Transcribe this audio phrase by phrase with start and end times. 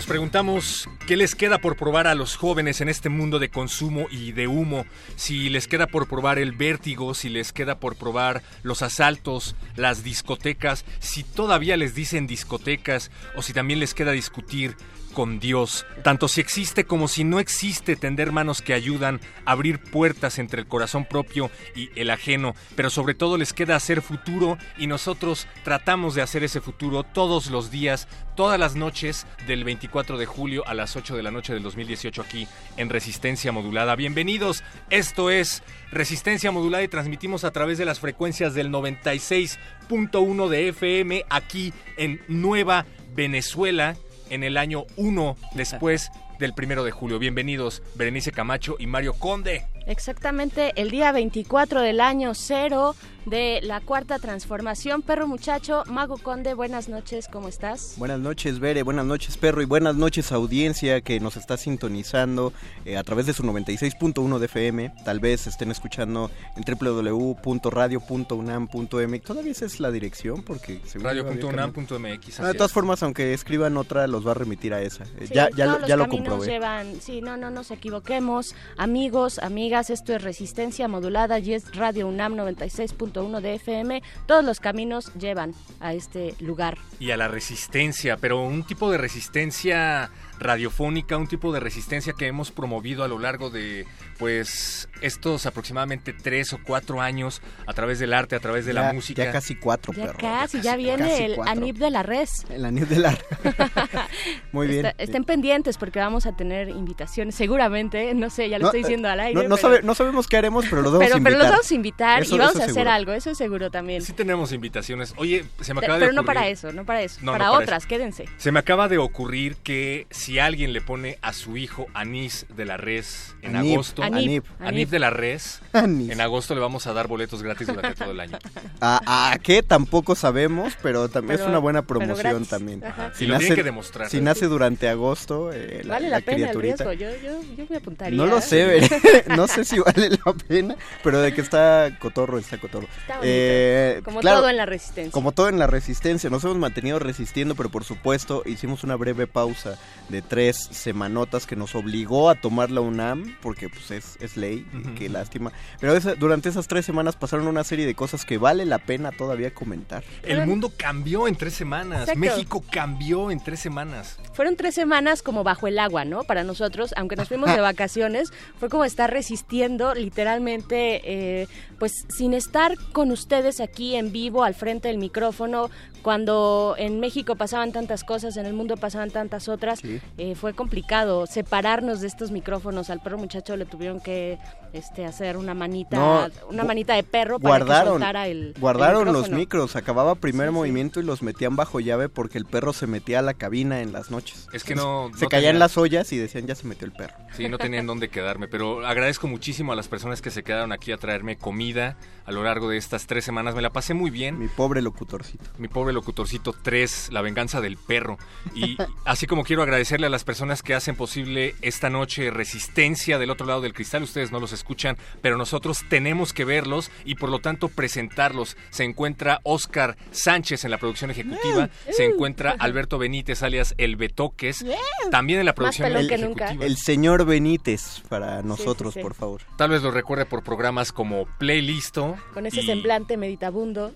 [0.00, 4.06] Nos preguntamos qué les queda por probar a los jóvenes en este mundo de consumo
[4.10, 8.42] y de humo, si les queda por probar el vértigo, si les queda por probar
[8.62, 14.74] los asaltos, las discotecas, si todavía les dicen discotecas o si también les queda discutir
[15.10, 19.80] con Dios, tanto si existe como si no existe tender manos que ayudan a abrir
[19.80, 24.58] puertas entre el corazón propio y el ajeno, pero sobre todo les queda hacer futuro
[24.78, 30.18] y nosotros tratamos de hacer ese futuro todos los días, todas las noches del 24
[30.18, 33.96] de julio a las 8 de la noche del 2018 aquí en Resistencia Modulada.
[33.96, 40.68] Bienvenidos, esto es Resistencia Modulada y transmitimos a través de las frecuencias del 96.1 de
[40.68, 43.96] FM aquí en Nueva Venezuela
[44.30, 47.18] en el año 1 después del primero de julio.
[47.18, 49.66] Bienvenidos, Berenice Camacho y Mario Conde.
[49.90, 52.94] Exactamente, el día 24 del año cero
[53.26, 55.02] de la cuarta transformación.
[55.02, 57.94] Perro muchacho, Mago Conde, buenas noches, ¿cómo estás?
[57.96, 62.52] Buenas noches, Bere, buenas noches, Perro, y buenas noches, audiencia que nos está sintonizando
[62.84, 64.92] eh, a través de su 96.1 de FM.
[65.04, 69.24] Tal vez estén escuchando en www.radio.unam.mx.
[69.24, 70.80] Todavía esa es la dirección, porque...
[70.94, 72.38] Radio.unam.mx.
[72.38, 75.04] de todas formas, aunque escriban otra, los va a remitir a esa.
[75.18, 76.46] Eh, ya ya, ya lo comprobé.
[76.46, 78.54] Llevan, sí, no, no nos equivoquemos.
[78.76, 84.44] Amigos, amigas, esto es Resistencia Modulada y es Radio UNAM 96 uno de FM, todos
[84.44, 86.76] los caminos llevan a este lugar.
[86.98, 92.26] Y a la resistencia, pero un tipo de resistencia radiofónica, un tipo de resistencia que
[92.26, 93.86] hemos promovido a lo largo de
[94.18, 98.92] pues estos aproximadamente tres o cuatro años a través del arte, a través de la
[98.92, 99.24] música.
[99.24, 102.44] Ya casi cuatro, ya Casi, ya, viene el ANIP de la res.
[102.50, 103.24] El ANIP de la res.
[104.52, 104.92] Muy bien.
[104.98, 109.20] estén pendientes porque vamos a tener invitaciones, seguramente, no sé, ya lo estoy diciendo al
[109.20, 109.42] aire.
[109.42, 111.32] No, no, sabemos qué haremos, pero los vamos a invitar.
[111.32, 114.02] Pero los vamos a invitar y vamos a hacer algo, eso es seguro también.
[114.02, 115.14] Sí tenemos invitaciones.
[115.16, 118.26] Oye, se me acaba de, Pero no para eso, no para eso, para otras, quédense.
[118.38, 122.64] Se me acaba de ocurrir que si alguien le pone a su hijo anís de
[122.64, 127.42] la res en agosto, anís de la res, en agosto le vamos a dar boletos
[127.42, 128.38] gratis durante todo el año.
[128.80, 129.62] ¿A, qué?
[129.62, 132.82] Tampoco sabemos, pero también es una buena promoción también.
[133.14, 134.10] Si lo nace, que demostrar.
[134.10, 136.92] Si nace durante agosto, eh, vale la, pena el riesgo.
[136.92, 138.16] Yo, yo, yo, me apuntaría.
[138.16, 138.88] No lo sé,
[139.36, 142.88] no sé si vale la pena, pero de que está cotorro, está cotorro.
[143.22, 145.12] Eh, como todo en la resistencia.
[145.12, 146.30] Como todo en la resistencia.
[146.30, 151.56] Nos hemos mantenido resistiendo, pero por supuesto hicimos una breve pausa de tres semanotas que
[151.56, 154.66] nos obligó a tomar la UNAM, porque pues es, es ley,
[154.96, 155.52] qué lástima.
[155.80, 159.52] Pero durante esas tres semanas pasaron una serie de cosas que vale la pena todavía
[159.52, 160.04] comentar.
[160.22, 162.08] El mundo cambió en tres semanas.
[162.16, 164.18] México cambió en tres semanas.
[164.32, 166.24] Fueron tres semanas como bajo el agua, ¿no?
[166.24, 171.00] Para nosotros, aunque nos fuimos de vacaciones, fue como estar resistiendo literalmente,
[171.42, 175.70] eh, pues sin estar con ustedes aquí en vivo al frente del micrófono,
[176.02, 179.82] cuando en México pasaban tantas cosas, en el mundo pasaban tantas otras,
[180.18, 182.90] eh, fue complicado separarnos de estos micrófonos.
[182.90, 184.38] Al perro muchacho le tuvieron que
[184.72, 189.30] este, hacer una manita, una manita de perro para guardaron, que soltara el Guardaron los
[189.30, 193.22] micros, acababa primer movimiento y los metían bajo llave porque el perro se metía a
[193.22, 194.48] la cabina en las noches.
[194.52, 195.10] Es que no...
[195.16, 197.14] Se caían las ollas y decían ya se metió el perro.
[197.36, 200.92] Sí, no tenían dónde quedarme, pero agradezco muchísimo a las personas que se quedaron aquí
[200.92, 201.96] a traerme comida
[202.30, 203.56] a lo largo de estas tres semanas.
[203.56, 204.38] Me la pasé muy bien.
[204.38, 205.44] Mi pobre locutorcito.
[205.58, 208.18] Mi pobre locutorcito 3, La venganza del perro.
[208.54, 213.18] Y así como quiero agradecer agradecerle a las personas que hacen posible esta noche Resistencia
[213.18, 214.04] del otro lado del cristal.
[214.04, 218.56] Ustedes no los escuchan, pero nosotros tenemos que verlos y por lo tanto presentarlos.
[218.70, 224.64] Se encuentra Oscar Sánchez en la producción ejecutiva, se encuentra Alberto Benítez alias El Betoques,
[225.10, 226.64] también en la producción ejecutiva.
[226.64, 229.40] El señor Benítez para nosotros, por favor.
[229.58, 232.16] Tal vez lo recuerde por programas como Playlisto.
[232.32, 233.92] Con ese semblante meditabundo.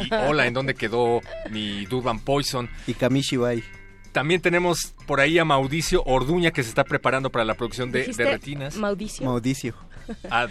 [0.00, 2.70] Y Hola, ¿en dónde quedó mi Durban Poison?
[2.86, 3.62] Y Kamishibai.
[4.16, 8.06] También tenemos por ahí a Mauricio Orduña que se está preparando para la producción de,
[8.06, 8.74] de Retinas.
[8.76, 9.26] Maudicio.
[9.26, 9.74] Maudicio.
[10.30, 10.46] Ah,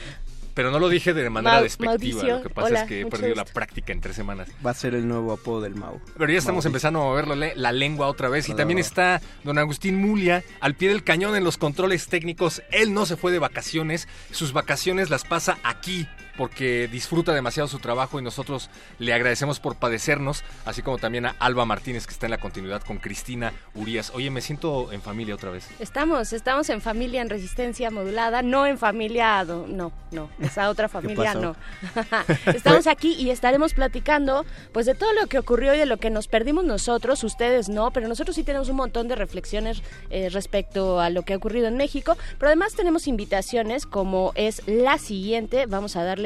[0.53, 2.21] pero no lo dije de manera despectiva.
[2.21, 4.49] Lo que pasa es que he perdido la práctica en tres semanas.
[4.63, 5.99] Va a ser el nuevo apodo del Mau.
[6.15, 8.47] Pero ya estamos empezando a moverlo la lengua otra vez.
[8.49, 12.61] Y también está don Agustín Mulia al pie del cañón en los controles técnicos.
[12.69, 14.07] Él no se fue de vacaciones.
[14.29, 19.75] Sus vacaciones las pasa aquí porque disfruta demasiado su trabajo y nosotros le agradecemos por
[19.75, 24.11] padecernos, así como también a Alba Martínez que está en la continuidad con Cristina Urias.
[24.13, 25.67] Oye, me siento en familia otra vez.
[25.79, 31.33] Estamos, estamos en familia en resistencia modulada, no en familia, no, no, esa otra familia
[31.33, 31.55] no.
[32.53, 36.09] estamos aquí y estaremos platicando pues de todo lo que ocurrió y de lo que
[36.09, 40.99] nos perdimos nosotros, ustedes no, pero nosotros sí tenemos un montón de reflexiones eh, respecto
[40.99, 45.65] a lo que ha ocurrido en México, pero además tenemos invitaciones como es la siguiente,
[45.65, 46.24] vamos a darle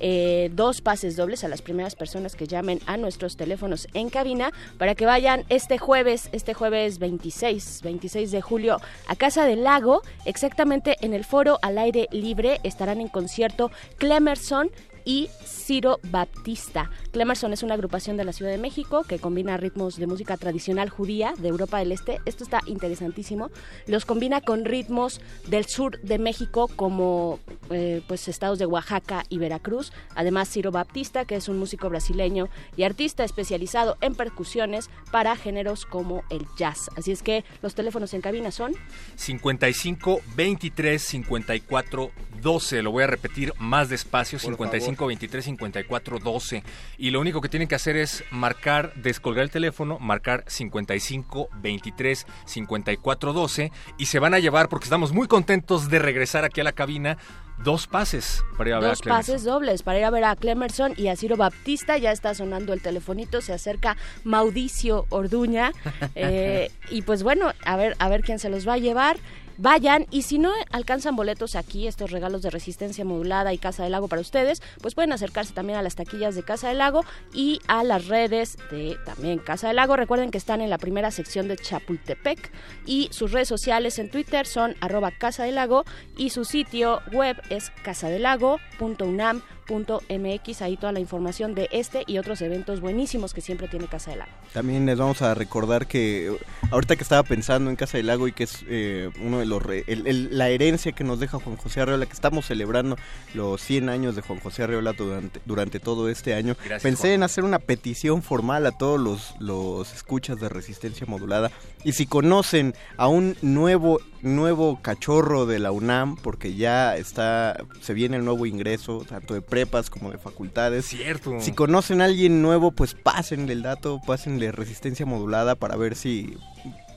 [0.00, 4.52] eh, dos pases dobles a las primeras personas que llamen a nuestros teléfonos en cabina
[4.78, 8.76] para que vayan este jueves, este jueves 26, 26 de julio
[9.06, 14.70] a Casa del Lago, exactamente en el foro al aire libre estarán en concierto Clemerson
[15.04, 16.90] y Ciro Baptista.
[17.12, 20.88] Clemerson es una agrupación de la Ciudad de México que combina ritmos de música tradicional
[20.90, 22.20] judía de Europa del Este.
[22.24, 23.50] Esto está interesantísimo.
[23.86, 27.40] Los combina con ritmos del sur de México como
[27.70, 29.92] eh, pues estados de Oaxaca y Veracruz.
[30.14, 35.86] Además Ciro Baptista, que es un músico brasileño y artista especializado en percusiones para géneros
[35.86, 36.90] como el jazz.
[36.96, 38.72] Así es que los teléfonos en cabina son
[39.16, 42.10] 55 23 54
[42.40, 42.82] 12.
[42.82, 44.38] Lo voy a repetir más despacio.
[44.38, 46.62] 55 23 54 12.
[47.00, 52.26] Y lo único que tienen que hacer es marcar, descolgar el teléfono, marcar 55 23
[52.44, 56.64] 54 12 y se van a llevar, porque estamos muy contentos de regresar aquí a
[56.64, 57.16] la cabina,
[57.62, 60.36] dos pases para ir a ver a Dos pases dobles para ir a ver a
[60.36, 61.98] Clemerson y a Ciro Baptista.
[61.98, 65.72] Ya está sonando el telefonito, se acerca Mauricio Orduña.
[66.14, 69.16] Eh, y pues bueno, a ver, a ver quién se los va a llevar
[69.60, 73.92] vayan y si no alcanzan boletos aquí, estos regalos de resistencia modulada y Casa del
[73.92, 77.04] Lago para ustedes, pues pueden acercarse también a las taquillas de Casa del Lago
[77.34, 79.96] y a las redes de también Casa del Lago.
[79.96, 82.50] Recuerden que están en la primera sección de Chapultepec
[82.86, 85.84] y sus redes sociales en Twitter son arroba Casa del Lago
[86.16, 92.42] y su sitio web es casadelago.unam mx ahí toda la información de este y otros
[92.42, 94.32] eventos buenísimos que siempre tiene Casa del Lago.
[94.52, 96.36] También les vamos a recordar que
[96.70, 99.62] ahorita que estaba pensando en Casa del Lago y que es eh, uno de los
[99.86, 102.96] la herencia que nos deja Juan José Arreola, que estamos celebrando
[103.34, 107.44] los 100 años de Juan José Arreola durante, durante todo este año, pensé en hacer
[107.44, 111.50] una petición formal a todos los, los escuchas de resistencia modulada
[111.84, 117.94] y si conocen a un nuevo nuevo cachorro de la UNAM porque ya está se
[117.94, 120.86] viene el nuevo ingreso tanto de prepas como de facultades.
[120.86, 121.40] Cierto.
[121.40, 126.36] Si conocen a alguien nuevo, pues pásenle el dato, pásenle resistencia modulada para ver si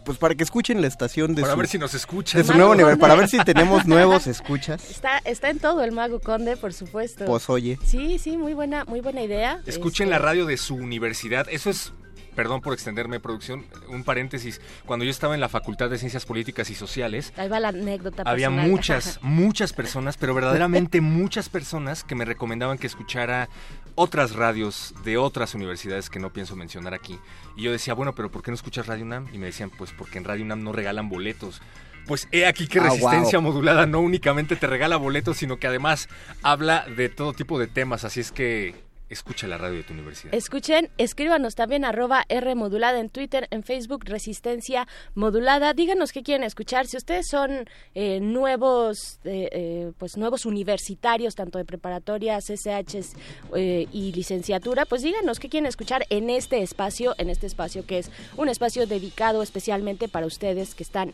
[0.03, 2.41] pues para que escuchen la estación de para su, ver si nos escuchan.
[2.41, 4.89] de su nuevo nivel para ver si tenemos nuevos escuchas.
[4.89, 7.25] Está está en todo el mago conde por supuesto.
[7.25, 9.61] Pues oye sí sí muy buena muy buena idea.
[9.65, 11.93] Escuchen la este radio de su universidad eso es
[12.33, 14.61] perdón por extenderme, producción, un paréntesis.
[14.85, 18.23] Cuando yo estaba en la Facultad de Ciencias Políticas y Sociales, Ahí va la anécdota
[18.25, 23.49] había muchas, muchas personas, pero verdaderamente muchas personas que me recomendaban que escuchara
[23.95, 27.19] otras radios de otras universidades que no pienso mencionar aquí.
[27.55, 29.27] Y yo decía, bueno, pero ¿por qué no escuchas Radio UNAM?
[29.33, 31.61] Y me decían, pues porque en Radio UNAM no regalan boletos.
[32.07, 33.51] Pues he aquí que Ah, Resistencia wow.
[33.51, 36.09] Modulada no únicamente te regala boletos, sino que además
[36.41, 38.03] habla de todo tipo de temas.
[38.03, 38.75] Así es que
[39.13, 40.33] escucha la radio de tu universidad.
[40.33, 45.73] Escuchen, escríbanos también arroba R modulada en Twitter, en Facebook, Resistencia Modulada.
[45.73, 46.87] Díganos qué quieren escuchar.
[46.87, 47.65] Si ustedes son
[47.95, 53.13] eh, nuevos, eh, eh, pues nuevos universitarios, tanto de preparatoria, CCHs
[53.55, 57.99] eh, y licenciatura, pues díganos qué quieren escuchar en este espacio, en este espacio que
[57.99, 61.13] es un espacio dedicado especialmente para ustedes que están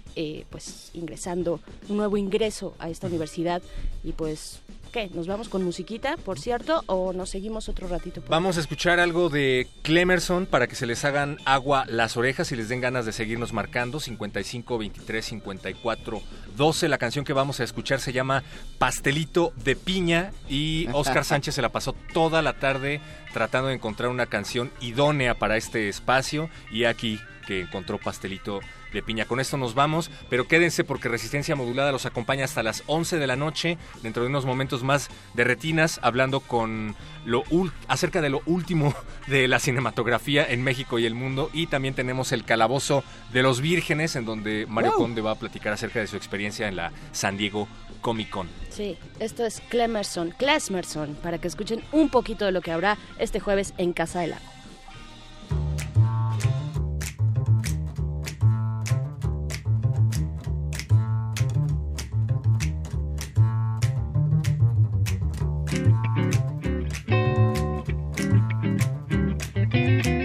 [0.50, 3.62] pues ingresando, un nuevo ingreso a esta universidad
[4.04, 5.10] y pues ¿Qué?
[5.14, 8.22] ¿Nos vamos con musiquita, por cierto, o nos seguimos otro ratito?
[8.22, 12.52] por Vamos a escuchar algo de Clemerson para que se les hagan agua las orejas
[12.52, 14.00] y les den ganas de seguirnos marcando.
[14.00, 16.22] 55 23 54
[16.58, 16.90] 12.
[16.90, 18.44] La canción que vamos a escuchar se llama
[18.80, 23.02] Pastelito de Piña y Oscar Sánchez se la pasó toda la tarde
[23.34, 28.79] tratando de encontrar una canción idónea para este espacio y aquí que encontró pastelito de
[29.06, 29.26] piña.
[29.26, 33.28] Con esto nos vamos, pero quédense porque Resistencia Modulada los acompaña hasta las 11 de
[33.28, 37.44] la noche, dentro de unos momentos más de retinas, hablando con lo
[37.88, 38.94] acerca de lo último
[39.28, 41.50] de la cinematografía en México y el mundo.
[41.54, 45.74] Y también tenemos el Calabozo de los Vírgenes, en donde Mario Conde va a platicar
[45.74, 47.68] acerca de su experiencia en la San Diego
[48.02, 48.48] Comic Con.
[48.70, 53.40] Sí, esto es Clemerson, Klesmerson, para que escuchen un poquito de lo que habrá este
[53.40, 54.59] jueves en Casa del Lago.
[69.90, 70.19] Bye.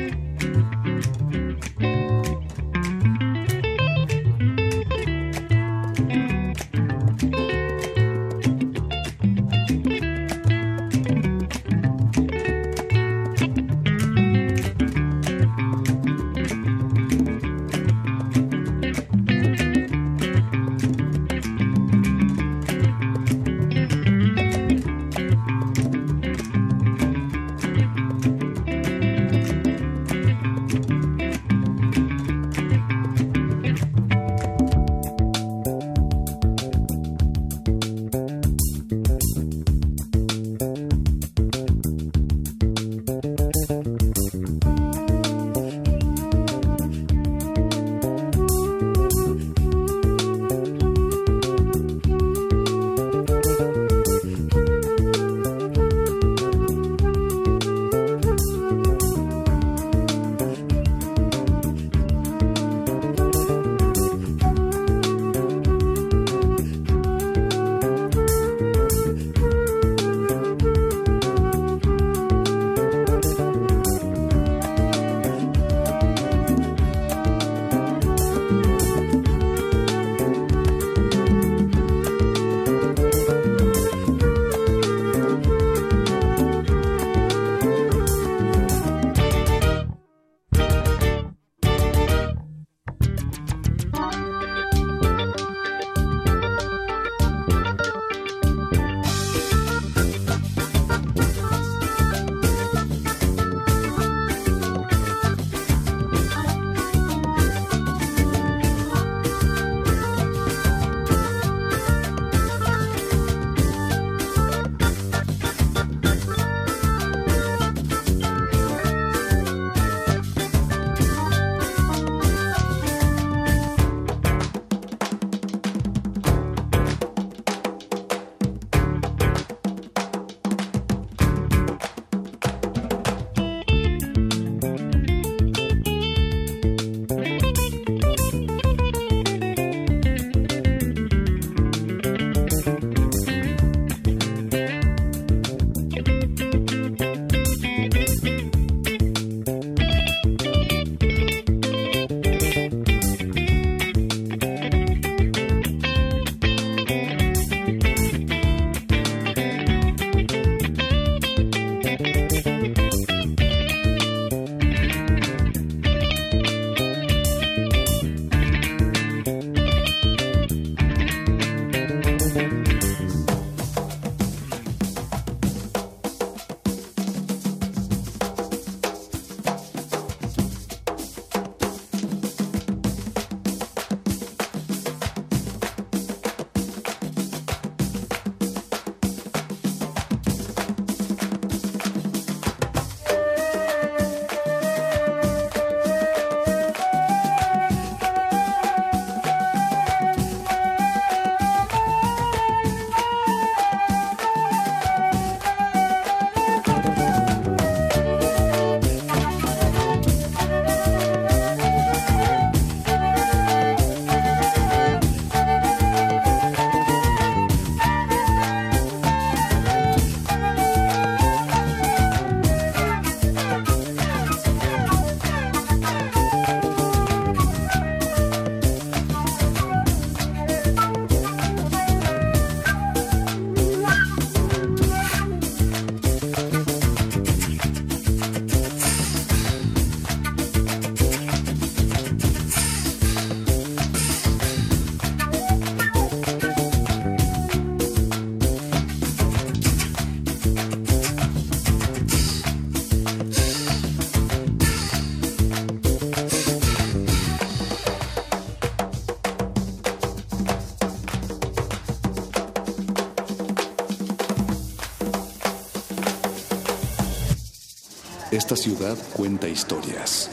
[268.35, 270.29] Esta ciudad cuenta historias.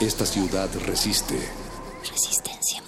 [0.00, 1.34] Esta ciudad resiste.
[2.08, 2.80] Resistencia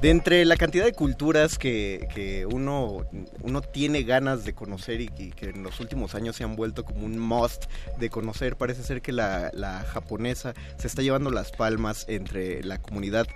[0.00, 3.06] De entre la cantidad de culturas que, que uno,
[3.42, 7.04] uno tiene ganas de conocer y que, en los últimos años se han vuelto como
[7.04, 7.66] un must
[8.00, 12.78] de conocer, parece ser que la, la japonesa se está llevando las palmas entre la
[12.78, 13.26] comunidad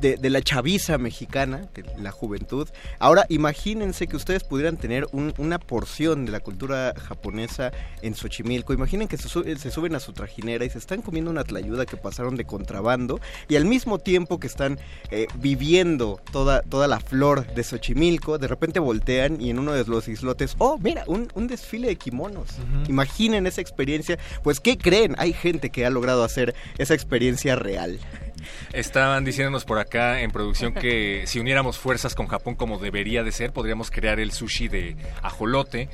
[0.00, 2.68] de, la chaviza mexicana, de la juventud.
[2.98, 8.72] Ahora, imagínense que ustedes pudieran tener una porción de la cultura japonesa en Xochimilco.
[8.72, 12.36] Imaginen que se, suben a su trajinera y se están comiendo una tlayuda que pasaron
[12.36, 14.78] de contrabando y al mismo tiempo que están
[15.10, 19.84] eh, viviendo toda, toda la flor de Xochimilco, de repente voltean y en uno de
[19.84, 22.48] los islotes, oh, mira, un, desfile de kimonos.
[22.88, 24.18] Imaginen esa experiencia.
[24.42, 25.16] Pues, ¿qué creen?
[25.18, 27.98] Hay gente que ha logrado hacer esa experiencia real.
[28.72, 33.32] Estaban diciéndonos por acá en producción que si uniéramos fuerzas con Japón como debería de
[33.32, 35.88] ser, podríamos crear el sushi de ajolote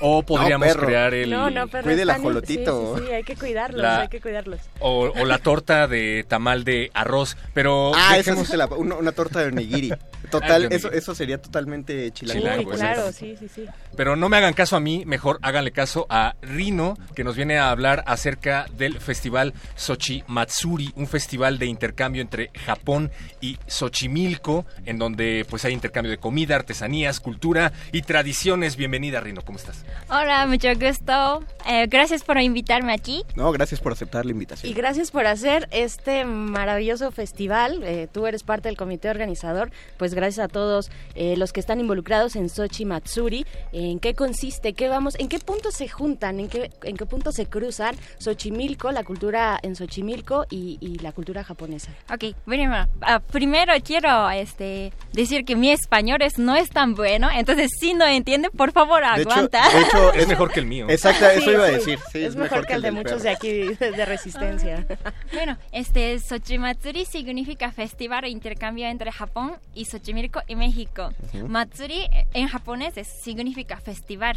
[0.00, 1.30] o podríamos crear el...
[1.30, 2.96] No, no, pero Cuide el ajolotito.
[2.98, 4.60] Sí, sí, hay que cuidarlos, hay que cuidarlos.
[4.80, 7.92] O, la torta de tamal de arroz, pero...
[7.94, 8.48] Ah, dejemos...
[8.50, 9.92] una, una torta de onigiri.
[10.30, 12.70] Total, eso, eso sería totalmente chilango.
[12.70, 13.66] claro, sí, sí, sí.
[13.96, 17.58] Pero no me hagan caso a mí, mejor háganle caso a Rino, que nos viene
[17.58, 24.64] a hablar acerca del festival Sochi Matsuri, un festival de intercambio entre Japón y Xochimilco,
[24.86, 28.76] en donde pues hay intercambio de comida, artesanías, cultura y tradiciones.
[28.76, 29.84] Bienvenida, Rino, ¿cómo estás?
[30.10, 31.44] Hola, mucho gusto.
[31.68, 33.24] Eh, gracias por invitarme aquí.
[33.36, 34.70] No, gracias por aceptar la invitación.
[34.70, 37.82] Y gracias por hacer este maravilloso festival.
[37.84, 39.70] Eh, tú eres parte del comité organizador.
[39.96, 43.46] Pues gracias a todos eh, los que están involucrados en Sochi Matsuri.
[43.72, 44.72] ¿En qué consiste?
[44.72, 45.14] ¿Qué vamos?
[45.18, 46.40] ¿En qué punto se juntan?
[46.40, 51.42] ¿En qué, en qué punto se cruzan Xochimilco, la cultura en Xochimilco y, la cultura
[51.44, 51.81] japonesa?
[52.12, 57.28] Ok, bueno, ah, primero quiero este, decir que mi español es, no es tan bueno,
[57.32, 59.68] entonces si no entiende, por favor aguanta.
[59.70, 60.86] De hecho, es mejor que el mío.
[60.88, 61.98] Exacto, eso iba a decir.
[62.14, 64.86] es, mejor, que el de muchos de aquí de resistencia.
[65.32, 71.12] bueno, este significa festival o intercambio entre Japón y Xochimilco y México.
[71.46, 74.36] Matsuri en japonés significa festival.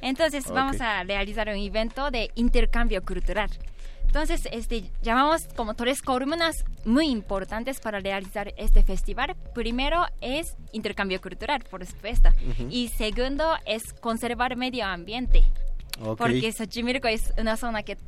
[0.00, 3.50] Entonces vamos a realizar un evento de intercambio cultural.
[4.16, 9.36] Entonces, este, llamamos como tres columnas muy importantes para realizar este festival.
[9.54, 12.30] Primero es intercambio cultural, por supuesto.
[12.70, 15.44] Y segundo es conservar medio ambiente.
[16.16, 17.98] Porque Xochimilco es una zona que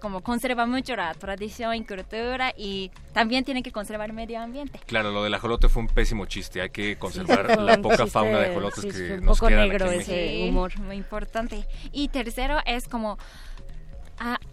[0.00, 4.80] como conserva mucho la tradición y cultura y también tiene que conservar el medio ambiente.
[4.86, 6.60] Claro, lo del ajolote fue un pésimo chiste.
[6.60, 10.76] Hay que conservar la poca fauna de ajolotes que nos poco negro ese humor.
[10.80, 11.64] Muy importante.
[11.92, 13.18] Y tercero es como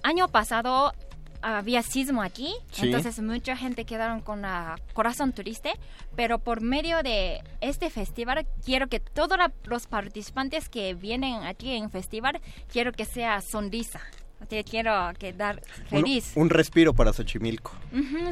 [0.03, 0.93] año pasado
[1.41, 5.71] había sismo aquí, entonces mucha gente quedaron con la corazón triste,
[6.15, 11.89] pero por medio de este festival quiero que todos los participantes que vienen aquí en
[11.89, 14.01] festival quiero que sea sonrisa.
[14.47, 16.31] Te quiero quedar feliz.
[16.35, 17.73] Un, respiro para Xochimilco.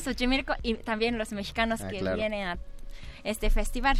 [0.02, 2.58] Xochimilco y también los mexicanos ah, que vienen a
[3.26, 3.98] este festival.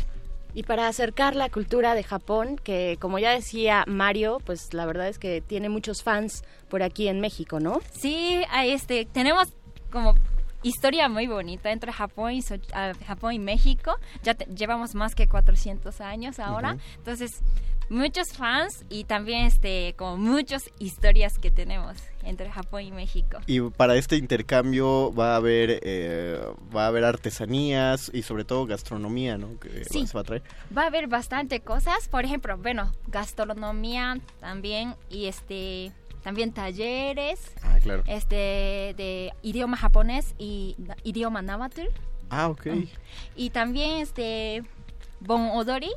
[0.58, 5.08] Y para acercar la cultura de Japón, que como ya decía Mario, pues la verdad
[5.08, 7.80] es que tiene muchos fans por aquí en México, ¿no?
[7.92, 9.54] Sí, este, tenemos
[9.92, 10.16] como
[10.64, 12.42] historia muy bonita entre Japón y,
[13.06, 13.98] Japón y México.
[14.24, 16.78] Ya llevamos más que 400 años ahora.
[16.96, 17.44] Entonces,
[17.90, 23.40] muchos fans y también este como muchas historias que tenemos entre Japón y México.
[23.48, 26.40] Y para este intercambio va a haber eh,
[26.76, 29.60] va a haber artesanías y sobre todo gastronomía, ¿no?
[29.60, 30.44] Que sí, va a traer.
[30.76, 35.92] Va a haber bastante cosas, por ejemplo, bueno, gastronomía también y este
[36.24, 37.40] también talleres.
[37.62, 38.04] Ah, claro.
[38.08, 38.36] Este
[38.98, 41.88] de idioma japonés y idioma náhuatl.
[42.30, 42.68] Ah, ok.
[43.36, 44.64] Y también este
[45.22, 45.92] bon odori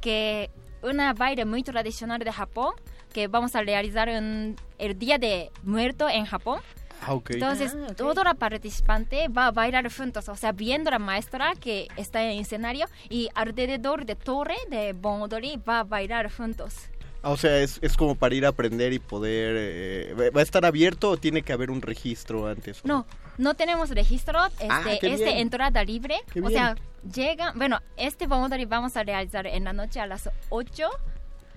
[0.00, 0.50] que
[0.82, 2.74] una baile muy tradicional de Japón
[3.12, 6.60] que vamos a realizar en el Día de Muerto en Japón.
[7.02, 7.34] Ah, okay.
[7.34, 11.54] Entonces, ah, todo el participante va a bailar juntos, o sea, viendo a la maestra
[11.60, 16.74] que está en el escenario y alrededor de torre de Bonodori va a bailar juntos.
[17.22, 19.56] Ah, o sea, es, es, como para ir a aprender y poder...
[19.58, 22.84] Eh, ¿Va a estar abierto o tiene que haber un registro antes?
[22.84, 24.38] No, no tenemos registro.
[24.58, 26.16] Este, este entrada libre.
[26.42, 26.76] o sea,
[27.14, 27.52] llega...
[27.54, 30.88] Bueno, este vamos a realizar en la noche a las 8.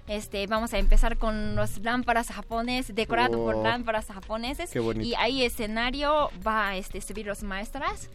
[0.07, 3.63] Este, vamos a empezar con los lámparas japoneses, decorado por oh.
[3.63, 4.71] lámparas japoneses.
[4.99, 8.09] y ahí escenario va a este, subir los maestras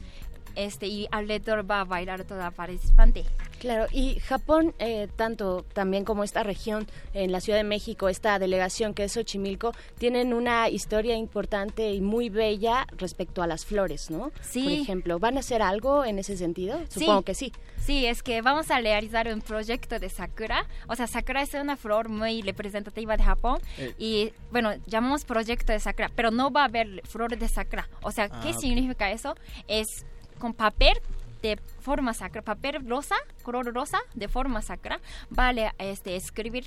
[0.54, 3.24] este, y alrededor va a bailar toda participante.
[3.58, 8.38] Claro, y Japón, eh, tanto también como esta región en la Ciudad de México, esta
[8.38, 14.10] delegación que es Xochimilco, tienen una historia importante y muy bella respecto a las flores,
[14.10, 14.32] ¿no?
[14.42, 14.64] Sí.
[14.64, 16.78] Por ejemplo, ¿van a hacer algo en ese sentido?
[16.90, 17.52] Supongo que sí.
[17.80, 20.66] Sí, es que vamos a realizar un proyecto de sakura.
[20.88, 23.60] O sea, sakura es una flor muy representativa de Japón.
[23.78, 23.94] Eh.
[23.98, 27.88] Y bueno, llamamos proyecto de sakura, pero no va a haber flores de sakura.
[28.02, 28.60] O sea, ¿qué Ah, ok.
[28.60, 29.34] significa eso?
[29.68, 30.04] Es
[30.44, 30.92] con papel
[31.40, 36.66] de forma sacra, papel rosa, color rosa de forma sacra, vale este, escribir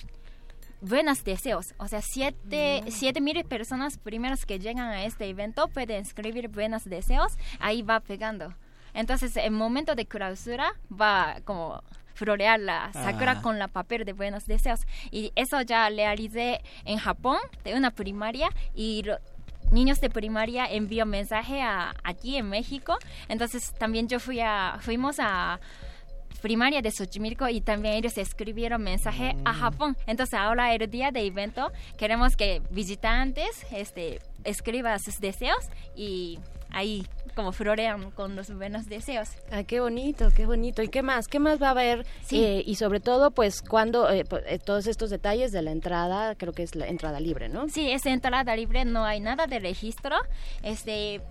[0.81, 1.75] buenos deseos.
[1.77, 6.85] O sea, siete, siete mil personas primeras que llegan a este evento pueden escribir buenos
[6.85, 8.51] deseos, ahí va pegando.
[8.95, 11.83] Entonces, en momento de clausura va como
[12.15, 13.41] florear la sakura Ah.
[13.43, 14.79] con la papel de buenos deseos.
[15.11, 19.19] Y eso ya realicé en Japón, de una primaria, y lo-
[19.71, 22.97] niños de primaria envió mensaje a, aquí en México.
[23.27, 25.59] Entonces, también yo fui a, fuimos a
[26.41, 29.97] primaria de Xochimilco y también ellos escribieron mensaje a Japón.
[30.05, 35.57] Entonces ahora el día de evento queremos que visitantes este, escriban sus deseos
[35.95, 37.05] y ahí
[37.37, 39.29] como florean con los buenos deseos.
[39.51, 40.81] Ah, qué bonito, qué bonito.
[40.81, 41.27] ¿Y qué más?
[41.27, 42.03] ¿Qué más va a haber?
[42.23, 42.43] Sí.
[42.43, 46.51] Eh, y sobre todo, pues, cuando eh, eh, todos estos detalles de la entrada, creo
[46.51, 47.69] que es la entrada libre, ¿no?
[47.69, 50.15] Sí, es entrada libre, no hay nada de registro.
[50.63, 51.21] Este,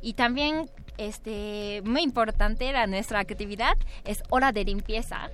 [0.00, 5.30] y también, este, muy importante la nuestra actividad es hora de limpieza.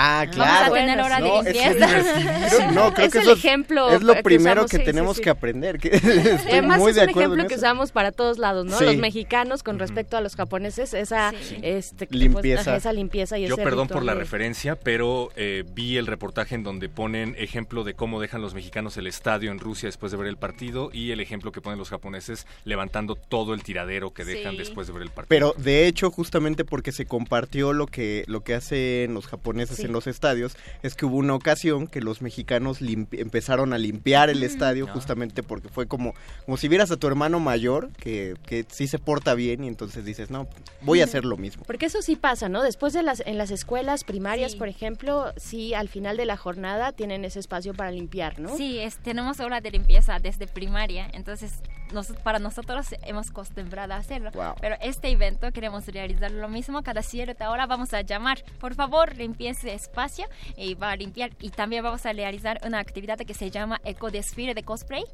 [0.00, 0.74] Ah, Vamos claro.
[0.74, 1.88] a tener hora de es limpieza.
[1.88, 4.84] creo- no, creo Es que el eso ejemplo es lo que primero usamos, que sí,
[4.84, 5.22] tenemos sí.
[5.24, 5.78] que aprender.
[5.80, 6.12] que estoy
[6.52, 7.60] Además muy es de un acuerdo ejemplo que eso.
[7.66, 8.78] usamos para todos lados, ¿no?
[8.78, 8.84] Sí.
[8.84, 11.32] Los mexicanos con respecto a los japoneses, esa
[11.62, 12.60] este, pues, Limpieza.
[12.60, 16.06] ajá, esa limpieza y Yo ese perdón por la de- referencia, pero eh, vi el
[16.06, 20.12] reportaje en donde ponen ejemplo de cómo dejan los mexicanos el estadio en Rusia después
[20.12, 24.12] de ver el partido y el ejemplo que ponen los japoneses levantando todo el tiradero
[24.12, 24.58] que dejan Sí.
[24.58, 25.28] después de ver el partido.
[25.28, 29.87] Pero de hecho, justamente porque se compartió lo que, lo que hacen los japoneses Sí.
[29.88, 34.30] En los estadios, es que hubo una ocasión que los mexicanos limpi- empezaron a limpiar
[34.30, 34.92] el estadio Ah.
[34.92, 38.98] justamente porque fue como, como si vieras a tu hermano mayor que, que sí se
[38.98, 40.46] porta bien y entonces dices, no,
[40.82, 41.64] voy a hacer lo mismo.
[41.66, 42.62] Porque eso sí pasa, ¿no?
[42.62, 46.92] Después de las en las escuelas primarias, por ejemplo, sí al final de la jornada
[46.92, 48.56] tienen ese espacio para limpiar, ¿no?
[48.56, 51.54] Sí, es- tenemos hora de limpieza desde primaria, entonces
[51.92, 54.30] nos- para nosotros hemos acostumbrado a hacerlo.
[54.32, 54.54] Wow.
[54.60, 59.16] Pero este evento queremos realizar lo mismo, cada cierta hora vamos a llamar, por favor,
[59.16, 61.30] limpie ese espacio y va a limpiar.
[61.40, 65.04] Y también vamos a realizar una actividad que se llama ecodesfile de cosplay.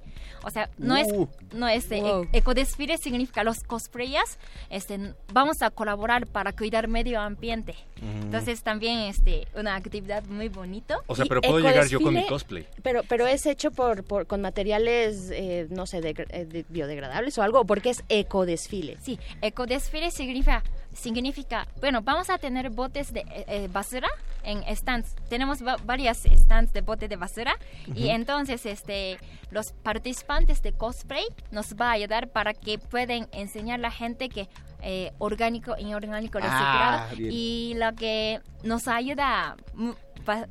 [0.42, 1.28] O sea, no es, Uh.
[1.52, 2.26] no es eh, Wow.
[2.32, 4.38] ecodesfile significa los cosplayers,
[4.70, 7.74] este, vamos a colaborar para cuidar medio ambiente.
[8.00, 8.22] Mm.
[8.24, 10.96] Entonces también este, una actividad muy bonito.
[11.06, 12.66] O sea, pero puedo llegar yo con mi cosplay.
[12.82, 17.36] Pero, pero es hecho por, por con materiales, eh, no sé, de- eh, de- biodegradables
[17.38, 18.96] o algo, porque es ecodesfile.
[19.02, 20.62] Sí, ecodesfile significa,
[20.94, 24.08] significa, bueno, vamos a tener botes de eh, eh, basura
[24.42, 25.14] en stands.
[25.28, 27.56] Tenemos va- varias stands de botes de basura
[27.94, 29.18] y entonces este
[29.50, 34.28] los participantes de cosplay nos va a ayudar para que puedan enseñar a la gente
[34.28, 34.48] que
[34.82, 39.56] eh, orgánico, inorgánico, Ah, reciclado y lo que nos ayuda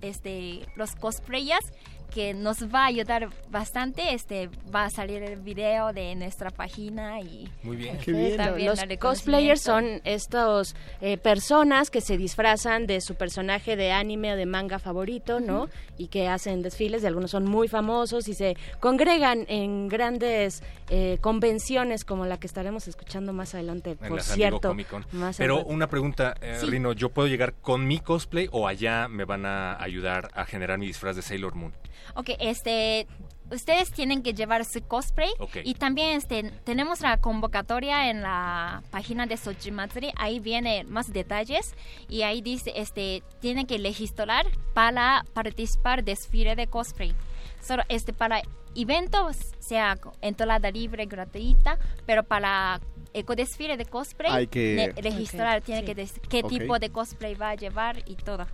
[0.01, 1.71] este los cosplayers
[2.13, 7.19] que nos va a ayudar bastante este va a salir el video de nuestra página
[7.21, 7.97] y Muy bien.
[8.37, 13.91] También Los darle cosplayers son estos eh, personas que se disfrazan de su personaje de
[13.91, 15.69] anime o de manga favorito, ¿no?
[15.97, 21.17] Y que hacen desfiles, y algunos son muy famosos y se congregan en grandes eh,
[21.21, 24.75] convenciones como la que estaremos escuchando más adelante, En por cierto.
[25.11, 25.73] Más Pero adelante.
[25.73, 26.67] una pregunta, eh, Sí.
[26.67, 30.77] Rino, ¿yo puedo llegar con mi cosplay o allá me van a ayudar a generar
[30.77, 31.73] mi disfraz de Sailor Moon?
[32.15, 33.07] Ok, este,
[33.51, 35.29] ustedes tienen que llevar su cosplay
[35.63, 41.75] y también este, tenemos la convocatoria en la página de Sochimatsuri, ahí viene más detalles
[42.09, 47.13] y ahí dice, este, tienen que registrar para participar desfile de cosplay.
[47.61, 48.41] Solo este, para
[48.75, 52.81] eventos, sea entrada libre, gratuita, pero para
[53.13, 55.85] ecodesfile de cosplay, Hay que- registrar, tiene sí.
[55.85, 58.47] que decir qué tipo de cosplay va a llevar y todo.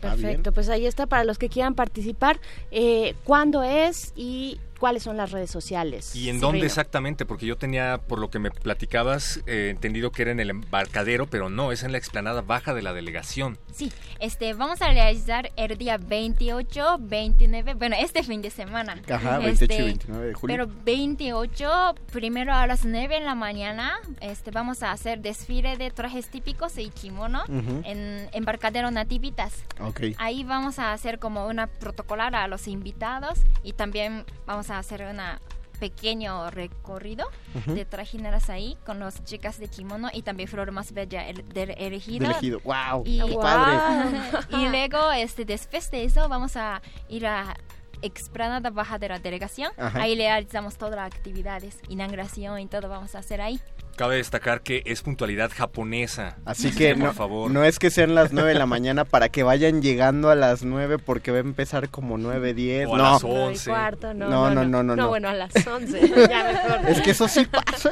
[0.00, 2.40] Perfecto, pues ahí está para los que quieran participar.
[2.70, 6.16] Eh, ¿Cuándo es y cuáles son las redes sociales?
[6.16, 6.66] ¿Y en Sí, dónde Rino.
[6.66, 7.26] exactamente?
[7.26, 11.26] Porque yo tenía, por lo que me platicabas, eh, entendido que era en el embarcadero,
[11.26, 13.58] pero no, es en la explanada baja de la delegación.
[13.72, 18.96] Sí, este, vamos a realizar el día 28, 29, bueno, este fin de semana.
[19.12, 20.56] Ajá, 28 y Este, 29 de julio.
[20.56, 25.90] Pero 28, primero a las 9 en la mañana, este, vamos a hacer desfile de
[25.90, 27.82] trajes típicos y kimono Ujú.
[27.84, 29.52] en embarcadero Nativitas.
[29.80, 30.00] Ok.
[30.16, 35.02] Ahí vamos a hacer como una protocolar a los invitados y también vamos a hacer
[35.10, 35.40] una
[35.80, 37.26] pequeño recorrido
[37.66, 41.70] de trajineras ahí con las chicas de kimono y también Flor Más Bella el, del
[41.70, 42.26] elegido.
[42.26, 42.60] elegido.
[42.62, 43.02] ¡Wow!
[43.06, 44.20] Y, ¡Qué padre!
[44.50, 47.56] y luego, este, después de eso, vamos a ir a
[48.02, 49.72] explanada baja de la delegación.
[49.76, 50.00] Ajá.
[50.02, 53.60] Ahí realizamos todas las actividades, inauguración y todo vamos a hacer ahí.
[53.96, 56.38] Cabe destacar que es puntualidad japonesa.
[56.46, 57.50] Así que por no, favor.
[57.50, 60.62] no es que sean las 9 de la mañana para que vayan llegando a las
[60.64, 62.86] 9 porque va a empezar como 9, 10.
[62.88, 63.04] O a no.
[63.04, 63.70] las Nueve y 11.
[63.70, 65.08] cuarto, no, No, no, no, no, no, no, no.
[65.08, 66.88] bueno, a las 11, ya mejor.
[66.88, 67.90] Es que eso sí pasa.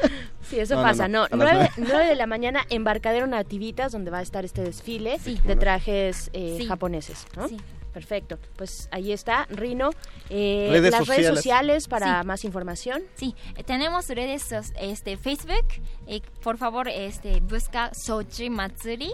[0.48, 1.08] Sí, eso pasa.
[1.08, 2.06] no, No, a las 9, nueve.
[2.06, 5.38] de la mañana, embarcadero Nativitas, donde va a estar este desfile Sí.
[5.44, 6.66] de trajes eh, Sí.
[6.66, 7.48] japoneses, ¿no?
[7.48, 7.58] Sí.
[7.92, 8.38] Perfecto.
[8.56, 9.90] Pues ahí está, Rino.
[10.30, 11.88] Eh, Redes las redes sociales.
[11.88, 12.26] para Sí.
[12.26, 13.02] más información.
[13.14, 15.64] Sí, eh, tenemos redes sos- este Facebook,
[16.06, 19.10] eh, por favor, este busca Sochi Matsuri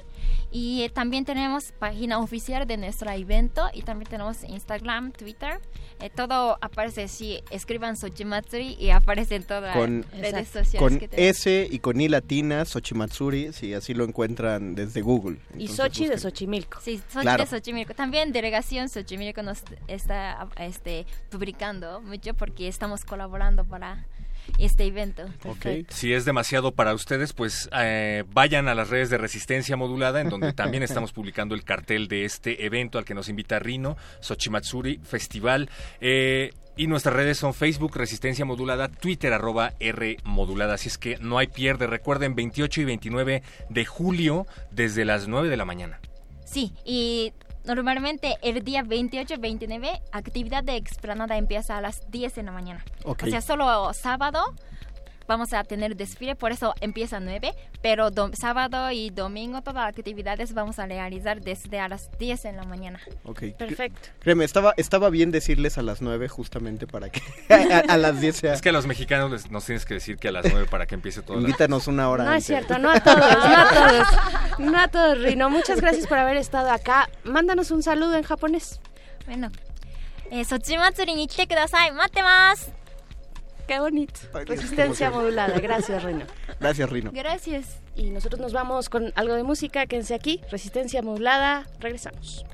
[0.51, 5.61] y eh, también tenemos página oficial de nuestro evento y también tenemos Instagram, Twitter,
[6.01, 10.65] eh, todo aparece si escriban Sochi Matsuri y aparecen todas Con- las redes Exacto.
[10.65, 11.29] sociales Con que.
[11.29, 15.39] S y con I latina, Xochimatsuri, si así lo encuentran desde Google.
[15.57, 16.19] Y Sochi de.
[16.19, 16.81] Xochimilco.
[16.81, 17.45] Sí, Sochi Claro.
[17.45, 17.95] de Xochimilco.
[17.95, 24.07] También Delegación Xochimilco nos está este, publicando mucho porque estamos colaborando para
[24.59, 25.25] este evento.
[25.45, 25.89] Ok.
[25.89, 30.29] Si es demasiado para ustedes, pues eh, vayan a las redes de Resistencia Modulada, en
[30.29, 35.01] donde también estamos publicando el cartel de este evento al que nos invita Rino, Xochimatsuri
[35.03, 35.69] Festival.
[36.01, 40.75] Eh, y nuestras redes son Facebook, Resistencia Modulada, Twitter, arroba R Modulada.
[40.75, 41.87] Así es que no hay pierde.
[41.87, 46.01] Recuerden, 28 y 29 de julio, desde las 9 de la mañana.
[46.45, 47.33] Sí, y
[47.65, 52.85] normalmente el día 28-29, actividad de explanada empieza a las 10 de la mañana.
[53.05, 53.25] Ok.
[53.25, 54.55] O sea, solo sábado
[55.27, 59.99] vamos a tener desfile, por eso empieza a 9, pero sábado y domingo todas las
[59.99, 63.01] actividades vamos a realizar desde a las 10 en la mañana.
[63.25, 63.43] Ok.
[63.59, 64.09] Perfecto.
[64.21, 68.37] Créeme, estaba, estaba bien decirles a las 9 justamente para que a, a las 10
[68.37, 68.55] sea...
[68.55, 70.87] Es que a los mexicanos les, nos tienes que decir que a las 9 para
[70.87, 71.41] que empiece todo.
[71.41, 72.25] Invítanos una hora.
[72.25, 72.45] No antes.
[72.45, 74.59] es cierto, no a todos, no a todos.
[74.59, 75.51] No a todos, Rino.
[75.51, 77.09] Muchas gracias por haber estado acá.
[77.25, 78.81] Mándanos un saludo en japonés.
[79.27, 79.51] Bueno.
[80.31, 81.93] Eh, Sochi Matsuri ni kite kudasai.
[81.93, 82.23] Matte
[83.67, 84.21] Qué bonito.
[84.47, 85.59] Resistencia modulada.
[85.59, 86.27] Gracias, Rino.
[86.61, 87.11] Gracias, Rino.
[87.13, 87.81] Gracias.
[87.97, 89.87] Y nosotros nos vamos con algo de música.
[89.87, 90.41] Quédense aquí.
[90.51, 91.67] Resistencia modulada.
[91.81, 92.45] Regresamos.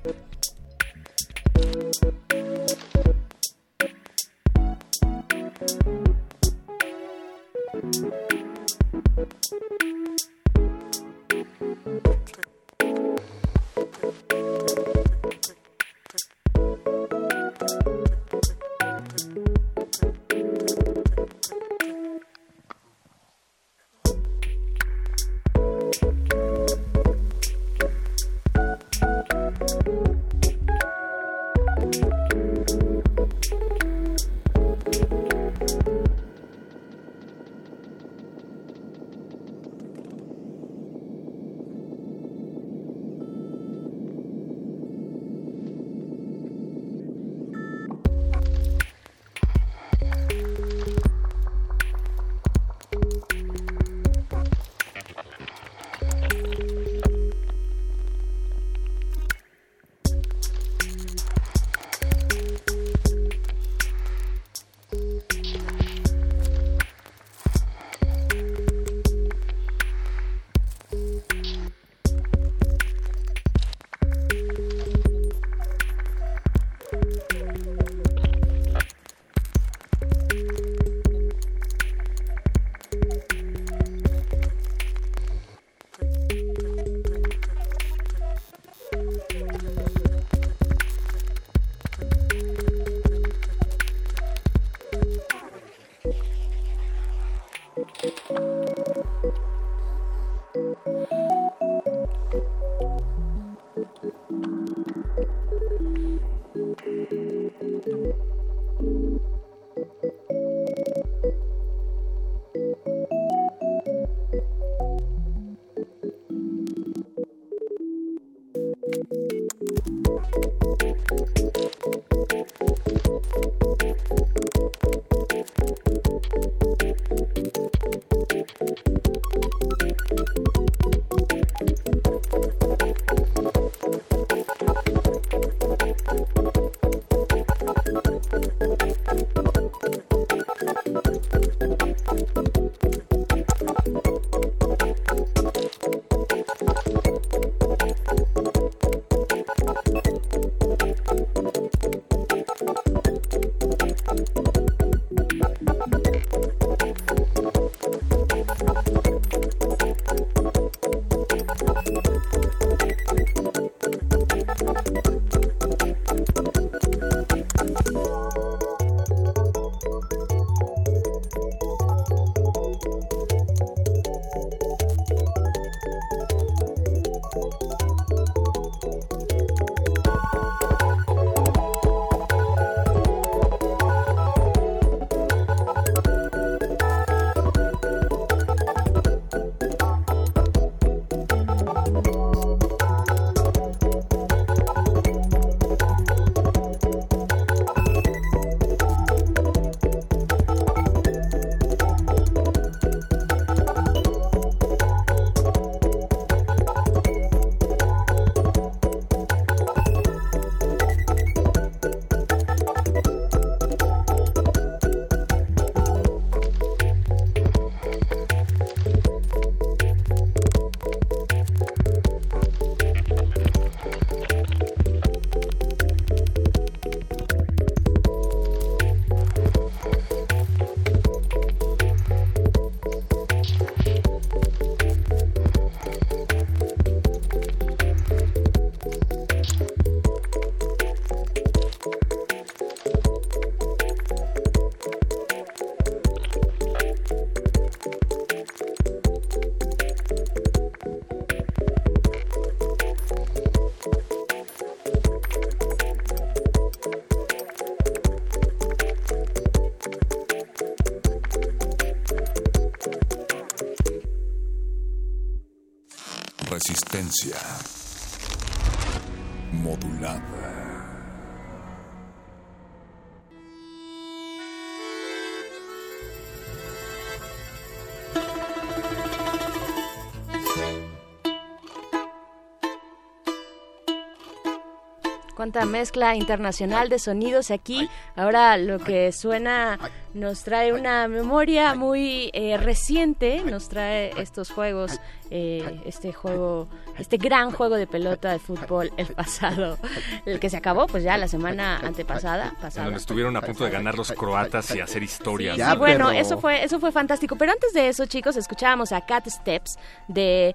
[285.66, 287.88] Mezcla internacional de sonidos aquí.
[288.16, 289.78] Ahora lo que suena
[290.14, 297.16] nos trae una memoria muy eh, reciente, nos trae estos juegos, eh, este juego, este
[297.16, 299.78] gran juego de pelota de fútbol el pasado,
[300.26, 302.86] el que se acabó pues ya la semana antepasada, pasada.
[302.86, 305.54] Donde estuvieron a punto de ganar los croatas y hacer historia.
[305.54, 307.36] Sí, bueno, eso fue, eso fue fantástico.
[307.36, 310.54] Pero antes de eso, chicos, escuchábamos a Cat Steps de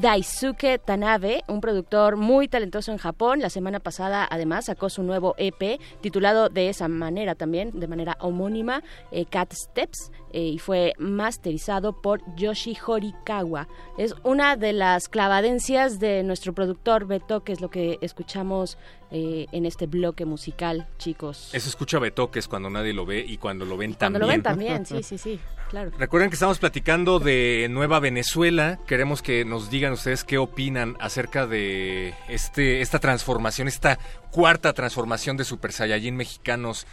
[0.00, 3.40] Daisuke Tanabe, un productor muy talentoso en Japón.
[3.40, 8.16] La semana pasada, además, sacó su nuevo EP titulado de esa manera también, de manera
[8.20, 8.82] homónima.
[9.10, 13.68] Eh, Cat Steps eh, y fue masterizado por Yoshi Horikawa.
[13.96, 18.76] Es una de las clavadencias de nuestro productor Beto, que es lo que escuchamos
[19.10, 21.48] eh, en este bloque musical, chicos.
[21.54, 24.20] Eso escucha Betoques cuando nadie lo ve y cuando lo ven cuando también.
[24.20, 25.90] lo ven también, sí, sí, sí, claro.
[25.96, 28.78] Recuerden que estamos platicando de Nueva Venezuela.
[28.86, 33.98] Queremos que nos digan ustedes qué opinan acerca de este esta transformación, esta
[34.32, 36.86] cuarta transformación de Super Saiyajin mexicanos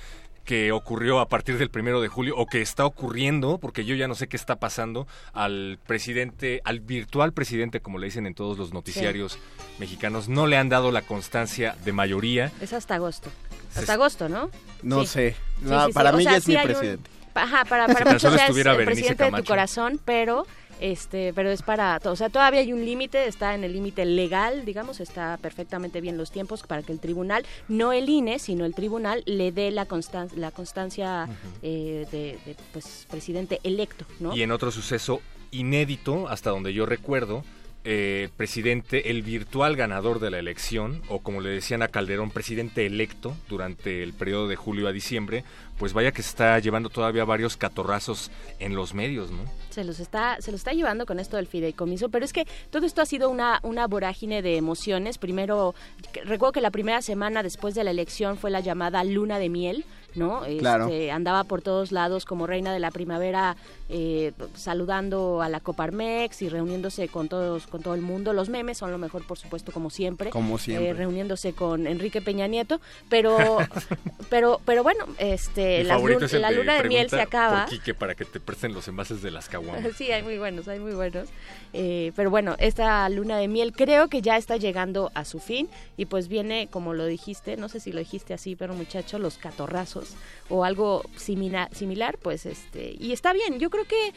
[0.45, 4.07] que ocurrió a partir del primero de julio o que está ocurriendo, porque yo ya
[4.07, 8.57] no sé qué está pasando, al presidente, al virtual presidente, como le dicen en todos
[8.57, 9.39] los noticiarios
[9.79, 12.51] mexicanos, no le han dado la constancia de mayoría.
[12.61, 13.29] Es hasta agosto.
[13.75, 14.49] Hasta agosto, ¿no?
[14.81, 15.07] No Sí.
[15.07, 15.35] sé.
[15.61, 15.93] No, sí, sí.
[15.93, 17.09] para O mí sea, ya es sí mi un- presidente.
[17.35, 19.47] Ajá, para, para muchos es estuviera el Berenice presidente de tu Camacho.
[19.47, 20.45] corazón, pero
[20.83, 24.65] este, pero es para, o sea, todavía hay un límite, está en el límite legal,
[24.65, 28.75] digamos, está perfectamente bien los tiempos para que el tribunal, no el INE, sino el
[28.75, 31.29] tribunal le dé la constan la constancia
[31.61, 34.35] eh, de, de, pues presidente electo, ¿no?
[34.35, 37.45] Y en otro suceso inédito, hasta donde yo recuerdo,
[37.85, 42.85] eh, presidente, el virtual ganador de la elección, o como le decían a Calderón, presidente
[42.85, 45.43] electo durante el periodo de julio a diciembre,
[45.77, 49.43] pues vaya que se está llevando todavía varios catorrazos en los medios, ¿no?
[49.69, 52.85] Se los está, se lo está llevando con esto del fideicomiso, pero es que todo
[52.85, 55.17] esto ha sido una, una vorágine de emociones.
[55.17, 55.75] Primero,
[56.23, 59.85] recuerdo que la primera semana después de la elección fue la llamada luna de miel,
[60.15, 60.41] ¿no?
[60.59, 60.85] Claro.
[60.85, 63.55] Este, andaba por todos lados como reina de la primavera,
[63.89, 68.33] eh, saludando a la Coparmex y reuniéndose con todos, con todo el mundo.
[68.33, 70.29] Los memes son lo mejor, por supuesto, como siempre.
[70.29, 70.89] Como siempre.
[70.89, 73.37] Eh, reuniéndose con Enrique Peña Nieto, pero,
[74.29, 77.65] pero, pero bueno, este, la, favorito lun- es la luna de miel se acaba.
[77.65, 79.83] Por Quique para que te presten los envases de las caguamas.
[79.97, 81.27] Sí, hay muy buenos, hay muy buenos.
[81.73, 85.69] Eh, pero bueno, esta luna de miel creo que ya está llegando a su fin
[85.97, 89.37] y pues viene, como lo dijiste, no sé si lo dijiste así, pero muchacho, los
[89.37, 90.02] catorrazos
[90.49, 94.13] o algo simila- similar, pues este, y está bien, yo creo que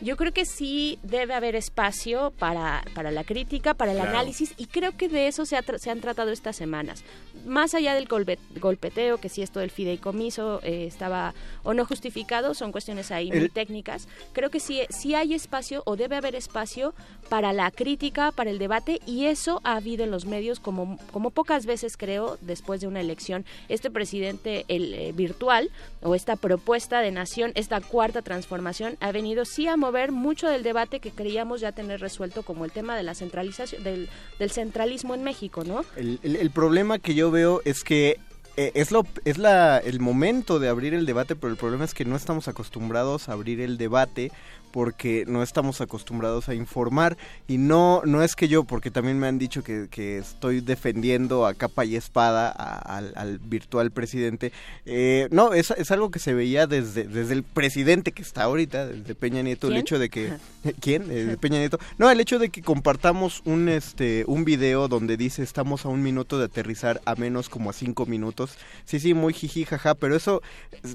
[0.00, 4.10] yo creo que sí debe haber espacio para, para la crítica, para el Claro.
[4.10, 7.04] análisis, y creo que de eso se, ha tra- se han tratado estas semanas.
[7.44, 12.54] Más allá del golpe- golpeteo, que si esto del fideicomiso eh, estaba o no justificado,
[12.54, 14.08] son cuestiones ahí muy técnicas.
[14.32, 16.94] Creo que sí, sí hay espacio o debe haber espacio
[17.28, 21.30] para la crítica, para el debate, y eso ha habido en los medios como, como
[21.30, 23.44] pocas veces, creo, después de una elección.
[23.68, 25.70] Este presidente el, eh, virtual
[26.02, 30.62] o esta propuesta de nación, esta cuarta transformación, ha venido sí a mover mucho del
[30.62, 35.14] debate que creíamos ya tener resuelto, como el tema de la centralización, del, del centralismo
[35.14, 35.84] en México, ¿no?
[35.96, 38.18] El, el- el problema que yo veo es que
[38.56, 41.92] eh, es, lo, es la, el momento de abrir el debate, pero el problema es
[41.92, 44.30] que no estamos acostumbrados a abrir el debate
[44.74, 47.16] porque no estamos acostumbrados a informar.
[47.46, 51.46] Y no no es que yo porque también me han dicho que, que estoy defendiendo
[51.46, 54.50] a capa y espada a- al, al virtual presidente.
[54.84, 58.88] Eh, no es, es algo que se veía desde desde el presidente que está ahorita
[58.88, 59.80] desde Peña Nieto el ¿Quién?
[59.82, 60.32] hecho de que
[60.80, 61.78] quién Eh, Peña Nieto.
[61.96, 66.02] No el hecho de que compartamos un este un video donde dice estamos a un
[66.02, 68.56] minuto de aterrizar a menos como a cinco minutos
[68.86, 70.42] sí sí muy jiji jaja pero eso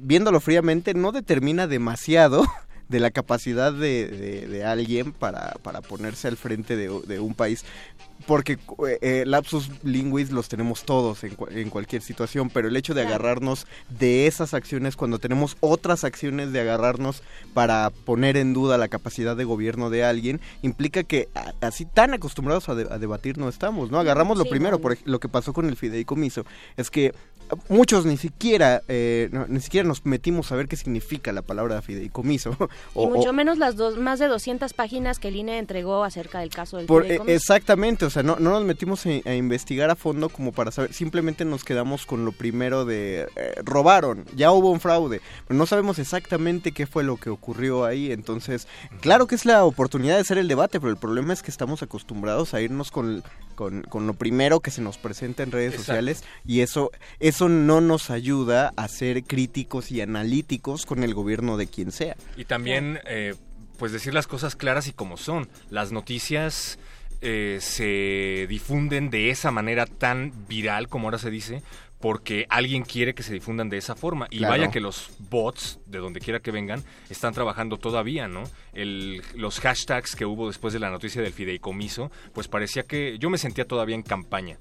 [0.02, 2.44] viéndolo fríamente no determina demasiado
[2.90, 7.34] de la capacidad de, de- de alguien para, para ponerse al frente de, de un
[7.34, 7.64] país.
[8.28, 8.54] Porque
[8.86, 13.02] eh, eh, lapsus linguis los tenemos todos en, en cualquier situación, pero el hecho de
[13.04, 13.66] agarrarnos
[13.98, 17.24] de esas acciones cuando tenemos otras acciones de agarrarnos
[17.54, 22.14] para poner en duda la capacidad de gobierno de alguien, implica que a- así tan
[22.14, 24.00] acostumbrados a, de- a debatir no estamos, ¿no?
[24.00, 27.14] Agarramos lo Sí, primero, por lo que pasó con el fideicomiso, es que
[27.68, 32.56] muchos ni siquiera, eh, ni siquiera nos metimos a ver qué significa la palabra fideicomiso.
[32.96, 36.50] y mucho menos las dos, más de 200 páginas que el INE entregó acerca del
[36.50, 37.36] caso del por, fideicomiso.
[37.36, 41.46] exactamente, o sea, no, no nos metimos a, investigar a fondo como para saber, simplemente
[41.46, 43.28] nos quedamos con lo primero de
[43.64, 48.12] robaron, ya hubo un fraude, pero no sabemos exactamente qué fue lo que ocurrió ahí,
[48.12, 48.68] entonces,
[49.02, 51.82] claro que es la oportunidad de hacer el debate, pero el problema es que estamos
[51.84, 53.24] acostumbrados a irnos con,
[53.56, 56.92] con, con lo primero que se nos presenta en redes sociales y eso,
[57.40, 62.18] eso no nos ayuda a ser críticos y analíticos con el gobierno de quien sea.
[62.36, 63.34] Y también, eh,
[63.78, 65.48] pues decir las cosas claras y como son.
[65.70, 66.78] Las noticias...
[67.22, 71.62] Eh, se difunden de esa manera tan viral como ahora se dice,
[72.00, 74.28] porque alguien quiere que se difundan de esa forma.
[74.32, 78.44] Y vaya que los bots, de donde quiera que vengan, están trabajando todavía, ¿no?
[78.72, 83.30] El, los hashtags que hubo después de la noticia del fideicomiso, pues parecía que yo
[83.30, 84.58] me sentía todavía en campaña.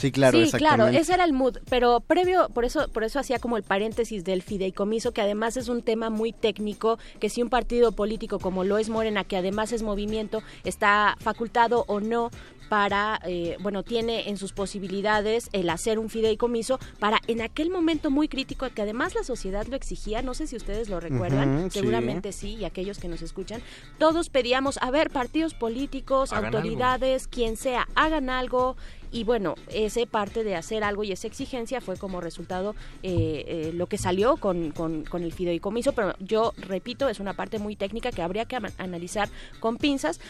[0.00, 3.38] Sí, claro, sí, claro, ese era el mood, pero previo, por eso, por eso hacía
[3.38, 7.50] como el paréntesis del fideicomiso, que además es un tema muy técnico, que si un
[7.50, 12.30] partido político como lo es Morena, que además es movimiento, está facultado o no
[12.70, 18.12] para, eh, bueno, tiene en sus posibilidades el hacer un fideicomiso para en aquel momento
[18.12, 22.30] muy crítico, que además la sociedad lo exigía, no sé si ustedes lo recuerdan, seguramente
[22.30, 22.54] sí.
[22.54, 23.60] y aquellos que nos escuchan,
[23.98, 28.76] todos pedíamos, a ver, partidos políticos, autoridades, quien sea, hagan algo,
[29.12, 33.72] y bueno, ese parte de hacer algo y esa exigencia fue como resultado eh, eh,
[33.74, 37.76] lo que salió con, con, con, el fideicomiso, pero yo repito, es una parte muy
[37.76, 39.28] técnica que habría que analizar
[39.60, 40.20] con pinzas,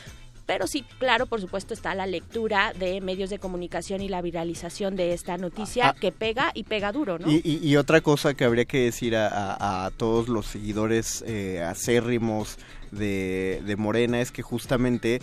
[0.50, 4.96] pero sí, claro, por supuesto está la lectura de medios de comunicación y la viralización
[4.96, 7.26] de esta noticia ah, que pega y pega duro, ¿no?
[7.30, 12.58] Y, otra cosa que habría que decir a, todos los seguidores eh, acérrimos
[12.90, 15.20] de, de Morena es que justamente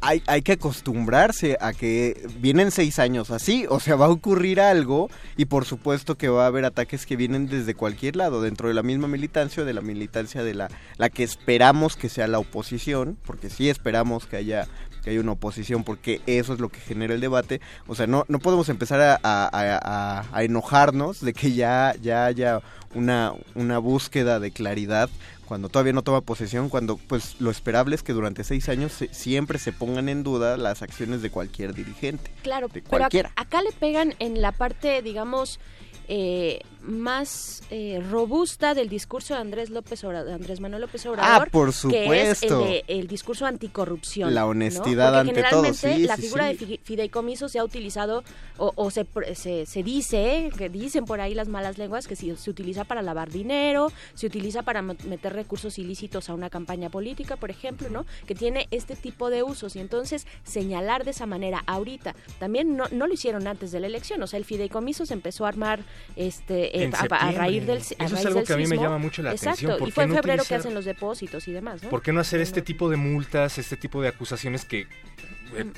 [0.00, 4.60] hay, hay que acostumbrarse a que vienen seis años así, o sea, va a ocurrir
[4.60, 8.68] algo y por supuesto que va a haber ataques que vienen desde cualquier lado, dentro
[8.68, 12.28] de la misma militancia o de la militancia de la, la que esperamos que sea
[12.28, 14.68] la oposición, porque sí esperamos que haya
[15.02, 17.60] que haya una oposición porque eso es lo que genera el debate.
[17.86, 22.60] O sea, no, no podemos empezar a, a, enojarnos de que ya, ya haya
[22.94, 25.08] una, una búsqueda de claridad
[25.48, 29.58] cuando todavía no toma posesión, cuando pues lo esperable es que durante seis años siempre
[29.58, 32.30] se pongan en duda las acciones de cualquier dirigente.
[32.42, 35.58] Claro, pero acá, le pegan en la parte, digamos,
[36.06, 41.48] eh, más eh, robusta del discurso de Andrés López Obrador, Andrés Manuel López ah, Obrador,
[41.48, 42.64] ah, por supuesto.
[42.64, 45.18] que es el, discurso anticorrupción, la honestidad ¿no?
[45.18, 46.06] ante generalmente todo.
[46.06, 48.24] la figura de fideicomiso se ha utilizado
[48.56, 52.84] o, se, se, dice, que dicen por ahí las malas lenguas que se, se utiliza
[52.84, 57.88] para lavar dinero, se utiliza para meter recursos ilícitos a una campaña política, por ejemplo,
[57.88, 58.04] ¿no?
[58.26, 62.86] Que tiene este tipo de usos y entonces señalar de esa manera ahorita, también no,
[62.90, 65.80] no lo hicieron antes de la elección, o sea, el fideicomiso se empezó a armar
[66.16, 69.30] este eh, a, raíz del Eso es algo que a mí me llama mucho la
[69.30, 69.76] atención.
[69.86, 71.90] y fue en febrero que hacen los depósitos y demás, ¿no?
[71.90, 74.86] ¿Por qué no hacer este tipo de multas, este tipo de acusaciones que...
[75.56, 75.72] Eh, mm.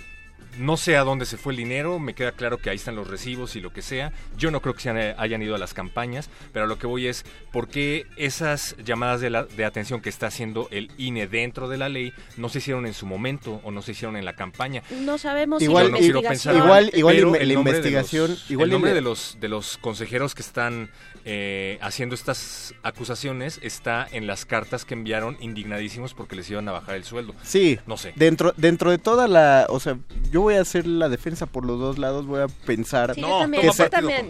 [0.60, 3.08] No sé a dónde se fue el dinero, me queda claro que ahí están los
[3.08, 4.12] recibos y lo que sea.
[4.36, 7.06] Yo no creo que se hayan ido a las campañas, pero a lo que voy
[7.06, 11.66] es por qué esas llamadas de, la, de atención que está haciendo el INE dentro
[11.66, 14.36] de la ley no se hicieron en su momento o no se hicieron en la
[14.36, 14.82] campaña.
[15.00, 19.78] No sabemos igual, si igual, igual la investigación, igual el nombre de los de los
[19.78, 20.90] consejeros que están
[21.24, 26.72] eh, haciendo estas acusaciones está en las cartas que enviaron indignadísimos porque les iban a
[26.72, 27.34] bajar el sueldo.
[27.42, 28.12] Sí, no sé.
[28.16, 29.98] Dentro dentro de toda la, o sea,
[30.30, 33.46] yo voy a hacer la defensa por los dos lados, voy a pensar no,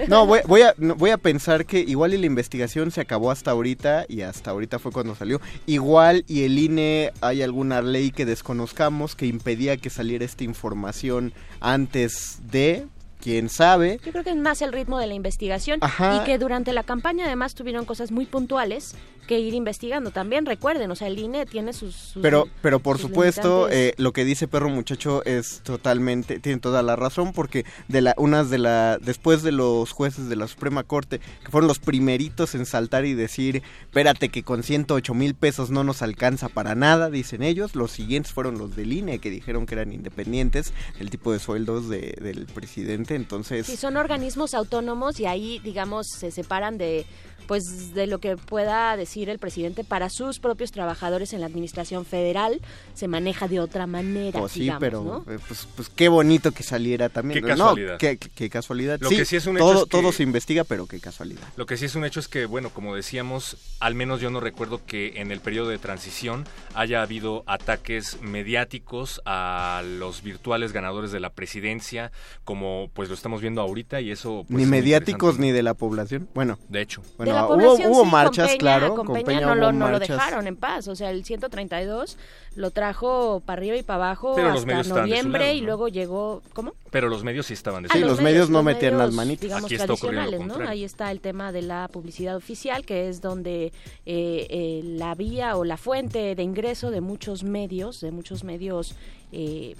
[0.08, 3.50] no voy, voy, a voy a pensar que igual y la investigación se acabó hasta
[3.50, 5.40] ahorita y hasta ahorita fue cuando salió.
[5.66, 11.32] Igual y el INE hay alguna ley que desconozcamos que impedía que saliera esta información
[11.60, 12.86] antes de
[13.20, 14.00] quién sabe.
[14.04, 17.26] Yo creo que es más el ritmo de la investigación y que durante la campaña
[17.26, 18.94] además tuvieron cosas muy puntuales
[19.30, 20.44] que ir investigando también.
[20.44, 22.14] Recuerden, o sea, el INE tiene sus...
[22.20, 26.96] pero, pero por supuesto, eh, lo que dice Perro Muchacho es totalmente, tiene toda la
[26.96, 31.20] razón, porque de la, unas de la, después de los jueces de la Suprema Corte,
[31.44, 35.84] que fueron los primeritos en saltar y decir, espérate que con 108 mil pesos no
[35.84, 39.74] nos alcanza para nada, dicen ellos, los siguientes fueron los del INE, que dijeron que
[39.74, 43.66] eran independientes, el tipo de sueldos de, del presidente, entonces...
[43.66, 47.06] Sí, son organismos autónomos y ahí, digamos, se separan de
[47.50, 52.04] pues de lo que pueda decir el presidente para sus propios trabajadores en la administración
[52.04, 52.60] federal
[52.94, 54.38] se maneja de otra manera.
[54.38, 57.42] Pues sí, pero eh, pues, pues, qué bonito que saliera también.
[57.42, 57.98] Qué casualidad.
[57.98, 59.00] qué, casualidad.
[59.00, 61.42] Lo que sí es un todo, hecho todo se investiga, pero qué casualidad.
[61.56, 64.38] Lo que sí es un hecho es que, bueno, como decíamos, al menos yo no
[64.38, 66.44] recuerdo que en el periodo de transición
[66.74, 72.12] haya habido ataques mediáticos a los virtuales ganadores de la presidencia,
[72.44, 74.44] como pues lo estamos viendo ahorita y eso...
[74.46, 76.28] Pues, ni es mediáticos ni de la población.
[76.32, 77.02] Bueno, De hecho.
[77.16, 78.94] bueno de la hubo, población, hubo sí, marchas, con Peña- claro.
[78.94, 80.88] Con, con Peña, Peña no, lo, no lo dejaron en paz.
[80.88, 82.16] O sea, el 132
[82.56, 85.66] lo trajo para arriba y para abajo Pero los hasta noviembre lado, y ¿no?
[85.66, 86.42] luego llegó.
[86.52, 86.74] ¿Cómo?
[86.90, 88.22] Pero los medios sí estaban de Sí, los lado.
[88.22, 89.42] medios no metían las manitas.
[89.42, 90.70] Digamos, Aquí está ocurriendo lo tradicionales, ¿no?
[90.70, 93.72] Ahí está el tema de la publicidad oficial, que es donde eh,
[94.06, 98.94] eh, la vía o la fuente de ingreso de muchos medios, de muchos medios
[99.32, 99.76] eh,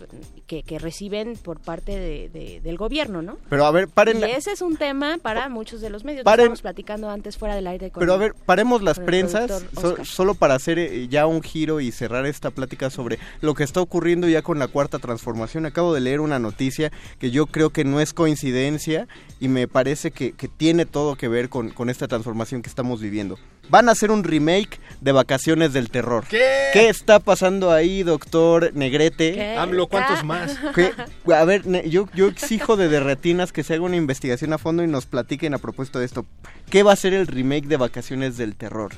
[0.46, 3.36] que, que reciben por parte de- de- del gobierno, ¿no?
[3.48, 4.20] Pero a ver, paren.
[4.20, 6.24] Y ese es un tema para muchos de los medios.
[6.24, 10.04] Paren- Estábamos platicando antes fuera del aire con Pero a ver, paremos las prensas so-
[10.04, 13.80] solo para hacer eh, ya un giro y cerrar esta plática sobre lo que está
[13.80, 15.66] ocurriendo ya con la cuarta transformación.
[15.66, 19.08] Acabo de leer una noticia que yo creo que no es coincidencia
[19.40, 23.00] y me parece que, que tiene todo que ver con, con esta transformación que estamos
[23.00, 23.38] viviendo.
[23.70, 26.24] Van a hacer un remake de Vacaciones del Terror.
[26.28, 26.88] ¿Qué?
[26.88, 29.32] está pasando ahí, doctor Negrete?
[29.34, 29.56] ¿Qué?
[29.56, 30.58] AMLO, ¿cuántos más?
[30.74, 30.92] ¿Qué?
[31.32, 34.86] A ver, yo, yo exijo de Derretinas que se haga una investigación a fondo y
[34.88, 36.26] nos platiquen a propósito de esto.
[36.68, 38.92] ¿Qué va a ser el remake de Vacaciones del Terror?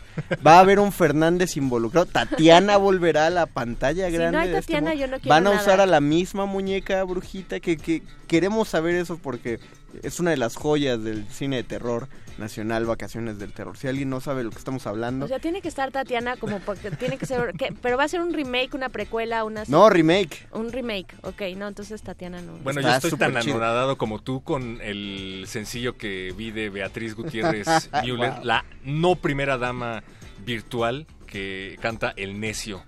[0.45, 2.07] ¿Va a haber un Fernández involucrado?
[2.07, 4.33] ¿Tatiana volverá a la pantalla Si grande?
[4.39, 5.63] no hay de este Tatiana, yo no quiero ¿Van a nada.
[5.63, 7.61] usar a la misma muñeca brujita?
[7.61, 9.61] Que, que queremos saber eso porque
[10.03, 12.09] es una de las joyas del cine de terror
[12.39, 13.77] nacional, Vacaciones del Terror.
[13.77, 15.25] Si alguien no sabe lo que estamos hablando...
[15.25, 17.73] O sea, tiene que estar Tatiana como porque tiene que ser ¿qué?
[17.83, 20.47] pero va a ser un remake, una precuela, una no, remake.
[20.53, 21.15] un remake.
[21.23, 22.53] Ok, no, entonces Tatiana no.
[22.59, 23.55] Bueno, Está yo estoy tan chido.
[23.57, 27.67] anonadado como tú con el sencillo que vi de Beatriz Gutiérrez
[28.03, 28.45] Müller, Wow.
[28.45, 30.03] la no primera dama
[30.45, 32.83] virtual que canta El Necio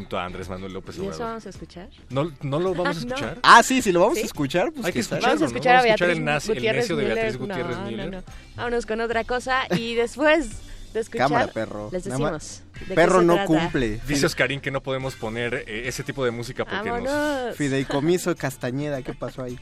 [0.00, 1.26] junto a Andrés Manuel López ¿Y eso Obrador.
[1.28, 1.88] vamos a escuchar?
[2.08, 3.14] ¿No, ¿No lo vamos a Ah, no.
[3.14, 3.38] escuchar?
[3.42, 4.22] Ah, sí, si lo vamos ¿Sí?
[4.22, 5.16] a escuchar, pues Hay que está.
[5.16, 5.56] escucharlo, Vamos a ¿no?
[5.58, 7.04] escuchar a Vamos a escuchar Beatriz el nazi- el Gutiérrez necio de.
[7.04, 8.10] Beatriz Gutiérrez no, Müller.
[8.10, 8.24] No, no.
[8.56, 10.48] Vámonos con otra cosa y después
[10.94, 11.88] de escuchar Cámara, perro.
[11.92, 12.62] les decimos.
[12.88, 13.46] de Perro no trata.
[13.46, 14.00] cumple.
[14.08, 17.02] Dice Oscarín que no podemos poner eh, ese tipo de música porque nos...
[17.04, 17.56] Vámonos.
[17.56, 19.58] Fideicomiso Castañeda, ¿qué pasó ahí?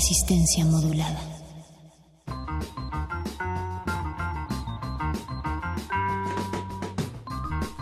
[0.00, 1.20] Resistencia modulada.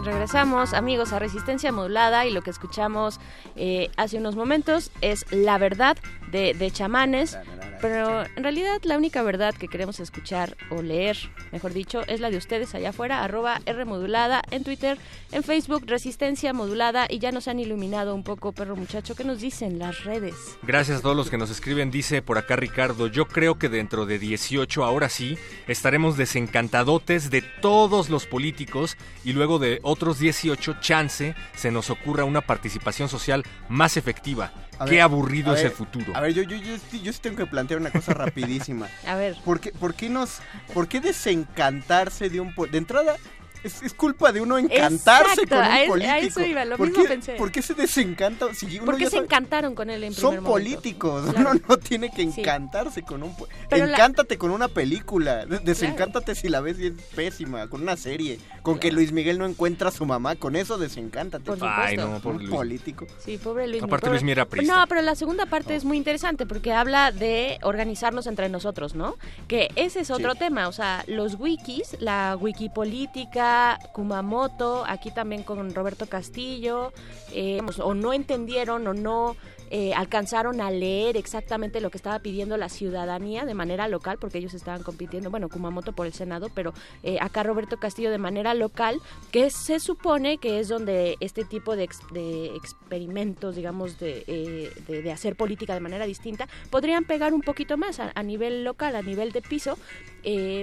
[0.02, 3.20] Regresamos, amigos, a Resistencia Modulada y lo que escuchamos
[3.54, 5.96] eh, hace unos momentos es La Verdad
[6.32, 7.38] de, de Chamanes,
[7.80, 11.16] pero en realidad la única verdad que queremos escuchar o leer,
[11.52, 14.98] mejor dicho, es la de ustedes allá afuera, arroba R modulada en Twitter,
[15.30, 19.40] en Facebook, Resistencia Modulada y ya nos han iluminado un poco, perro muchacho, ¿qué nos
[19.40, 20.34] dicen las redes?
[20.62, 24.06] Gracias a todos los que nos escriben, dice por acá Ricardo, yo creo que dentro
[24.06, 30.76] de 18, ahora sí, estaremos desencantadotes de todos los políticos y luego de otros 18,
[30.80, 34.52] chance, se nos ocurra una participación social más efectiva.
[34.80, 36.12] A Qué ver, aburrido es ver, el futuro.
[36.16, 38.86] A ver, yo, yo, yo, sí- yo sí tengo que plantear una cosa rapidísima.
[39.06, 39.36] A ver.
[39.44, 40.38] ¿Por qué, por qué nos,
[40.72, 43.16] por qué desencantarse de un de entrada?
[43.64, 46.40] Es, es culpa de uno encantarse Exacto, con un a es- a político.
[46.40, 47.32] eso iba, lo ¿Por mismo qué, pensé.
[47.34, 48.54] ¿Por qué se desencanta?
[48.54, 50.50] Si ¿Por qué se sabe- encantaron con él en Son primer momento?
[50.52, 51.50] políticos, Claro.
[51.52, 52.40] uno no tiene que Sí.
[52.40, 53.34] encantarse con un...
[53.68, 57.82] Pero la- Encántate con una película, de- desencántate si la ves y es pésima, con
[57.82, 61.44] una serie, con que Luis Miguel no encuentra a su mamá, con eso desencántate.
[61.44, 61.80] Por supuesto.
[61.80, 62.54] Ay, no, pobre un Luis.
[62.54, 63.06] político.
[63.24, 63.82] Sí, pobre Luis.
[63.82, 64.76] Aparte, pobre- Luis Miguel era priista.
[64.80, 69.16] No, pero la segunda parte es muy interesante porque habla de organizarnos entre nosotros, ¿no?
[69.48, 70.38] Que ese es otro Sí.
[70.38, 73.47] tema, o sea, los wikis, la wikipolítica,
[73.92, 76.92] Kumamoto, aquí también con Roberto Castillo,
[77.32, 79.36] eh, o no entendieron o no
[79.70, 84.38] eh, alcanzaron a leer exactamente lo que estaba pidiendo la ciudadanía de manera local, porque
[84.38, 86.72] ellos estaban compitiendo, bueno, Kumamoto por el Senado, pero
[87.02, 88.98] eh, acá Roberto Castillo de manera local,
[89.30, 94.72] que se supone que es donde este tipo de, ex- de experimentos, digamos, de,
[95.12, 99.32] hacer política de manera distinta, podrían pegar un poquito más a, nivel local, a nivel
[99.32, 99.76] de piso.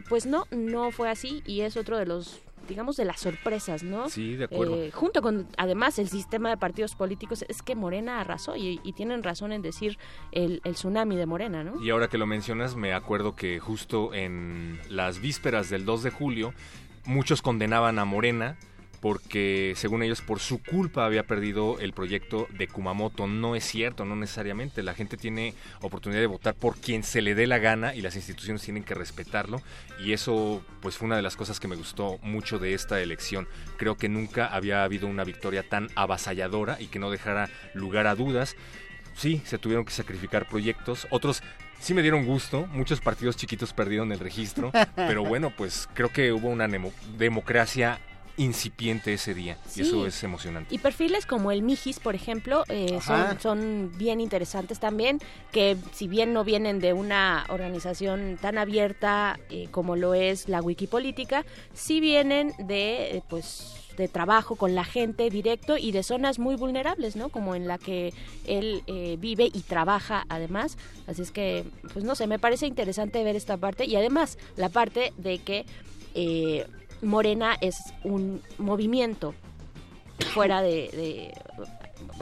[0.09, 4.09] Pues no, no fue así y es otro de los digamos de las sorpresas, ¿no?
[4.09, 4.75] Sí, de acuerdo.
[4.75, 8.93] Eh, junto con además el sistema de partidos políticos es que Morena arrasó y, y
[8.93, 9.97] tienen razón en decir
[10.31, 11.81] el, el tsunami de Morena, ¿no?
[11.81, 16.09] Y ahora que lo mencionas, me acuerdo que justo en las vísperas del 2 de
[16.11, 16.53] julio,
[17.05, 18.57] muchos condenaban a Morena
[19.05, 23.27] porque, según ellos, por su culpa había perdido el proyecto de Kumamoto.
[23.27, 24.81] No es cierto, no necesariamente.
[24.81, 28.15] La gente tiene oportunidad de votar por quien se le dé la gana y las
[28.15, 29.61] instituciones tienen que respetarlo.
[30.03, 33.47] Y eso, pues, fue una de las cosas que me gustó mucho de esta elección.
[33.77, 38.15] Creo que nunca había habido una victoria tan avasalladora y que no dejara lugar a
[38.15, 38.55] dudas.
[39.13, 41.05] Sí, se tuvieron que sacrificar proyectos.
[41.11, 41.43] Otros
[41.79, 42.65] sí me dieron gusto.
[42.71, 44.71] Muchos partidos chiquitos perdieron el registro.
[44.95, 46.67] pero bueno, pues creo que hubo una
[47.19, 47.99] democracia
[48.37, 49.57] incipiente ese día.
[49.67, 49.81] Sí.
[49.81, 50.73] Y eso es emocionante.
[50.73, 52.99] Y perfiles como el Mijis, por ejemplo, eh,
[53.39, 55.19] son bien interesantes también,
[55.51, 60.61] que si bien no vienen de una organización tan abierta eh, como lo es la
[60.61, 66.39] Wikipolítica, sí vienen de, eh, pues de trabajo con la gente directo y de zonas
[66.39, 67.29] muy vulnerables, ¿no?
[67.29, 68.13] Como en la que
[68.45, 70.77] él eh, vive y trabaja además.
[71.07, 74.69] Así es que, pues no sé, me parece interesante ver esta parte y además la
[74.69, 75.65] parte de que
[76.13, 76.65] eh,
[77.01, 79.33] Morena es un movimiento
[80.33, 81.33] fuera de, de-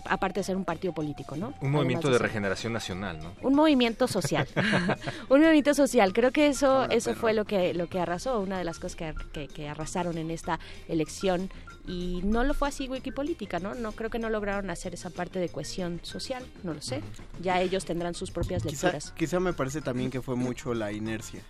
[0.05, 1.53] aparte de ser un partido político, ¿no?
[1.61, 3.34] Un movimiento de regeneración nacional, ¿no?
[3.41, 4.47] un movimiento social
[5.30, 7.21] un movimiento social creo que eso Hola, eso perro.
[7.21, 10.32] fue lo que lo que arrasó una de las cosas que, que- que arrasaron en
[10.32, 11.49] esta elección
[11.88, 15.39] y no lo fue así Wikipolítica no no creo que no lograron hacer esa parte
[15.39, 17.01] de cohesión social no lo sé
[17.41, 21.41] ya ellos tendrán sus propias lecturas quizá me parece también que fue mucho la inercia.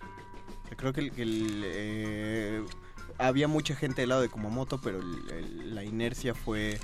[0.64, 2.64] O sea, creo que, el- que el, eh,
[3.18, 6.78] había mucha gente del lado de Kumamoto, pero el- el- la inercia fue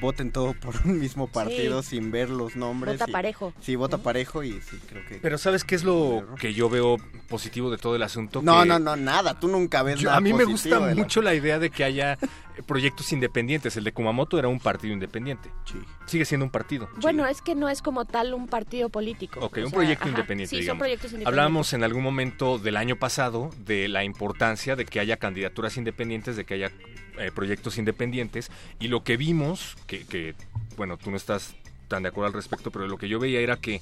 [0.00, 1.96] voten todo por un mismo partido Sí.
[1.96, 2.94] sin ver los nombres.
[2.98, 3.52] Vota y- parejo.
[3.60, 5.16] Sí, vota parejo y sí, creo que...
[5.16, 6.96] Pero ¿sabes qué es lo que yo veo
[7.28, 8.40] positivo de todo el asunto?
[8.40, 10.94] No, Que- no, no, nada, tú nunca ves Yo- nada a mí me gusta la-
[10.94, 12.16] mucho la idea de que haya
[12.62, 13.76] proyectos independientes.
[13.76, 15.50] El de Kumamoto era un partido independiente.
[16.06, 16.88] Sigue siendo un partido.
[17.00, 20.04] bueno es que no es como tal un partido político Ok, o un sea, proyecto
[20.04, 24.04] ajá, independiente, sí son proyectos independientes Hablábamos en algún momento del año pasado de la
[24.04, 26.72] importancia de que haya candidaturas independientes, de que haya
[27.18, 30.34] eh, proyectos independientes, y lo que vimos, que, que,
[30.76, 31.54] bueno, tú no estás
[31.88, 33.80] tan de acuerdo al respecto, pero lo que yo veía era que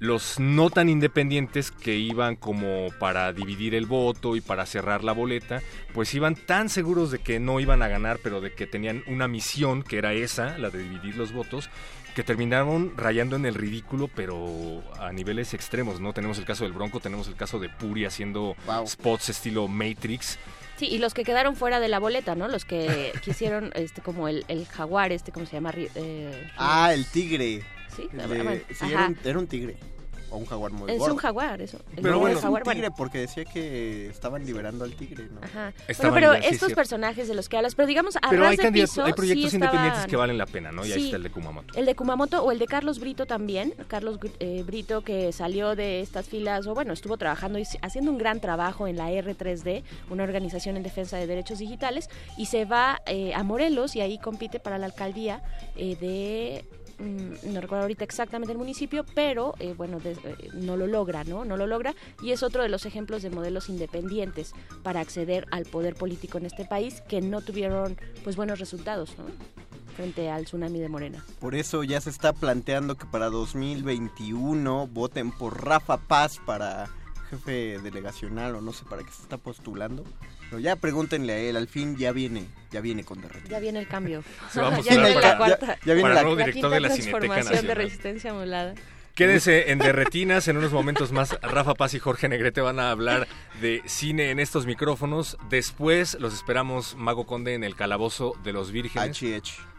[0.00, 5.12] los no tan independientes que iban como para dividir el voto y para cerrar la
[5.12, 5.60] boleta,
[5.92, 9.26] pues iban tan seguros de que no iban a ganar, pero de que tenían una
[9.26, 11.68] misión que era esa, la de dividir los votos,
[12.14, 16.12] que terminaron rayando en el ridículo, pero a niveles extremos, ¿no?
[16.12, 20.38] Tenemos el caso del Bronco, tenemos el caso de Puri haciendo spots estilo Matrix.
[20.78, 22.46] Sí, y los que quedaron fuera de la boleta, ¿no?
[22.48, 25.72] Los que quisieron, este, como el, el jaguar, este, ¿cómo se llama?
[25.72, 27.62] Ri- eh, Ah, el tigre.
[27.98, 28.88] Sí, El de- bueno, sí, ajá.
[28.88, 29.76] era un, era un tigre.
[30.30, 31.14] o un jaguar muy Es gordo.
[31.14, 31.78] un jaguar, eso.
[31.96, 32.80] El Pero bueno, de es jaguar, un bueno.
[32.82, 35.40] tigre porque decía que estaban liberando al tigre, ¿no?
[35.42, 35.72] Ajá.
[35.88, 38.56] Estaban Bueno, pero estos personajes de los que hablas, pero digamos, a Pero ras hay,
[38.58, 40.84] de candidatos- piso, hay proyectos sí independientes estaban- que valen la pena, ¿no?
[40.84, 41.72] Y ahí está el de Kumamoto.
[41.78, 43.72] El de Kumamoto o el de Carlos Brito también.
[43.86, 48.18] Carlos eh, Brito que salió de estas filas, o bueno, estuvo trabajando y haciendo un
[48.18, 53.00] gran trabajo en la R3D, una organización en defensa de derechos digitales, y se va
[53.06, 55.42] eh, a Morelos y ahí compite para la alcaldía
[55.74, 56.64] eh, de...
[56.98, 60.16] mm, No recuerdo ahorita exactamente el municipio, pero eh, bueno, eh,
[60.54, 61.44] no lo logra, ¿no?
[61.44, 65.64] No lo logra y es otro de los ejemplos de modelos independientes para acceder al
[65.64, 69.24] poder político en este país que no tuvieron pues buenos resultados, ¿no?
[69.96, 71.24] Frente al tsunami de Morena.
[71.40, 76.88] Por eso ya se está planteando que para 2021 voten por Rafa Paz para
[77.30, 80.04] jefe delegacional o no sé para qué se está postulando.
[80.50, 83.50] Pero ya pregúntenle a él, al fin ya viene, ya viene con derretido.
[83.50, 84.22] Ya viene el cambio.
[84.52, 85.66] Se va a ya viene para- la cuarta.
[85.66, 88.74] ya- ya viene para la- la director quinta de la Cineteca transformación de resistencia modulada.
[89.14, 93.26] Quédese en Derretinas, en unos momentos más Rafa Paz y Jorge Negrete van a hablar
[93.60, 95.36] de cine en estos micrófonos.
[95.50, 99.34] Después los esperamos Mago Conde en el Calabozo de los Vírgenes achi.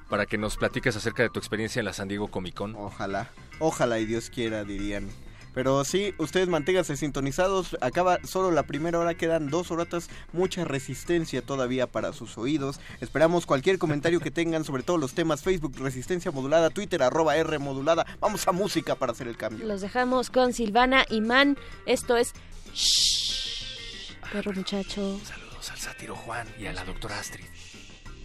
[0.10, 2.76] para que nos platiques acerca de tu experiencia en la San Diego Comic Con.
[2.76, 5.08] Ojalá, ojalá y Dios quiera, dirían.
[5.54, 7.78] Pero sí, ustedes manténganse sintonizados.
[7.82, 12.80] Acaba solo la primera hora, quedan dos horas, mucha resistencia todavía para sus oídos.
[13.02, 15.42] Esperamos cualquier comentario que tengan sobre todos los temas.
[15.42, 18.06] Facebook, Resistencia Modulada, Twitter, arroba R Modulada.
[18.20, 19.66] Vamos a música para hacer el cambio.
[19.66, 21.58] Los dejamos con Silvana y Man.
[21.86, 22.34] Esto es...
[22.74, 25.20] Shh, perro muchacho.
[25.24, 27.46] Saludos al sátiro Juan y a la doctora Astrid.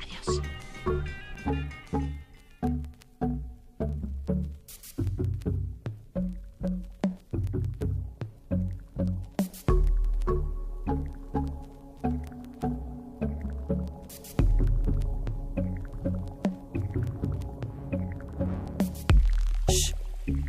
[0.02, 0.42] Adiós.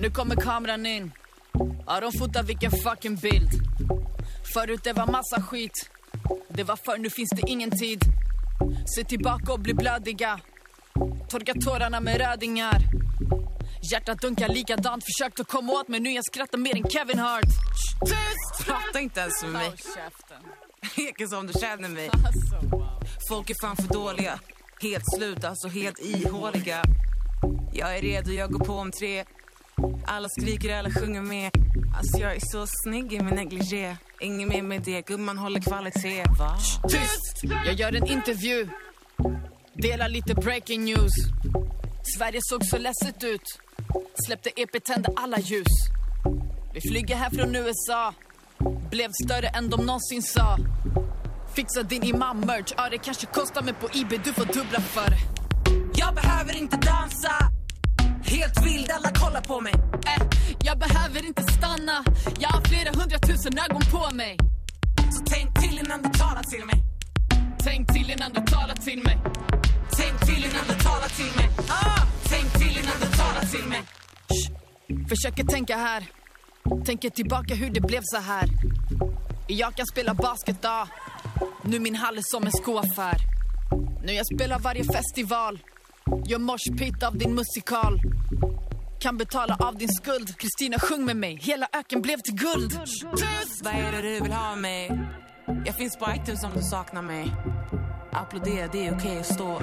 [0.05, 1.11] Nu kommer kameran in.
[1.85, 3.49] Ja, de fotar vilken fucking bild.
[4.53, 5.89] Förut det var massa skit.
[6.49, 7.99] Det var förr, nu finns det ingen tid.
[8.95, 10.39] Se tillbaka och bli blödiga.
[11.29, 12.81] Torka tårarna med rödingar.
[13.91, 15.03] Hjärtat dunkar likadant.
[15.03, 17.51] Försökte komma åt mig, nu jag skrattar mer än Kevin Hart.
[18.05, 18.65] Tyst!
[18.65, 19.71] Prata inte ens med mig.
[20.97, 22.09] Leker som du känner mig.
[23.29, 24.39] Folk är fan för dåliga.
[24.81, 26.83] Helt slut, alltså helt ihåliga.
[27.73, 29.25] Jag är redo, jag går på om tre.
[30.05, 31.51] Alla skriker, alla sjunger med.
[31.97, 33.97] Alltså jag är så snygg i min negligé.
[34.19, 36.23] Ingen mer med det, gumman håller kvalitet.
[36.39, 36.57] Va?
[36.89, 37.43] Tyst!
[37.65, 38.67] Jag gör en intervju.
[39.73, 41.11] Delar lite breaking news.
[42.17, 43.59] Sverige såg så ledset ut.
[44.25, 45.67] Släppte EP, tände alla ljus.
[46.73, 48.13] Vi flyger här från USA.
[48.91, 50.57] Blev större än de någonsin sa.
[51.55, 52.73] Fixa din imam-merch.
[52.77, 55.19] Ja, det kanske kostar men på IB du får dubbla för det.
[55.95, 57.54] Jag behöver inte dansa.
[58.45, 59.73] Helt vild, alla kollar på mig.
[60.05, 60.27] Eh,
[60.59, 62.03] jag behöver inte stanna.
[62.39, 64.37] Jag har flera hundratusen ögon på mig.
[65.11, 66.79] Så tänk till innan du talar till mig.
[67.63, 69.17] Tänk till innan du talar till mig.
[69.97, 71.49] Tänk till innan du talar till mig.
[71.69, 72.01] Ah!
[72.29, 73.81] Tänk till innan du talar till mig.
[75.09, 76.05] Försöker tänka här.
[76.85, 78.49] Tänker tillbaka hur det blev så här.
[79.47, 80.87] Jag kan spela basket, ja.
[81.63, 83.17] Nu min hall är som en skoaffär.
[84.03, 85.59] Nu jag spelar varje festival.
[86.05, 87.99] Gör moshpit av din musikal.
[88.99, 90.37] Kan betala av din skuld.
[90.37, 91.39] Kristina, sjung med mig.
[91.41, 92.71] Hela öken blev till guld.
[92.71, 93.61] Tyst!
[93.63, 94.99] Vad är det du vill ha mig?
[95.65, 97.31] Jag finns på iTunes om du saknar mig.
[98.11, 99.61] Applådera, det är okej att stå.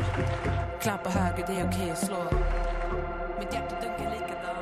[0.82, 2.24] Klappa höger, det är okej att slå.
[3.38, 4.61] Mitt hjärta dunkar likadant.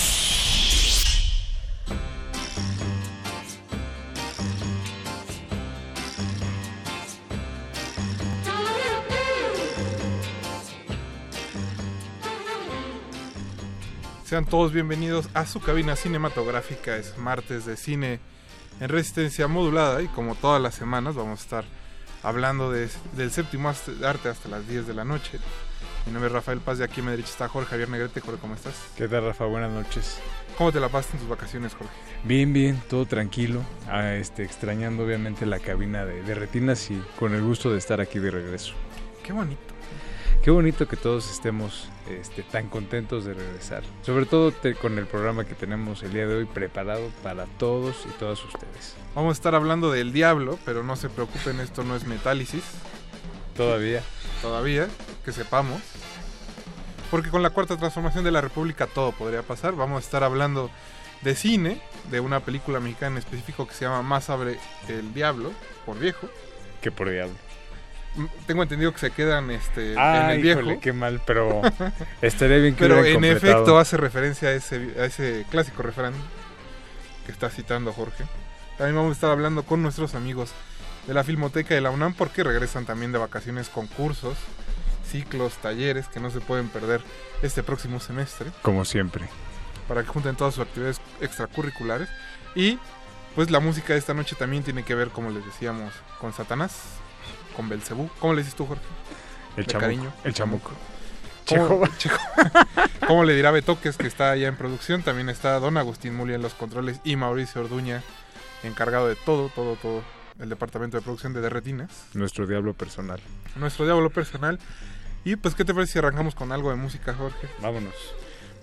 [14.25, 16.95] Sean todos bienvenidos a su cabina cinematográfica.
[16.95, 18.19] Es martes de cine
[18.79, 21.65] en resistencia modulada y como todas las semanas vamos a estar
[22.23, 25.39] hablando de- del séptimo arte hasta las 10 de la noche.
[26.05, 28.21] Mi nombre es Rafael Paz, de aquí mi derecha está Jorge Javier Negrete.
[28.21, 28.73] Jorge, ¿cómo estás?
[28.95, 29.45] ¿Qué tal, Rafa?
[29.45, 30.17] Buenas noches.
[30.61, 31.91] ¿Cómo te la pasaste en tus vacaciones, Jorge?
[32.23, 33.63] Bien, bien, todo tranquilo.
[33.89, 37.99] Ah, este, extrañando obviamente la cabina de, de retinas y con el gusto de estar
[37.99, 38.75] aquí de regreso.
[39.23, 39.59] Qué bonito.
[40.43, 43.81] Qué bonito que todos estemos este, tan contentos de regresar.
[44.03, 48.05] Sobre todo te- con el programa que tenemos el día de hoy preparado para todos
[48.07, 48.95] y todas ustedes.
[49.15, 52.61] Vamos a estar hablando del diablo, pero no se preocupen, esto no es metálisis.
[53.57, 54.03] Todavía.
[54.43, 54.87] Todavía,
[55.25, 55.81] que sepamos.
[57.11, 59.75] Porque con la cuarta transformación de la República todo podría pasar.
[59.75, 60.71] Vamos a estar hablando
[61.21, 64.57] de cine, de una película mexicana en específico que se llama Más abre
[64.87, 65.51] el diablo,
[65.85, 66.27] por viejo.
[66.81, 67.35] Que por diablo.
[68.15, 69.99] Mm, Tengo entendido que se quedan este, en
[70.31, 70.61] el viejo.
[70.61, 71.61] híjole, qué mal, pero
[72.21, 73.51] estaría bien que Pero en completado.
[73.51, 76.13] efecto hace referencia a ese, a ese clásico refrán
[77.25, 78.23] que está citando Jorge.
[78.77, 80.51] También vamos a estar hablando con nuestros amigos
[81.07, 84.37] de la Filmoteca de la UNAM porque regresan también de vacaciones concursos,
[85.11, 87.01] ciclos, talleres que no se pueden perder
[87.41, 89.27] este próximo semestre Como siempre.
[89.87, 92.09] para que junten todas sus actividades extracurriculares.
[92.55, 92.79] Y
[93.35, 96.77] pues la música de esta noche también tiene que ver, como les decíamos, con Satanás,
[97.55, 98.09] con Belcebú.
[98.19, 98.83] ¿Cómo le dices tú, Jorge?
[99.57, 100.13] El De chamuco, cariño.
[100.23, 100.71] el chamuco.
[101.47, 101.87] ¿Cómo.
[101.97, 102.17] Chejo.
[103.07, 105.01] ¿Cómo le dirá Betoques, que está allá en producción?
[105.03, 108.01] También está Don Agustín Muli en los controles y Mauricio Orduña,
[108.63, 110.01] encargado de todo, todo, todo
[110.39, 112.05] el departamento de producción de Derretinas.
[112.13, 113.19] Nuestro diablo personal.
[113.55, 114.59] Nuestro diablo personal.
[115.23, 117.47] Y pues, ¿qué te parece si arrancamos con algo de música, Jorge?
[117.61, 117.93] Vámonos.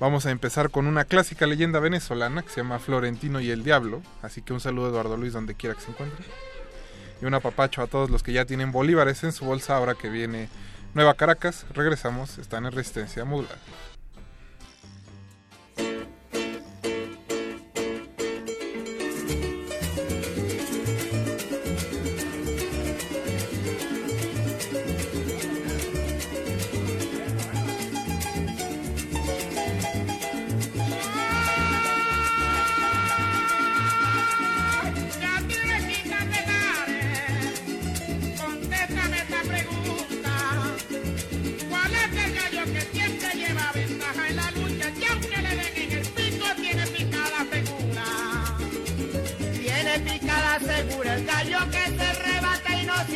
[0.01, 4.03] Vamos a empezar con una clásica leyenda venezolana que se llama Florentino y el Diablo.
[4.23, 6.25] Así que un saludo a Eduardo Luis donde quiera que se encuentre.
[7.21, 10.09] Y un apapacho a todos los que ya tienen bolívares en su bolsa ahora que
[10.09, 10.49] viene
[10.95, 11.67] Nueva Caracas.
[11.75, 13.59] Regresamos, están en resistencia modular.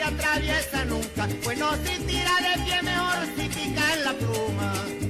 [0.03, 1.29] Atraviesa nunca.
[1.45, 5.02] Bueno, si tira de pie, mejor si pica en la pluma.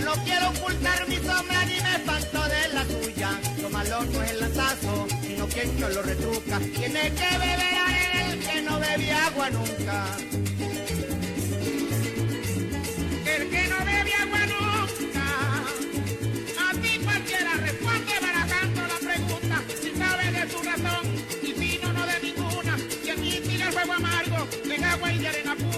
[0.00, 3.30] No quiero ocultar mi sombra ni me espanto de la tuya.
[3.60, 6.58] Lo malo no es el lanzazo, sino quien no lo retruca.
[6.58, 10.06] Tiene que beber arena el que no bebe agua nunca.
[13.26, 15.26] El que no bebe agua nunca.
[16.66, 19.62] A ti cualquiera responde barajando la pregunta.
[19.82, 21.04] Si sabe de su razón
[21.42, 22.76] y si no, no de ninguna.
[23.02, 25.69] Quien instiga el fuego amargo en agua y de arena pura.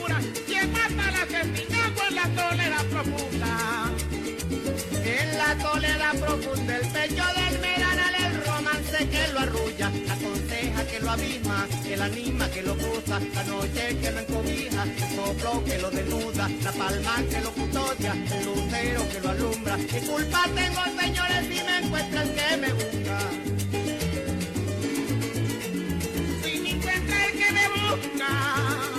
[6.37, 11.97] Profunda, el pecho del meranal, el romance que lo arrulla, aconseja que lo abisma, que
[11.97, 16.49] lo anima, que lo cruza, la noche que lo encobija, el soplo que lo desnuda,
[16.65, 19.77] la palma que lo custodia, el lucero que lo alumbra.
[19.77, 23.19] ¿Qué culpa tengo, señores, si me encuentran que me busca?
[26.43, 28.92] Si me encuentra el que me busca,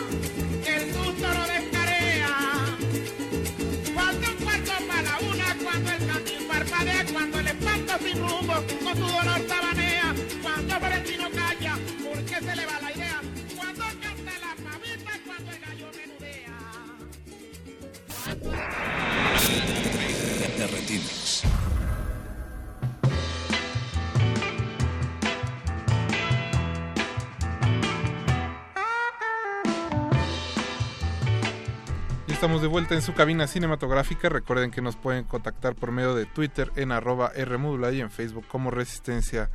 [32.44, 34.28] estamos de vuelta en su cabina cinematográfica.
[34.28, 38.46] Recuerden que nos pueden contactar por medio de Twitter en arroba Rmodulada y en Facebook
[38.50, 39.50] como Resistencia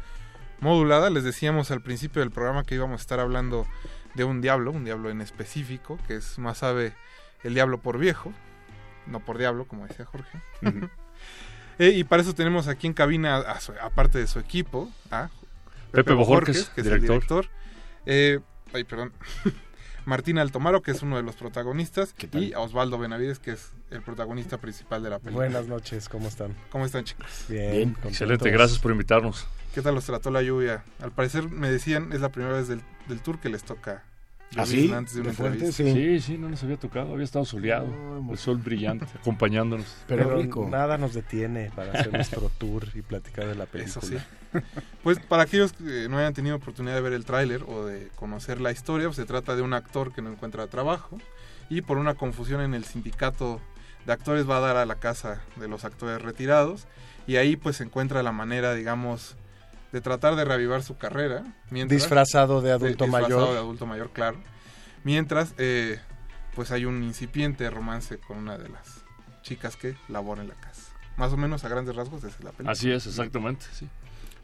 [0.61, 1.11] Modulada.
[1.11, 3.67] Les decíamos al principio del programa que íbamos a estar hablando
[4.15, 6.95] de un diablo, un diablo en específico, que es más sabe
[7.45, 8.33] el diablo por viejo,
[9.07, 10.41] no por diablo, como decía Jorge.
[11.81, 15.29] Eh, y para eso tenemos aquí en cabina, a su- aparte de su equipo, a
[15.93, 16.95] Pepe Bojorquez, que es director.
[16.95, 17.47] el director.
[18.05, 18.41] Eh,
[18.73, 19.13] ay, perdón.
[20.09, 22.15] Martín Altomaro, que es uno de los protagonistas.
[22.33, 25.47] Y a Osvaldo Benavides, que es el protagonista principal de la película.
[25.47, 26.55] Buenas noches, ¿cómo están?
[26.71, 27.45] ¿Cómo están, chicos?
[27.47, 29.47] Bien, excelente, gracias por invitarnos.
[29.75, 30.83] ¿Qué tal los trató la lluvia?
[31.03, 34.03] Al parecer me decían, es la primera vez del, del tour que les toca.
[34.57, 34.93] ¿Ah, lluvia sí?
[34.95, 35.67] Antes de una ¿De fuerte?
[35.67, 36.01] entrevista.
[36.01, 36.21] Sí.
[36.21, 37.87] sí, no nos había tocado, había estado soleado,
[38.31, 39.95] el sol brillante, acompañándonos.
[40.07, 44.01] Pero, nada nos detiene para hacer nuestro tour y platicar de la película.
[44.01, 44.17] Eso sí.
[45.03, 48.61] Pues para aquellos que no hayan tenido oportunidad de ver el tráiler o de conocer
[48.61, 51.19] la historia, pues se trata de un actor que no encuentra trabajo
[51.71, 53.61] y por una confusión en el sindicato
[54.05, 56.87] de actores va a dar a la casa de los actores retirados
[57.27, 59.37] y ahí pues se encuentra la manera, digamos,
[59.93, 61.45] de tratar de reavivar su carrera.
[61.71, 63.53] Mientras, Disfrazado de adulto disfrazado mayor.
[63.53, 64.39] de adulto mayor, claro.
[65.05, 66.01] Mientras, eh,
[66.55, 69.05] pues hay un incipiente romance con una de las
[69.43, 70.93] chicas que labora en la casa.
[71.17, 72.73] Más o menos a grandes rasgos esa es la película.
[72.73, 73.89] Así es, exactamente, sí.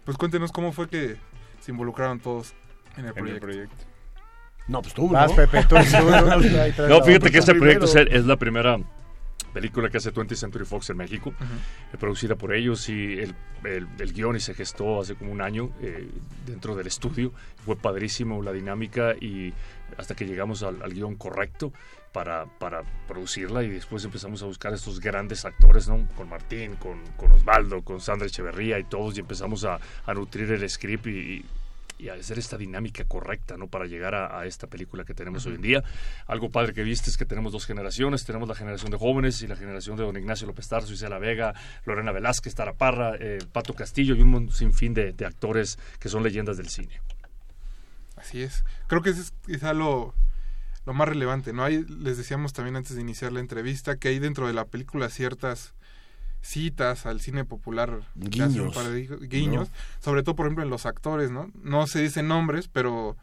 [0.04, 1.16] Pues cuéntenos cómo fue que
[1.60, 2.54] se involucraron todos
[2.96, 3.40] en el En el proyecto.
[3.46, 3.84] proyecto.
[4.68, 5.36] No, pues tú, Vas, ¿no?
[5.36, 7.02] Pepe, tú, tú, ¿no?
[7.04, 8.78] Fíjate que este proyecto es, es la primera
[9.52, 13.34] película que hace 20th Century Fox en México, eh, producida por ellos y el,
[13.64, 16.08] el, el guion y se gestó hace como un año eh,
[16.46, 17.32] dentro del estudio.
[17.64, 19.52] Fue padrísimo la dinámica y
[19.96, 21.72] hasta que llegamos al, al guion correcto
[22.14, 26.08] para, para producirla y después empezamos a buscar estos grandes actores, ¿no?
[26.16, 30.50] Con Martín, con, con Osvaldo, con Sandra Echeverría y todos y empezamos a, a nutrir
[30.52, 31.44] el script y, y-
[31.96, 33.68] y a hacer esta dinámica correcta, ¿no?
[33.68, 35.84] Para llegar a, a esta película que tenemos hoy en día.
[36.26, 39.46] Algo padre que viste es que tenemos dos generaciones, tenemos la generación de jóvenes y
[39.46, 41.54] la generación de don Ignacio López Tarso, Isela Vega,
[41.86, 46.24] Lorena Velázquez, Tara Parra, eh, Pato Castillo y un sinfín de, de actores que son
[46.24, 47.00] leyendas del cine.
[48.16, 48.64] Así es.
[48.88, 50.14] Creo que ese es quizá lo,
[50.86, 51.64] lo más relevante, ¿no?
[51.64, 55.08] Hay, les decíamos también antes de iniciar la entrevista que hay dentro de la película
[55.08, 55.74] ciertas
[56.42, 59.70] citas al cine popular Guiños, de guiños,
[60.00, 61.50] sobre todo por ejemplo en los actores, ¿no?
[61.62, 63.16] No se dicen nombres, pero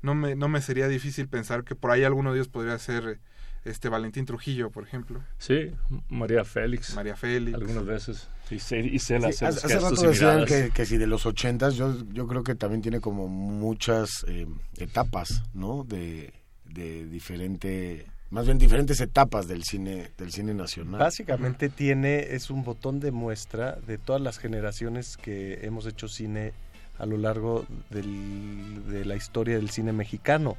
[0.00, 3.18] no me, no me sería difícil pensar que por ahí alguno de ellos podría ser
[3.64, 5.20] este Valentín Trujillo, por ejemplo.
[5.38, 5.72] Sí,
[6.08, 6.94] María Félix.
[6.94, 7.56] María Félix.
[7.56, 8.28] Algunas veces.
[8.50, 11.94] Y Se- Sí, hace hace, rato y decían que, que si de los ochentas, yo,
[12.12, 14.46] yo creo que también tiene como muchas eh,
[14.76, 15.84] etapas, ¿no?
[15.84, 16.32] De,
[16.72, 21.00] de diferente, más bien diferentes etapas del cine, del cine nacional.
[21.00, 26.52] Básicamente tiene, es un botón de muestra de todas las generaciones que hemos hecho cine
[26.98, 30.56] a lo largo del- de la historia del cine mexicano.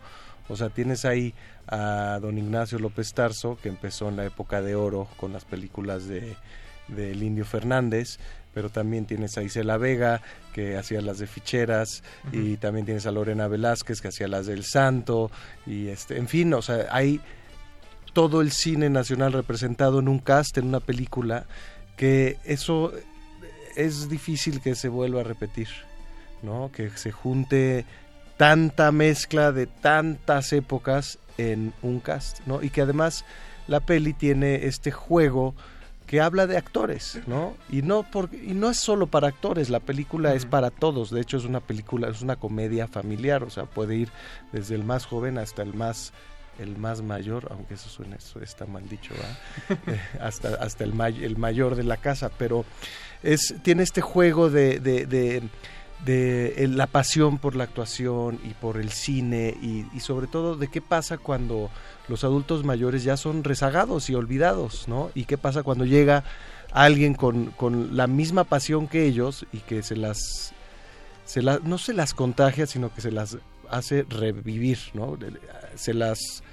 [0.48, 1.34] O sea, tienes ahí
[1.68, 6.08] a don Ignacio López Tarso, que empezó en la época de oro con las películas
[6.08, 6.36] de
[6.88, 8.18] del Indio Fernández,
[8.54, 10.22] pero también tienes a Isela Vega,
[10.54, 14.64] que hacía las de ficheras, y también tienes a Lorena Velázquez, que hacía las del
[14.64, 15.32] Santo,
[15.66, 17.22] y este, en fin, o sea, hay
[18.14, 21.46] todo el cine nacional representado en un cast, en una película,
[21.96, 22.94] que eso
[23.76, 25.68] es difícil que se vuelva a repetir,
[26.42, 26.72] ¿no?
[26.72, 27.86] Que se junte
[28.38, 32.64] tanta mezcla de tantas épocas en un cast, ¿no?
[32.64, 33.26] Y que además
[33.68, 35.56] la peli tiene este juego
[36.10, 37.56] que habla de actores, ¿no?
[37.70, 41.22] Y no por, y no es solo para actores, la película es para todos, de
[41.22, 44.10] hecho es una película, es una comedia familiar, o sea, puede ir
[44.52, 46.12] desde el más joven hasta el más
[46.58, 49.80] el más mayor, aunque eso suena, eso está mal dicho, ¿verdad?
[49.94, 52.66] Eh, hasta, hasta el, may- el mayor de la casa, pero
[53.24, 55.44] es, tiene este juego de, de, de-
[56.06, 60.56] de el- la pasión por la actuación y por el cine y, y sobre todo
[60.58, 61.70] de qué pasa cuando
[62.10, 65.12] los adultos mayores ya son rezagados y olvidados, ¿no?
[65.16, 66.24] Y qué pasa cuando llega
[66.72, 70.54] alguien con, con la misma pasión que ellos y que se las,
[71.26, 73.38] se la- no se las contagia, sino que se las
[73.70, 75.18] hace revivir, ¿no?
[75.76, 76.44] Se las...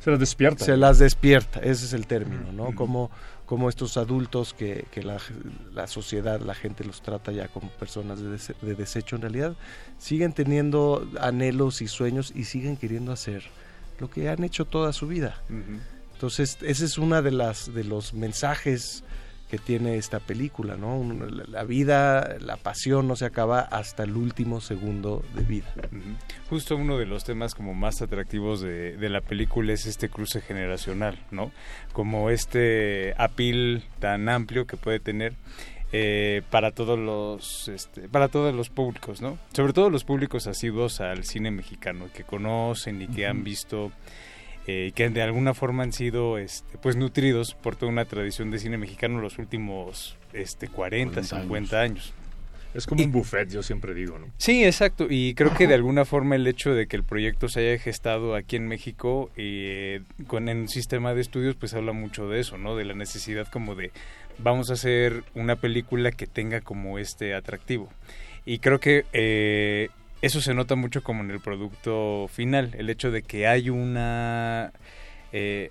[0.00, 0.64] Se las despierta.
[0.64, 2.74] Se las despierta, ese es el término, ¿no?
[2.74, 3.10] Como,
[3.46, 5.18] como estos adultos que, que la,
[5.72, 8.36] la sociedad, la gente los trata ya como personas de,
[8.66, 9.54] de desecho, en realidad
[9.98, 13.44] siguen teniendo anhelos y sueños y siguen queriendo hacer
[13.98, 15.40] lo que han hecho toda su vida.
[16.14, 19.04] Entonces, ese es una de las de los mensajes
[19.50, 20.96] que tiene esta película, ¿no?
[20.96, 25.66] Un- La, la vida, la pasión no se acaba hasta el último segundo de vida.
[26.48, 30.40] Justo uno de los temas como más atractivos de, de la película es este cruce
[30.40, 31.52] generacional, ¿no?
[31.92, 35.34] Como este apil tan amplio que puede tener
[35.92, 39.38] eh, para todos los este, para todos los públicos, ¿no?
[39.52, 43.92] Sobre todo los públicos asiduos al cine mexicano que conocen y que han visto
[44.66, 48.58] eh, que de alguna forma han sido este, pues nutridos por toda una tradición de
[48.58, 52.14] cine mexicano los últimos este 40, 40 50 años.
[52.74, 54.28] Es como un buffet, yo siempre digo, ¿no?
[54.38, 55.06] Sí, exacto.
[55.10, 58.34] Y creo que de alguna forma el hecho de que el proyecto se haya gestado
[58.34, 62.56] aquí en México eh, con en un sistema de estudios, pues habla mucho de eso,
[62.56, 62.76] ¿no?
[62.76, 63.90] De la necesidad como de
[64.38, 67.88] vamos a hacer una película que tenga como este atractivo.
[68.44, 69.88] Y creo que eh,
[70.20, 74.72] eso se nota mucho como en el producto final, el hecho de que hay una
[75.32, 75.70] eh,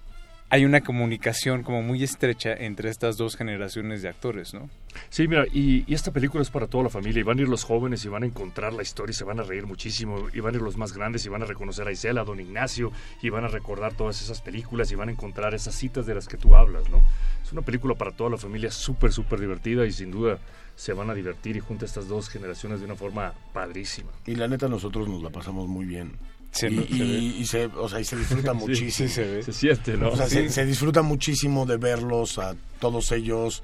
[0.52, 4.70] hay una comunicación como muy estrecha entre estas dos generaciones de actores, ¿no?
[5.10, 7.48] Sí, mira, y, y, esta película es para toda la familia, y van a ir
[7.48, 10.42] los jóvenes y van a encontrar la historia y se van a reír muchísimo, y
[10.42, 12.92] van a ir los más grandes y van a reconocer a Isela, a Don Ignacio,
[13.22, 16.28] y van a recordar todas esas películas y van a encontrar esas citas de las
[16.28, 17.02] que tú hablas, ¿no?
[17.42, 20.38] Es una película para toda la familia súper, súper divertida y sin duda
[20.76, 24.12] se van a divertir y junta estas dos generaciones de una forma padrísima.
[24.26, 26.12] Y la neta nosotros nos la pasamos muy bien.
[26.52, 28.92] Sí, y, se y- y se, o sea, y se disfruta Sí, muchísimo.
[28.92, 29.44] sí, se ve.
[29.44, 30.10] Se siente, ¿no?
[30.10, 30.36] O sea, Sí.
[30.36, 33.64] se, se disfruta muchísimo de verlos a todos ellos.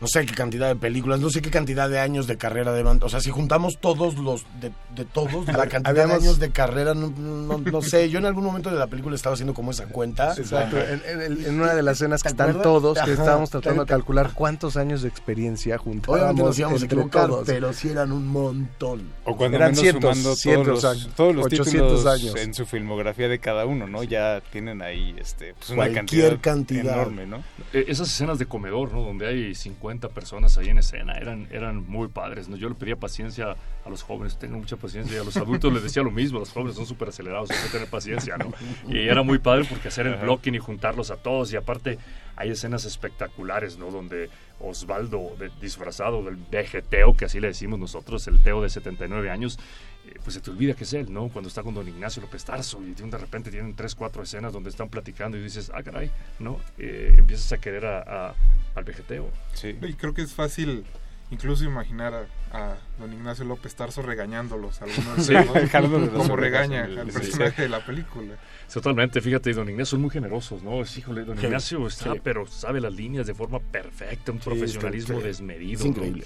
[0.00, 3.00] No sé qué cantidad de películas, no sé qué cantidad de años de carrera deban.
[3.02, 6.50] O sea, si juntamos todos los de, de todos, la cantidad Habíamos- de años de
[6.50, 8.08] carrera, no, no- no sé.
[8.08, 10.34] Yo en algún momento de la película estaba haciendo como esa cuenta.
[10.36, 13.12] Exacto, en, en- en una de las escenas que ¿Te están todos, que Ajá.
[13.12, 17.26] estábamos tratando de calcular cuántos años de experiencia juntábamos Obviamente nos íbamos a entre equivocar,
[17.28, 17.46] todos.
[17.46, 19.02] pero sí eran un montón.
[19.24, 22.36] O cuando Eran menos cientos, sumando cientos todos los, años, todos los 800 títulos años.
[22.36, 24.04] en su filmografía de cada uno, ¿no?
[24.04, 26.94] Ya tienen ahí este, pues una Cualquier cantidad, cantidad.
[26.94, 27.38] enorme, ¿no?
[27.72, 29.02] Eh, esas escenas de comedor, ¿no?
[29.02, 32.56] Donde hay 50 personas ahí en escena, eran, eran muy padres, ¿no?
[32.56, 35.82] Yo le pedía paciencia a los jóvenes, tengo mucha paciencia, y a los adultos les
[35.82, 38.52] decía lo mismo, los jóvenes son súper acelerados, hay que tener paciencia, ¿no?
[38.88, 41.98] Y era muy padre porque hacer el blocking y juntarlos a todos, y aparte
[42.36, 43.90] hay escenas espectaculares, ¿no?
[43.90, 44.28] Donde
[44.60, 49.58] Osvaldo, de- disfrazado del vegeteo, que así le decimos nosotros, el Teo de 79 años,
[50.06, 51.28] eh, pues se te olvida que es él, ¿no?
[51.28, 54.70] Cuando está con don Ignacio López Tarso y de repente tienen tres, cuatro escenas donde
[54.70, 56.60] están platicando y dices, ah, caray, ¿no?
[56.78, 58.34] Eh, empiezas a querer a, a-
[58.78, 59.30] al vegeteo.
[59.54, 59.76] Sí.
[59.82, 60.84] Y creo que es fácil
[61.30, 62.26] incluso imaginar a,
[62.56, 65.34] a don Ignacio López Tarso regañándolos algunos Sí,
[66.16, 67.18] como regaña al sí.
[67.18, 68.34] personaje de la película.
[68.72, 70.80] Totalmente, fíjate, don Ignacio son muy generosos, ¿no?
[70.80, 72.20] Es, híjole, don Ignacio está, sí.
[72.24, 75.80] pero sabe las líneas de forma perfecta, un Sí, profesionalismo es que- desmedido.
[75.80, 76.24] es increíble.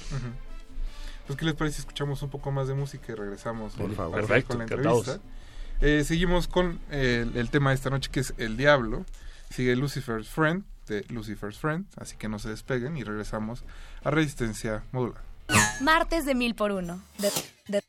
[1.27, 3.95] Pues, ¿qué les parece si escuchamos un poco más de música y regresamos Por eh,
[3.95, 4.17] favor.
[4.21, 5.09] Perfecto, con la encantados.
[5.09, 5.29] entrevista?
[5.81, 9.05] Eh, seguimos con eh, el, el tema de esta noche que es El Diablo.
[9.51, 13.65] Sigue Lucifer's Friend de Lucifer's Friend, así que no se despeguen y regresamos
[14.03, 15.23] a Resistencia Modular.
[15.81, 17.03] Martes de mil por uno.
[17.19, 17.31] De,
[17.69, 17.83] de,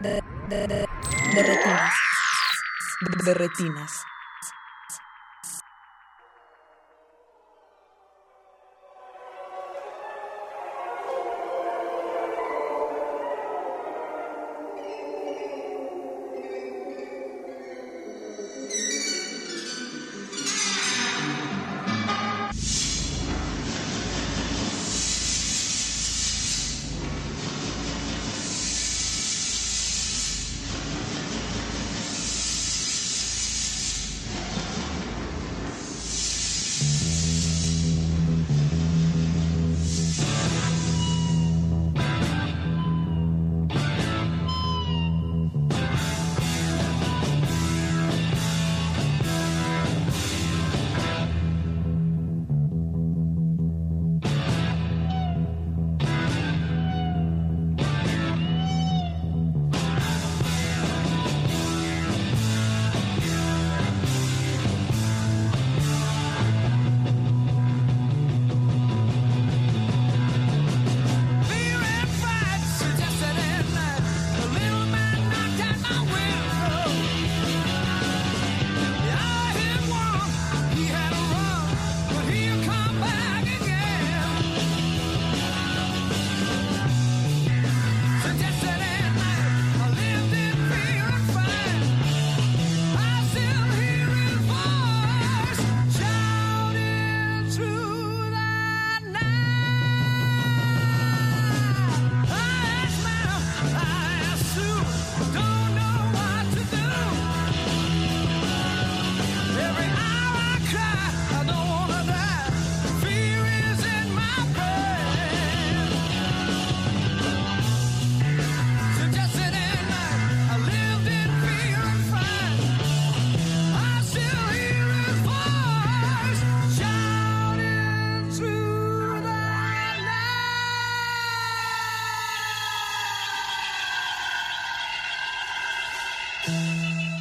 [0.00, 0.86] de,
[1.34, 1.94] de retinas.
[3.24, 3.92] De retinas.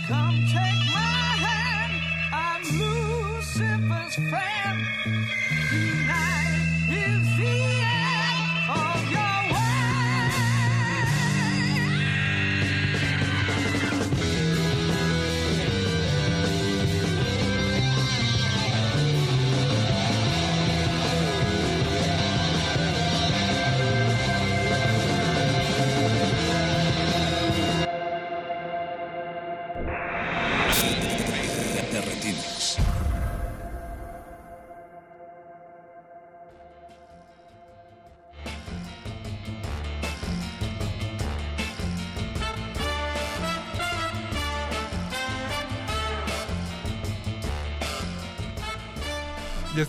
[0.10, 1.94] Come take my hand,
[2.34, 5.29] I'm Lucifer's friend.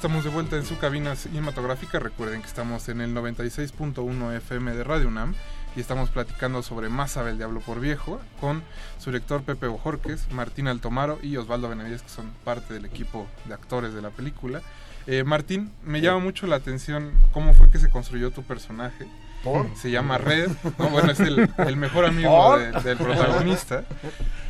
[0.00, 1.98] Estamos de vuelta en su cabina cinematográfica.
[1.98, 5.34] Recuerden que estamos en el 96.1 FM de Radio UNAM
[5.76, 8.62] y estamos platicando sobre Más sabe el diablo por viejo con
[8.98, 13.52] su director Pepe Bojorques, Martín Altomaro y Osvaldo Benavides, que son parte del equipo de
[13.52, 14.62] actores de la película.
[15.06, 19.06] Eh, Martín, me llama mucho la atención cómo fue que se construyó tu personaje.
[19.44, 19.66] ¿Por?
[19.76, 20.88] Se llama Red, ¿no?
[20.88, 23.84] bueno, es el, el mejor amigo del protagonista.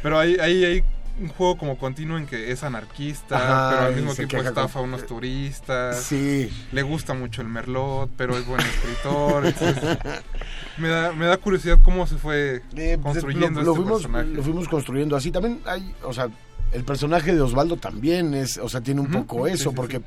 [0.00, 0.84] Pero ahí, ahí hay
[1.20, 4.82] un juego como continuo en que es anarquista, Ajá, pero al mismo tiempo estafa a
[4.82, 6.02] con- unos turistas.
[6.02, 6.50] Sí.
[6.72, 9.46] Le gusta mucho el merlot, pero es buen escritor.
[9.46, 9.98] entonces,
[10.78, 12.62] me, da, me da curiosidad cómo se fue
[13.02, 14.28] construyendo Eh, lo, lo este fuimos, personaje.
[14.30, 15.30] lo fuimos construyendo así.
[15.30, 16.28] También hay, o sea,
[16.72, 20.00] el personaje de Osvaldo también es, o sea, tiene un poco eso, sí, porque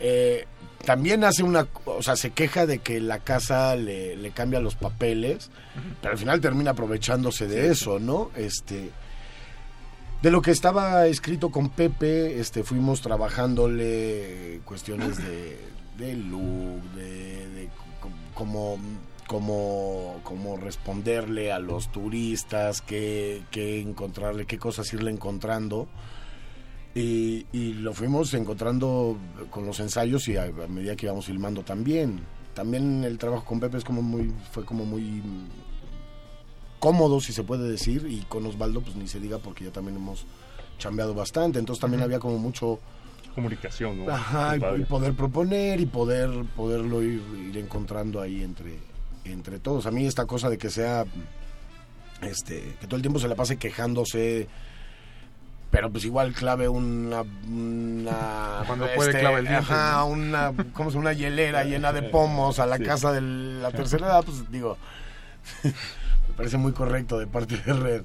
[0.00, 0.46] eh,
[0.84, 4.74] también hace una, o sea, se queja de que la casa le, le cambia los
[4.74, 5.50] papeles,
[6.00, 8.30] pero al final termina aprovechándose de eso, ¿no?
[8.36, 8.90] Este,
[10.22, 15.58] de lo que estaba escrito con Pepe, este, fuimos trabajándole cuestiones de,
[15.98, 17.68] de look, de, de
[18.34, 18.78] como
[19.26, 25.88] como responderle a los turistas, qué, qué encontrarle, qué cosas irle encontrando.
[26.94, 29.16] Y, y lo fuimos encontrando
[29.50, 32.20] con los ensayos y a, a medida que íbamos filmando también.
[32.54, 35.22] También el trabajo con Pepe es como muy, fue como muy
[36.82, 39.98] cómodo, si se puede decir, y con Osvaldo pues ni se diga porque ya también
[39.98, 40.26] hemos
[40.78, 42.80] chambeado bastante, entonces también había como mucho
[43.36, 44.12] Comunicación, ¿no?
[44.12, 48.78] Ajá, y, poder proponer y poder poderlo ir, ir encontrando ahí entre,
[49.24, 49.86] entre todos.
[49.86, 51.06] A mí esta cosa de que sea,
[52.20, 54.48] este, que todo el tiempo se la pase quejándose,
[55.70, 60.06] pero pues igual clave una, una Cuando puede, clava el diente, ajá, ¿no?
[60.08, 61.10] una, ¿cómo se llama?
[61.10, 62.82] una hielera llena de pomos a la Sí.
[62.82, 64.76] casa de la tercera edad, pues digo,
[66.32, 68.02] me parece muy correcto de parte de Red.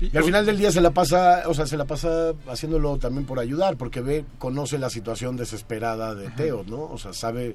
[0.00, 3.26] Y al final del día se la pasa, o sea, se la pasa haciéndolo también
[3.26, 6.84] por ayudar, porque ve, conoce la situación desesperada de Teo, ¿no?
[6.84, 7.54] O sea, sabe,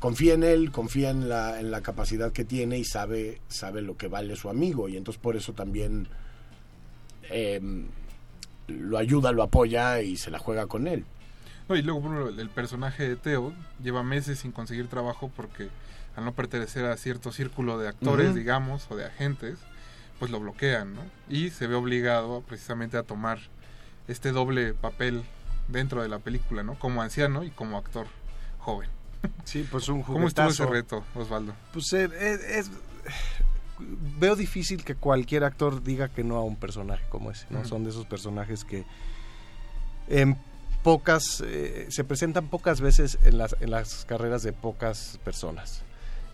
[0.00, 3.96] confía en él, confía en la, en la capacidad que tiene y sabe, sabe lo
[3.96, 4.88] que vale su amigo.
[4.88, 6.08] Y entonces por eso también
[7.30, 7.60] eh,
[8.66, 11.04] lo ayuda, lo apoya y se la juega con él.
[11.68, 15.30] No, y luego por ejemplo, el, el personaje de Teo lleva meses sin conseguir trabajo
[15.36, 15.68] porque
[16.18, 19.58] al no pertenecer a cierto círculo de actores, digamos, o de agentes,
[20.18, 21.00] pues lo bloquean, ¿no?
[21.28, 23.38] Y se ve obligado precisamente a tomar
[24.08, 25.22] este doble papel
[25.68, 26.76] dentro de la película, ¿no?
[26.78, 28.06] Como anciano y como actor
[28.58, 28.90] joven.
[29.44, 31.02] Sí, pues un ¿Cómo estuvo ese juguetazo.
[31.02, 31.54] reto, Osvaldo?
[31.72, 32.70] Pues eh, es, es-
[34.18, 37.64] veo difícil que cualquier actor diga que no a un personaje como ese, ¿no?
[37.64, 38.84] Son de esos personajes que
[40.08, 40.36] en
[40.82, 45.82] pocas eh, se presentan pocas veces en las en las carreras de pocas personas.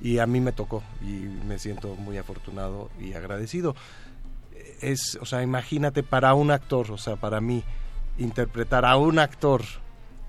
[0.01, 3.75] Y a mí me tocó y me siento muy afortunado y agradecido.
[4.81, 7.65] Es, o sea, imagínate para un actor, o sea, para mí
[8.19, 9.63] interpretar a un actor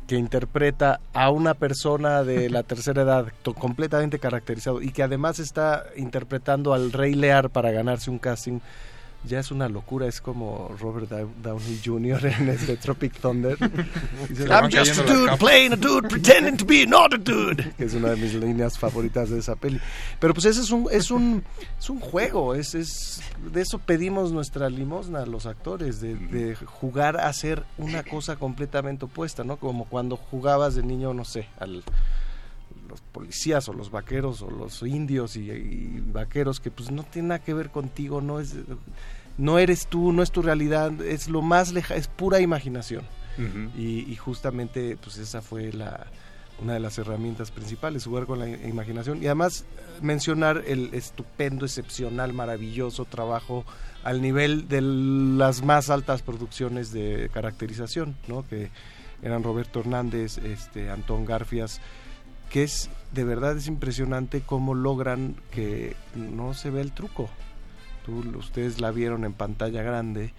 [0.07, 3.27] que interpreta a una persona de la tercera edad
[3.57, 8.59] completamente caracterizado y que además está interpretando al Rey Lear para ganarse un casting
[9.27, 12.26] ya es una locura es como Robert Dow- Downey Jr.
[12.39, 15.39] en este Tropic Thunder I'm just a dude capas".
[15.39, 18.77] playing a dude pretending to be not a dude que es una de mis líneas
[18.77, 19.80] favoritas de esa peli
[20.19, 21.43] pero pues ese es un es un
[21.80, 23.22] es un juego es, es
[23.52, 28.35] de eso pedimos nuestra limosna a los actores de, de jugar a hacer una cosa
[28.35, 31.84] completamente opuesta no como cuando jugabas de niño no sé al
[32.89, 37.30] los policías o los vaqueros o los indios y, y vaqueros que pues no tiene
[37.30, 38.53] nada que ver contigo no es
[39.38, 43.03] no eres tú no es tu realidad es lo más leja es pura imaginación.
[43.78, 46.07] Y, y justamente pues esa fue la
[46.62, 49.22] una de las herramientas principales jugar con la imaginación.
[49.22, 49.66] Y además
[50.02, 53.66] mencionar el estupendo excepcional maravilloso trabajo
[54.03, 58.70] al nivel de las más altas producciones de caracterización no que
[59.22, 61.82] eran Roberto Hernández este Antón Garfias
[62.49, 67.30] que es de verdad es impresionante cómo logran que no se ve el truco.
[68.06, 70.32] Tú, ustedes la vieron en pantalla grande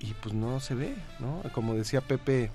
[0.00, 1.42] y pues no se ve, ¿no?
[1.52, 2.50] Como decía Pepe,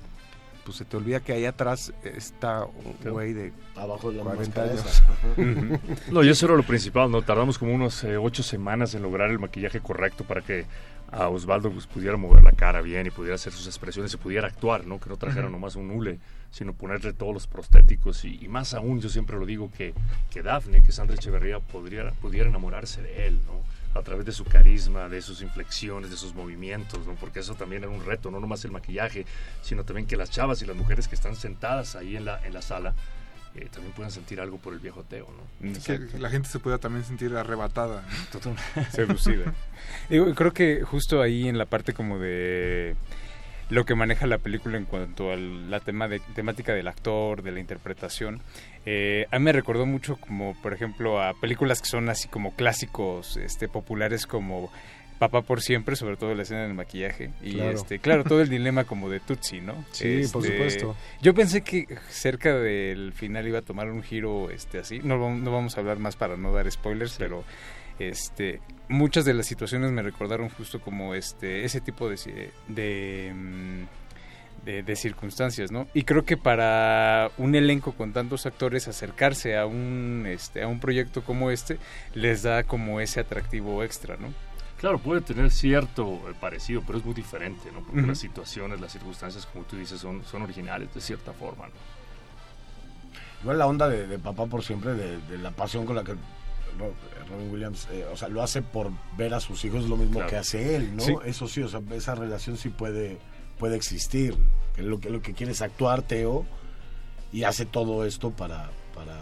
[0.64, 4.46] pues se te olvida que ahí atrás está un güey de Abajo de la 40
[4.46, 4.86] máscara años.
[4.86, 5.04] esa.
[5.42, 5.80] Ujú.
[6.12, 7.22] No, y eso era lo principal, ¿no?
[7.22, 10.66] Tardamos como unos eh, ocho semanas en lograr el maquillaje correcto para que
[11.12, 14.48] a Osvaldo pues, pudiera mover la cara bien y pudiera hacer sus expresiones y pudiera
[14.48, 15.00] actuar, ¿no?
[15.00, 15.54] Que no trajera Ujú.
[15.54, 16.20] nomás un hule,
[16.52, 19.94] sino ponerle todos los prostéticos y, y más aún, yo siempre lo digo, que,
[20.30, 23.68] que Dafne, que Sandra Echeverría, podría, pudiera enamorarse de él, ¿no?
[24.00, 27.16] A través de su carisma, de sus inflexiones, de sus movimientos, ¿no?
[27.16, 29.26] Porque eso también era un reto, no nomás el maquillaje,
[29.62, 32.54] sino también que las chavas y las mujeres que están sentadas ahí en la, en
[32.54, 32.94] la sala
[33.56, 35.74] eh, también puedan sentir algo por el viejo Teo, ¿no?
[35.84, 38.04] Que la gente se pueda también sentir arrebatada.
[38.92, 39.54] seducida.
[40.10, 42.96] Digo, creo que justo ahí en la parte como de
[43.70, 47.52] lo que maneja la película en cuanto a la tema de, temática del actor, de
[47.52, 48.42] la interpretación.
[48.86, 52.56] Eh, a mí me recordó mucho como, por ejemplo, a películas que son así como
[52.56, 54.72] clásicos este, populares como
[55.20, 57.32] Papá por siempre, sobre todo la escena del maquillaje.
[57.44, 57.72] Y Claro.
[57.72, 59.74] este, claro, todo el dilema como de Tutsi, ¿no?
[59.92, 60.96] Sí, por Este, supuesto.
[61.22, 65.00] Yo pensé que cerca del final iba a tomar un giro este así.
[65.04, 67.44] No, no vamos a hablar más para no dar spoilers, pero
[68.00, 73.32] este muchas de las situaciones me recordaron justo como este ese tipo de ci- de,
[73.36, 75.88] mm, de, de circunstancias, ¿no?
[75.94, 80.80] Y creo que para un elenco con tantos actores acercarse a un este a un
[80.80, 81.78] proyecto como este
[82.16, 84.34] les da como ese atractivo extra, ¿no?
[84.80, 87.82] Claro, puede tener cierto eh, parecido, pero es muy diferente, ¿no?
[87.82, 91.74] Porque las situaciones, las circunstancias, como tú dices, son, son originales de cierta forma, ¿no?
[93.42, 96.16] Igual la onda de, de papá por siempre, de, de la pasión con la que
[97.30, 100.30] Robin Williams, eh, o sea, lo hace por ver a sus hijos, lo mismo Claro.
[100.30, 101.04] que hace él, ¿no?
[101.04, 101.14] Sí.
[101.26, 103.18] Eso sí, o sea, esa relación sí puede,
[103.58, 104.36] puede existir.
[104.76, 106.46] Que lo, que lo que quiere es actuar, Teo,
[107.32, 109.18] y hace todo esto para, para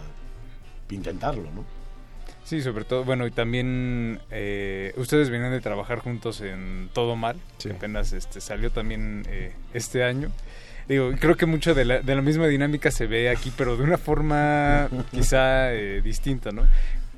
[0.90, 1.64] intentarlo, ¿no?
[2.44, 7.36] Sí, sobre todo, bueno, y también eh, ustedes venían de trabajar juntos en Todo Mal,
[7.58, 10.30] que apenas este, salió también eh, este año.
[10.88, 13.82] Digo, creo que mucho de la, de la misma dinámica se ve aquí, pero de
[13.82, 16.66] una forma quizá eh, distinta, ¿no?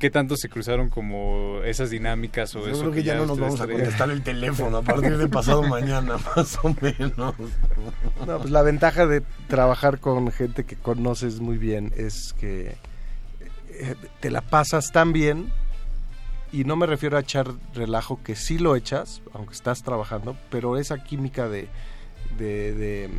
[0.01, 2.81] ¿Qué tanto se cruzaron como esas dinámicas o Yo eso?
[2.81, 6.17] creo que ya no nos vamos a contestar el teléfono a partir de pasado mañana,
[6.35, 7.35] más o menos.
[8.27, 12.77] No, pues la ventaja de trabajar con gente que conoces muy bien es que
[13.71, 15.53] eh, te la pasas tan bien
[16.53, 20.79] y no me refiero a echar relajo que sí lo echas, aunque estás trabajando, pero
[20.79, 21.69] esa química de,
[22.39, 23.11] de, de,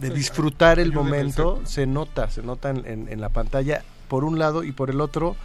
[0.00, 4.38] de disfrutar el momento se nota, se nota en, en- en la pantalla por un
[4.38, 5.36] lado y por el otro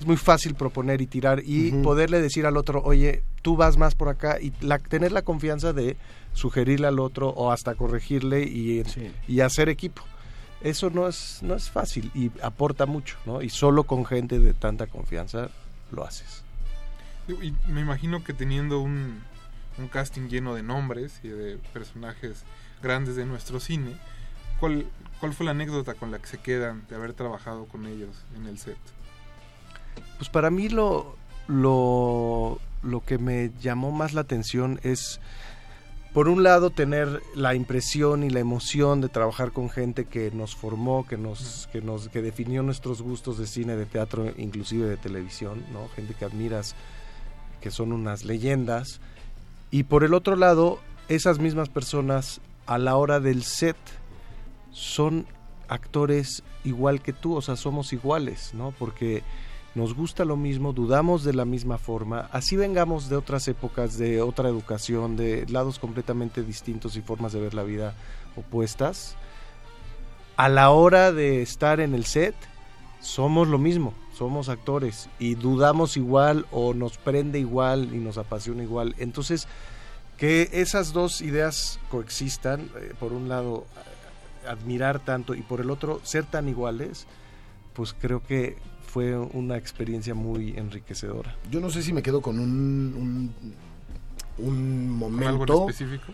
[0.00, 3.94] es muy fácil proponer y tirar y poderle decir al otro, oye, tú vas más
[3.94, 5.96] por acá y la- tener la confianza de
[6.32, 8.82] sugerirle al otro o hasta corregirle y,
[9.28, 10.02] y hacer equipo.
[10.62, 13.42] Eso no es, no es fácil y aporta mucho, ¿no?
[13.42, 15.50] Y solo con gente de tanta confianza
[15.92, 16.42] lo haces.
[17.28, 19.20] Y me imagino que teniendo un,
[19.78, 22.42] un casting lleno de nombres y de personajes
[22.82, 23.92] grandes de nuestro cine,
[24.58, 24.86] ¿cuál,
[25.20, 28.46] ¿cuál fue la anécdota con la que se quedan de haber trabajado con ellos en
[28.46, 28.76] el set?
[30.18, 31.16] Pues para mí lo,
[31.46, 35.20] lo, lo que me llamó más la atención es,
[36.12, 40.54] por un lado, tener la impresión y la emoción de trabajar con gente que nos
[40.54, 44.96] formó, que nos, que nos, que definió nuestros gustos de cine, de teatro, inclusive de
[44.96, 45.88] televisión, ¿no?
[45.96, 46.74] Gente que admiras,
[47.60, 49.00] que son unas leyendas.
[49.70, 53.76] Y por el otro lado, esas mismas personas a la hora del set
[54.70, 55.26] son
[55.68, 58.72] actores igual que tú, o sea, somos iguales, ¿no?
[58.78, 59.22] Porque
[59.74, 64.22] nos gusta lo mismo, dudamos de la misma forma, así vengamos de otras épocas, de
[64.22, 67.94] otra educación, de lados completamente distintos y formas de ver la vida
[68.36, 69.16] opuestas.
[70.36, 72.34] A la hora de estar en el set,
[73.00, 78.62] somos lo mismo, somos actores y dudamos igual o nos prende igual y nos apasiona
[78.62, 78.94] igual.
[78.98, 79.48] Entonces,
[80.16, 85.70] que esas dos ideas coexistan, eh, por un lado, eh, admirar tanto y por el
[85.70, 87.06] otro, ser tan iguales,
[87.74, 88.56] pues creo que
[88.94, 91.34] fue una experiencia muy enriquecedora.
[91.50, 93.34] Yo no sé si me quedo con un, un,
[94.38, 95.28] un momento.
[95.28, 96.12] algo en específico?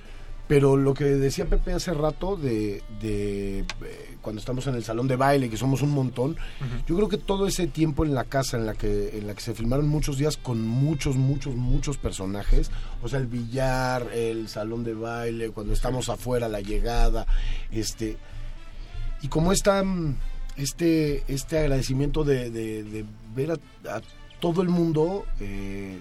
[0.48, 5.08] Pero lo que decía Pepe hace rato de, de, eh, cuando estamos en el salón
[5.08, 6.38] de baile, que somos un montón,
[6.88, 9.42] yo creo que todo ese tiempo en la casa en la que en la que
[9.42, 12.70] se filmaron muchos días con muchos, muchos, muchos personajes,
[13.02, 17.26] o sea, el billar, el salón de baile, cuando estamos afuera, la llegada,
[17.70, 18.16] este
[19.20, 20.16] y como está mm,
[20.56, 23.04] este este agradecimiento de, de- de
[23.34, 23.54] ver a,
[23.96, 24.00] a
[24.40, 25.98] todo el mundo eh,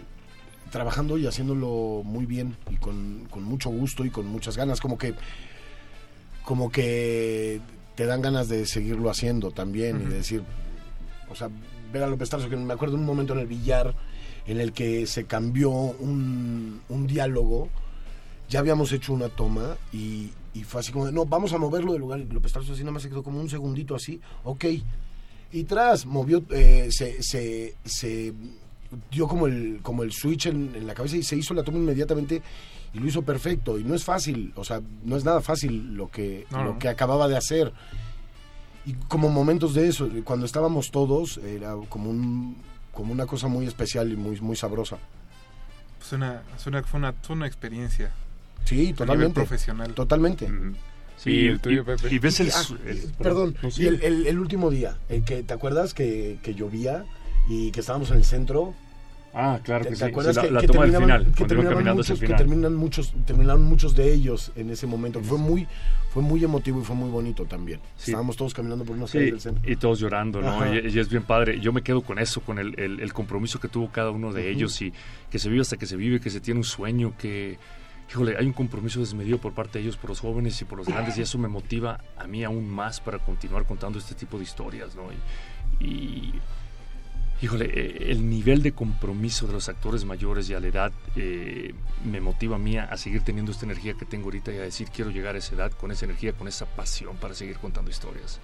[0.71, 4.97] trabajando y haciéndolo muy bien y con, con mucho gusto y con muchas ganas como
[4.97, 5.13] que
[6.43, 7.59] como que
[7.95, 10.43] te dan ganas de seguirlo haciendo también y de decir
[11.29, 11.49] o sea
[11.91, 13.93] ver a López Tarso que me acuerdo un momento en el billar
[14.45, 17.69] en el que se cambió un, un diálogo.
[18.49, 20.29] Ya habíamos hecho una toma y,
[20.59, 22.19] y fue así como de, no, vamos a moverlo del lugar.
[22.19, 24.65] Y López Tarso así nada más se quedó como un segundito así, ok.
[25.51, 28.33] Y tras, movió, eh, se, se, se
[29.11, 31.77] dio como el, como el switch en, en la cabeza y se hizo la toma
[31.79, 32.41] inmediatamente
[32.93, 33.79] y lo hizo perfecto.
[33.79, 36.79] Y no es fácil, o sea, no es nada fácil lo que, No, lo no.
[36.79, 37.73] que acababa de hacer.
[38.85, 42.57] Y como momentos de eso, cuando estábamos todos, era como, un,
[42.93, 44.97] como una cosa muy especial y muy, muy sabrosa.
[45.99, 48.11] Suena, suena, fue, una, fue una experiencia.
[48.69, 49.93] Sí, a nivel totalmente.
[49.95, 50.47] Totalmente.
[51.17, 52.13] Sí, y el tuyo, Pepe.
[52.13, 53.83] Y ves el Ah, el- perdón, No, sí.
[53.83, 57.03] y el, el- el último día, el que, ¿te acuerdas que, que llovía
[57.49, 58.73] y que estábamos en el centro?
[59.33, 60.09] Ah, claro ¿Te, que te sí.
[60.09, 62.25] acuerdas Sí, la- que, la que toma del terminaban, final, que terminaban muchos, el que
[62.25, 62.37] final.
[62.37, 65.19] terminan muchos, terminaron muchos de ellos en ese momento?
[65.21, 65.67] Fue muy,
[66.13, 67.79] fue muy emotivo y fue muy bonito también.
[67.97, 68.11] Sí.
[68.11, 69.69] Estábamos todos caminando por una Sí, calle del centro.
[69.71, 70.73] y todos llorando, ¿no?
[70.73, 71.59] Y, y es bien padre.
[71.59, 74.49] Yo me quedo con eso, con el, el- el compromiso que tuvo cada uno de
[74.49, 74.93] ellos y
[75.29, 77.59] que se vive hasta que se vive, que se tiene un sueño, que,
[78.09, 80.87] híjole, hay un compromiso desmedido por parte de ellos, por los jóvenes y por los
[80.87, 84.43] grandes, y eso me motiva a mí aún más para continuar contando este tipo de
[84.43, 85.03] historias, ¿no?
[85.79, 86.33] Y, y,
[87.41, 91.73] híjole, eh, el nivel de compromiso de los actores mayores y a la edad eh,
[92.03, 94.89] me motiva a mí a, seguir teniendo esta energía que tengo ahorita y a decir,
[94.89, 98.39] quiero llegar a esa edad con esa energía, con esa pasión para seguir contando historias.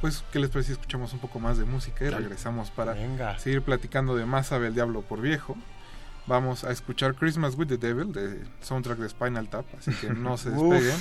[0.00, 2.94] Pues, ¿qué les parece si escuchamos un poco más de música y regresamos para
[3.38, 5.56] seguir platicando de Más sabe el diablo por viejo?
[6.28, 10.36] Vamos a escuchar Christmas with the Devil de soundtrack de Spinal Tap, así que no
[10.36, 11.00] se despeguen.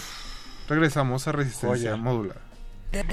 [0.69, 2.01] Regresamos a Resistencia Joya.
[2.01, 2.41] Modular.
[2.91, 3.03] The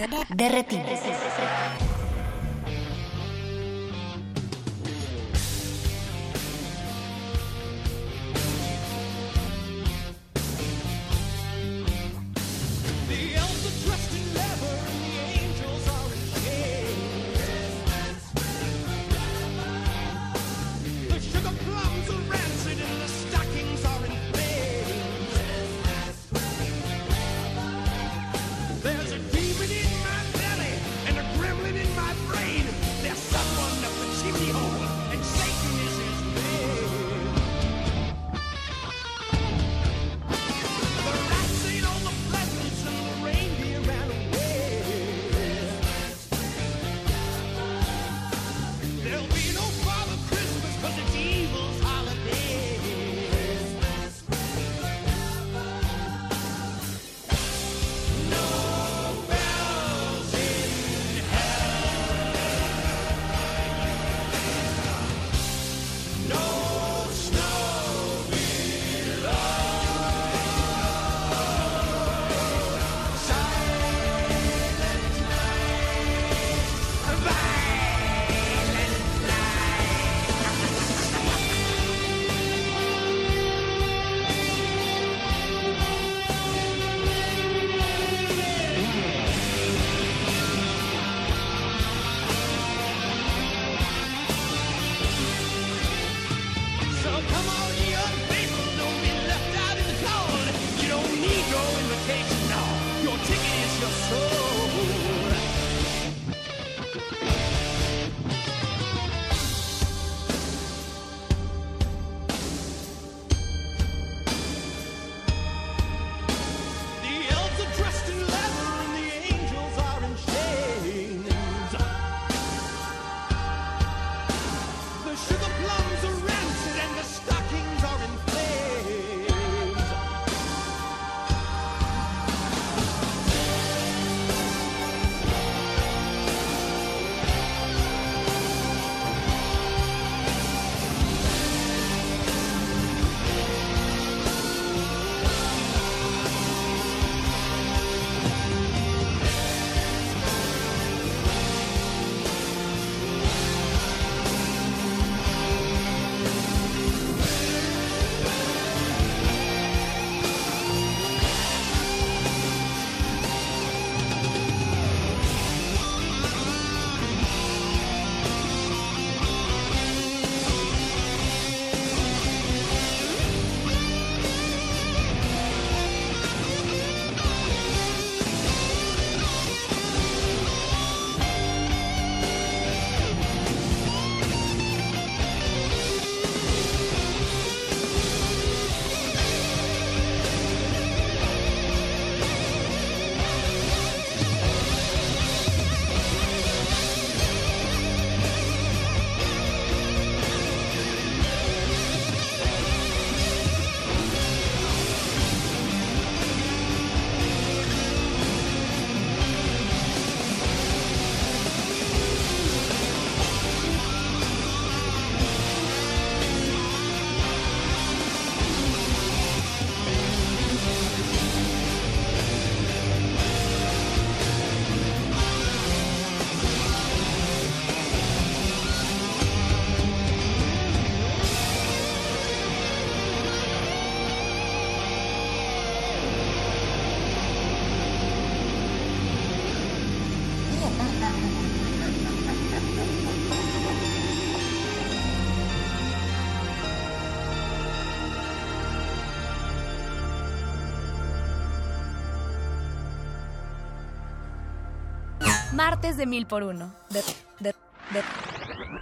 [255.66, 256.74] Martes de mil por uno.
[256.90, 257.02] De,
[257.40, 257.54] de,
[257.90, 258.02] de,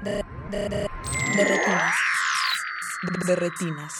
[0.02, 0.88] de, de, de,
[1.36, 1.94] de retinas.
[3.24, 3.94] De retinas.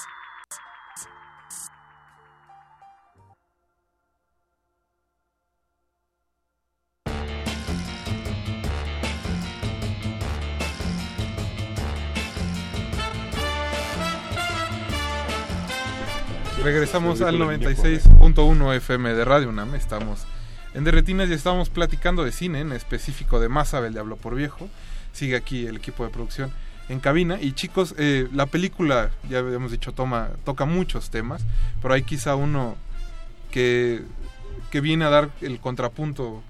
[16.64, 19.76] Regresamos al 96.1 FM de Radio UNAM.
[19.76, 20.26] Estamos
[20.74, 24.68] en Derretinas y estamos platicando de cine, en específico de Masa el Diablo por Viejo.
[25.12, 26.52] Sigue aquí el equipo de producción
[26.88, 27.38] en cabina.
[27.40, 31.44] Y chicos, eh, la película, ya habíamos dicho, toma, toca muchos temas,
[31.80, 32.76] pero hay quizá uno
[33.50, 34.02] que,
[34.70, 36.42] que viene a dar el contrapunto,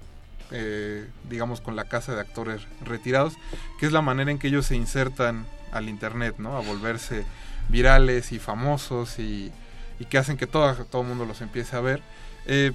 [0.51, 3.33] eh, digamos, con la casa de actores retirados,
[3.79, 6.57] que es la manera en que ellos se insertan al Internet, ¿no?
[6.57, 7.25] A volverse
[7.69, 9.51] virales y famosos y
[9.99, 12.01] y que hacen que todo, el mundo los empiece a ver.
[12.45, 12.71] Eh,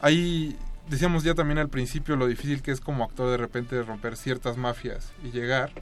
[0.00, 0.56] ahí
[0.90, 4.56] decíamos ya también al principio lo difícil que es como actor de repente romper ciertas
[4.58, 5.72] mafias y llegar.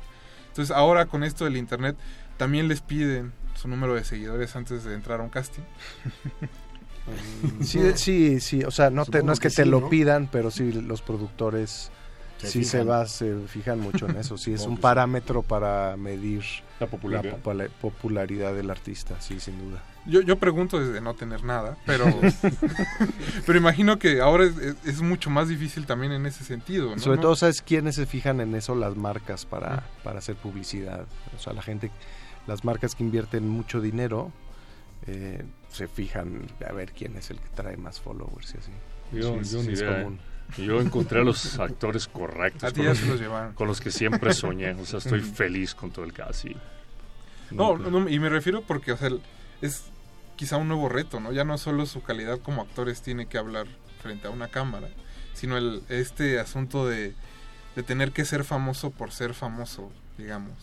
[0.48, 1.96] Entonces ahora con esto del internet
[2.36, 5.62] también les piden su número de seguidores antes de entrar a un casting.
[7.62, 10.72] Sí, sí, sí, o sea, no, te, no es que, te lo pidan, pero sí
[10.72, 11.90] los productores
[12.38, 12.88] Se sí se fijan.
[12.90, 14.82] va, se fijan mucho en eso, sí es un sí.
[14.82, 16.44] parámetro para medir
[16.78, 17.38] La popularidad.
[17.38, 19.82] popula- popularidad del artista, sí, sin duda.
[20.08, 22.06] Yo, yo pregunto desde no tener nada, pero
[23.46, 26.90] pero imagino que ahora es, es- es mucho más difícil también en ese sentido.
[26.90, 26.98] ¿no?
[26.98, 27.22] Sobre ¿No?
[27.22, 28.74] todo, ¿sabes quiénes se fijan en eso?
[28.74, 31.06] Las marcas para, para hacer publicidad.
[31.36, 31.90] O sea, la gente,
[32.46, 34.32] las marcas que invierten mucho dinero
[35.06, 38.72] eh, se fijan a ver quién es el que trae más followers y así.
[39.12, 40.18] Yo, Sí, yo sí, ni es idea, común.
[40.58, 40.62] ¿eh?
[40.64, 42.64] Yo encontré a los actores correctos.
[42.64, 43.52] A ti con ya los- se los llevaron.
[43.52, 44.72] Con los que siempre soñé.
[44.72, 46.46] O sea, estoy feliz con todo el cast.
[46.46, 46.56] y-
[47.50, 49.10] No, no, y me refiero porque, o sea,
[49.60, 49.84] es
[50.38, 51.32] quizá un nuevo reto, ¿no?
[51.32, 53.66] Ya no solo su calidad como actores tiene que hablar
[54.02, 54.88] frente a una cámara,
[55.34, 57.12] sino el, este asunto de,
[57.76, 60.54] de tener que ser famoso por ser famoso, digamos.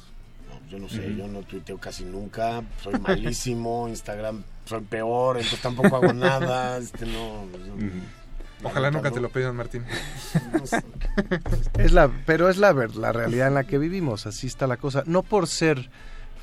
[0.69, 5.95] Yo no sé, yo no tuiteo casi nunca, soy malísimo, Instagram soy peor, entonces tampoco
[5.97, 7.45] hago nada, este no...
[7.67, 7.75] yo-
[8.63, 9.83] Ojalá nunca te lo pidan, Martín.
[10.53, 10.81] No sé.
[11.77, 14.77] Es la, pero es la, ver- la realidad en la que vivimos, así está la
[14.77, 15.03] cosa.
[15.05, 15.91] No por ser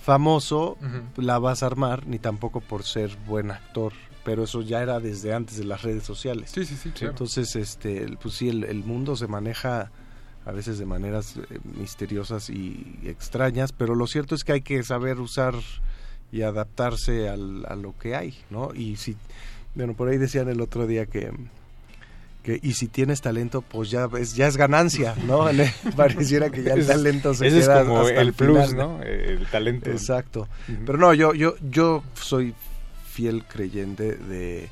[0.02, 0.76] famoso
[1.16, 3.92] la vas a armar, ni tampoco por ser buen actor,
[4.24, 6.50] pero eso ya era desde antes de las redes sociales.
[6.54, 7.12] Sí, sí, sí, claro.
[7.12, 9.90] Entonces, este, pues sí, el, el mundo se maneja
[10.44, 14.82] a veces de maneras eh, misteriosas y extrañas, pero lo cierto es que hay que
[14.82, 15.54] saber usar
[16.32, 18.74] y adaptarse al- a lo que hay, ¿no?
[18.74, 19.16] Y si,
[19.74, 21.30] bueno, por ahí decían el otro día que
[22.42, 25.46] que y si tienes talento pues ya es ya es ganancia no
[25.96, 28.76] pareciera que ya el talento se ese es queda como hasta el plus, final.
[28.76, 29.02] ¿no?
[29.02, 29.90] El talento.
[29.90, 30.48] exacto.
[30.84, 32.54] Pero no yo yo yo soy
[33.08, 34.68] fiel creyente de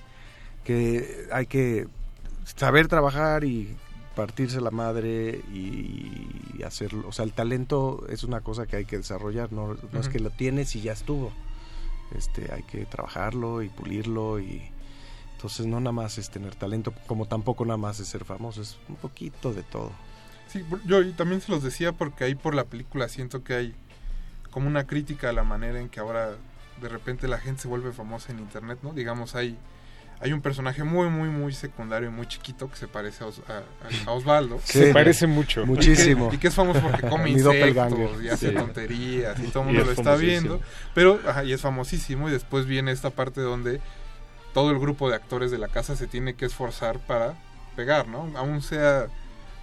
[0.64, 1.86] que hay que
[2.56, 3.76] saber trabajar y
[4.16, 7.09] partirse la madre y hacerlo.
[7.09, 10.18] O sea el talento es una cosa que hay que desarrollar no, no es que
[10.18, 11.32] lo tienes y ya estuvo.
[12.16, 14.62] Este hay que trabajarlo y pulirlo y
[15.40, 18.76] entonces no nada más es tener talento como tampoco nada más es ser famoso es
[18.90, 19.90] un poquito de todo
[20.48, 23.74] Sí, yo y también se los decía porque ahí por la película siento que hay
[24.50, 26.30] como una crítica a la manera en que ahora
[26.82, 28.92] de repente la gente se vuelve famosa en internet, ¿no?
[28.92, 29.56] Digamos, hay,
[30.20, 33.42] hay un personaje muy, muy, muy secundario y muy chiquito que se parece a, Os-
[33.48, 34.58] a- Osvaldo.
[34.64, 35.60] Sí, Se parece mucho.
[35.60, 36.30] Y que- muchísimo.
[36.32, 38.54] Y que, es famoso porque come insectos y hace Sí.
[38.56, 40.60] tonterías y todo el mundo lo está viendo.
[40.94, 43.80] Pero, ajá, y es famosísimo y después viene esta parte donde
[44.55, 47.35] todo el grupo de actores de la casa se tiene que esforzar para
[47.77, 48.31] pegar, ¿no?
[48.36, 49.06] Aún sea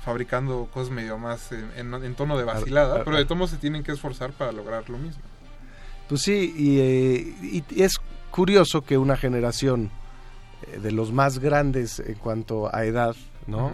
[0.03, 3.57] fabricando cosas medio más en, en- en tono de vacilada, ar- pero de todos se
[3.57, 5.22] tienen que esforzar para lograr lo mismo.
[6.07, 7.97] Pues sí, y, eh, y es
[8.31, 9.91] curioso que una generación
[10.72, 13.15] eh, de los más grandes en cuanto a edad,
[13.45, 13.73] ¿no?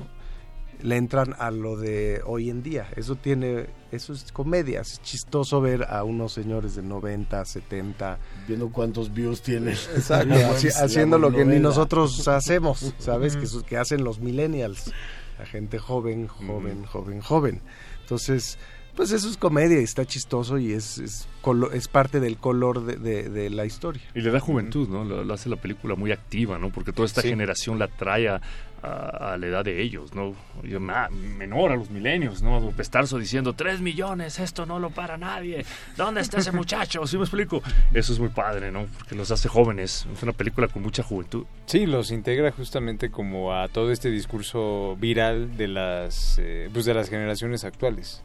[0.83, 2.87] Le entran a lo de hoy en día.
[2.97, 4.81] Eso tiene, eso es comedia.
[4.81, 8.19] Es chistoso ver a unos señores de 90, 70.
[8.47, 9.73] Viendo cuántos views tienen.
[9.95, 10.35] Exacto,
[10.83, 11.59] haciendo lo que ni novela.
[11.69, 13.37] nosotros hacemos, ¿sabes?
[13.37, 14.91] Que, eso- que hacen los millennials.
[15.39, 17.61] La gente joven, joven, joven, joven.
[18.01, 18.57] Entonces,
[18.95, 22.85] pues eso es comedia y está chistoso y es, es, colo- es parte del color
[22.85, 24.03] de, de- de la historia.
[24.13, 25.03] Y le da juventud, ¿no?
[25.05, 26.71] Lo, lo hace la película muy activa, ¿no?
[26.71, 27.29] Porque toda esta Sí.
[27.29, 28.41] generación la trae a,
[28.83, 30.33] a- la edad de ellos, ¿no?
[30.63, 32.71] Y, ma- menor a los milenios, ¿no?
[32.71, 35.65] Pestarzo diciendo, tres millones, esto no lo para nadie.
[35.97, 37.05] ¿Dónde está ese muchacho?
[37.07, 37.61] ¿Sí me explico?
[37.93, 38.85] Eso es muy padre, ¿no?
[38.97, 40.05] Porque los hace jóvenes.
[40.13, 41.45] Es una película con mucha juventud.
[41.65, 46.93] Sí, los integra justamente como a todo este discurso viral de las, eh, pues de
[46.93, 48.21] las generaciones actuales.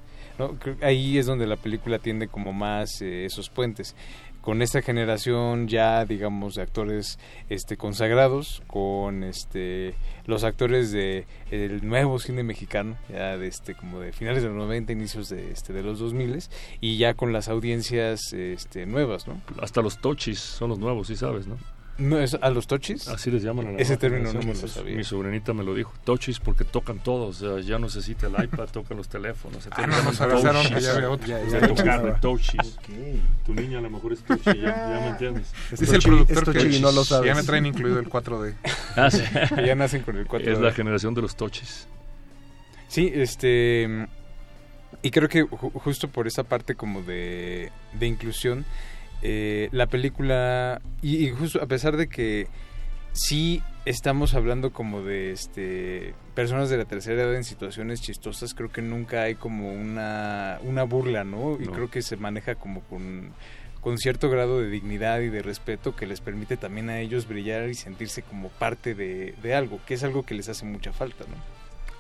[0.83, 3.97] ahí es donde la película tiende como más eh, esos puentes.
[4.49, 7.19] Con esta generación ya digamos de actores
[7.51, 9.95] este consagrados con este
[10.25, 14.57] los actores de el nuevo cine mexicano ya de este como de finales de los
[14.57, 16.45] 90 inicios de este de los 2000
[16.81, 21.17] y ya con las audiencias este nuevas no Hasta los tochis son los nuevos, sí
[21.17, 21.59] sabes, ¿no?
[21.99, 24.69] No es a los tochis Así les llaman a la ese término no me lo
[24.69, 25.93] sabía Mi sobrinita me lo dijo.
[26.05, 27.43] Tochis porque tocan todos.
[27.43, 29.69] O sea, ya no necesita el iPad, tocan los teléfonos.
[29.73, 31.27] Ah, no, nos que ya había otro.
[31.27, 31.69] Ya, Ya, ya, ya.
[31.75, 32.77] tocar de Tochis.
[32.79, 32.85] Ok.
[33.47, 35.53] Tu niña a lo mejor es Tochi, ya, ya me entiendes.
[35.79, 38.55] Dice el productor es que Tochi no lo ya me traen incluido el 4D.
[38.97, 39.23] Ah, sí.
[39.65, 41.87] ya nacen con el 4 Es la generación de los Tochis.
[42.89, 44.07] Sí, este.
[45.03, 48.65] Y creo que ju- justo por esa parte como de, de inclusión,
[49.23, 50.81] eh, la película.
[51.03, 52.47] Y, y justo a pesar de que
[53.13, 58.71] sí estamos hablando como de este personas de la tercera edad en situaciones chistosas, creo
[58.71, 61.57] que nunca hay como una, una burla, ¿no?
[61.61, 61.73] Y No.
[61.73, 63.33] creo que se maneja como con
[63.81, 67.69] con cierto grado de dignidad y de respeto que les permite también a ellos brillar
[67.69, 71.25] y sentirse como parte de, de algo, que es algo que les hace mucha falta,
[71.29, 71.37] ¿no?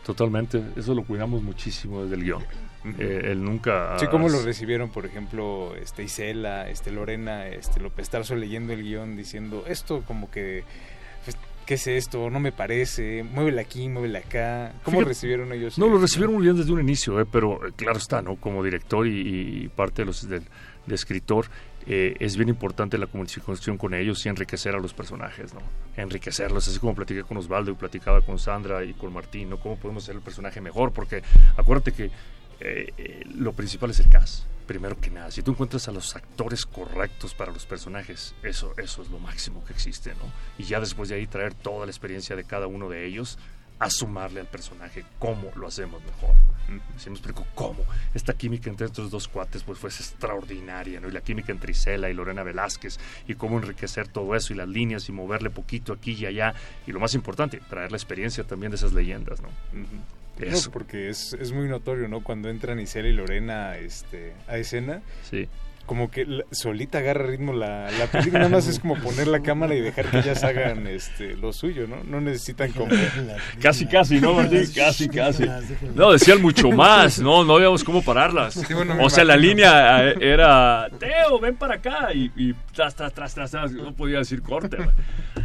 [0.08, 0.62] Totalmente.
[0.74, 2.42] Eso lo cuidamos muchísimo desde el guion.
[2.98, 3.98] Eh, él nunca...
[3.98, 8.82] Sí, ¿cómo lo recibieron, por ejemplo, este Isela, este Lorena, este López Tarso leyendo el
[8.82, 10.64] guion diciendo esto como que
[11.26, 11.36] pues,
[11.66, 12.30] ¿qué es esto?
[12.30, 14.72] No me parece, muévela aquí, muévela acá.
[14.82, 15.78] ¿Cómo Fíjate, recibieron ellos?
[15.78, 18.36] No, lo recibieron muy bien desde un inicio, eh, pero eh, claro está, ¿no?
[18.36, 20.44] Como director y, y parte de los del
[20.86, 21.48] de escritor,
[21.86, 25.60] eh, es bien importante la comunicación con ellos y enriquecer a los personajes, ¿no?
[25.96, 29.58] Enriquecerlos, así como platiqué con Osvaldo y platicaba con Sandra y con Martín, ¿no?
[29.58, 30.92] ¿Cómo podemos hacer el personaje mejor?
[30.92, 31.22] Porque
[31.56, 32.10] acuérdate que
[32.60, 35.30] eh, eh, lo principal es el cast, primero que nada.
[35.30, 39.64] Si tú encuentras a los actores correctos para los personajes, eso, eso es lo máximo
[39.64, 40.32] que existe, ¿no?
[40.58, 43.38] Y ya después de ahí traer toda la experiencia de cada uno de ellos
[43.78, 46.34] a sumarle al personaje cómo lo hacemos mejor.
[46.98, 47.82] Si me explico cómo.
[48.12, 51.08] Esta química entre estos dos cuates pues fue extraordinaria, ¿no?
[51.08, 54.68] Y la química entre Isela y Lorena Velázquez y cómo enriquecer todo eso y las
[54.68, 56.54] líneas y moverle poquito aquí y allá.
[56.86, 59.48] Y lo más importante, traer la experiencia también de esas leyendas, ¿no?
[59.72, 60.70] No, Eso.
[60.70, 62.22] porque es, es muy notorio, ¿no?
[62.22, 65.48] Cuando entran Isela y Lorena este, a escena, Sí.
[65.88, 69.40] Como que la- solita agarra ritmo la, la película, nada más es como poner la
[69.40, 72.04] cámara y dejar que ellas hagan este, lo suyo, ¿no?
[72.04, 72.94] No necesitan como...
[73.60, 74.64] Casi, casi, ¿no, Martín?
[74.74, 75.46] Casi, casi.
[75.94, 78.62] No, decían mucho más, no, no habíamos cómo pararlas.
[78.72, 83.12] bueno, o sea, la línea eh, era, Teo, ven para acá, y, y tras, tras,
[83.14, 84.92] tras, tras, tras, no podía decir corte, man.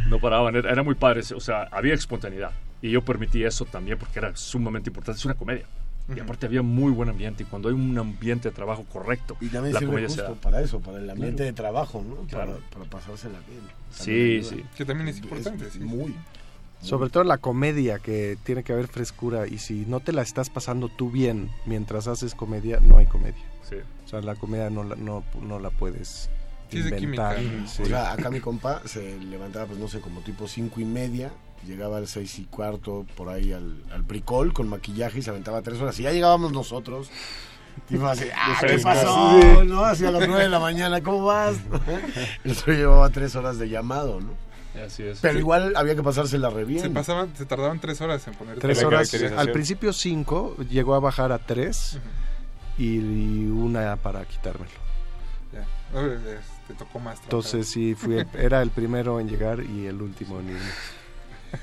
[0.08, 2.50] no paraban, era, era muy padre, o sea, había espontaneidad,
[2.82, 5.64] y yo permití eso también porque era sumamente importante, es una comedia.
[6.14, 9.48] Y aparte había muy buen ambiente, y cuando hay un ambiente de trabajo correcto, Y
[9.48, 10.40] también la sirve comedia se justo da.
[10.40, 11.46] para eso, para el ambiente Claro.
[11.46, 12.16] de trabajo, ¿no?
[12.28, 12.52] Claro.
[12.70, 13.60] Para, para pasársela bien.
[13.90, 14.62] Sí, sí.
[14.76, 15.78] Que también es importante, sí.
[15.80, 16.14] Muy.
[16.82, 19.46] Sobre todo la comedia, que tiene que haber frescura.
[19.46, 23.42] Y si no te la estás pasando tú bien mientras haces comedia, no hay comedia.
[23.66, 23.76] Sí.
[24.04, 26.28] O sea, la comedia no la, no, no la puedes
[26.68, 27.38] Sí, es de inventar.
[27.38, 27.66] química.
[27.68, 27.82] sí.
[27.84, 31.32] O sea, acá mi compa se levantaba, pues no sé, como tipo cinco y media,
[31.66, 35.62] llegaba al seis y cuarto por ahí al, al bricol con maquillaje y se aventaba
[35.62, 35.98] tres horas.
[36.00, 37.10] Y ya llegábamos nosotros.
[37.88, 39.40] Tipo así, ah, ¿qué pasó?
[39.40, 39.66] Sí.
[39.66, 39.84] ¿No?
[39.84, 41.56] Hacia las nueve de la mañana, ¿cómo vas?
[42.44, 44.30] El otro llevaba tres horas de llamado, ¿no?
[44.80, 45.18] Así es.
[45.20, 46.82] Pero igual había que pasársela re bien.
[46.82, 49.14] Se pasaban, se tardaban tres horas en poner Tres la horas.
[49.36, 51.98] Al principio cinco, llegó a bajar a tres
[52.78, 52.98] y
[53.46, 54.70] una para quitármelo.
[55.52, 55.64] Ya.
[56.66, 57.20] Te tocó más.
[57.20, 57.22] trabajar.
[57.24, 60.60] Entonces sí, fui el- era el primero en llegar y el último en irme.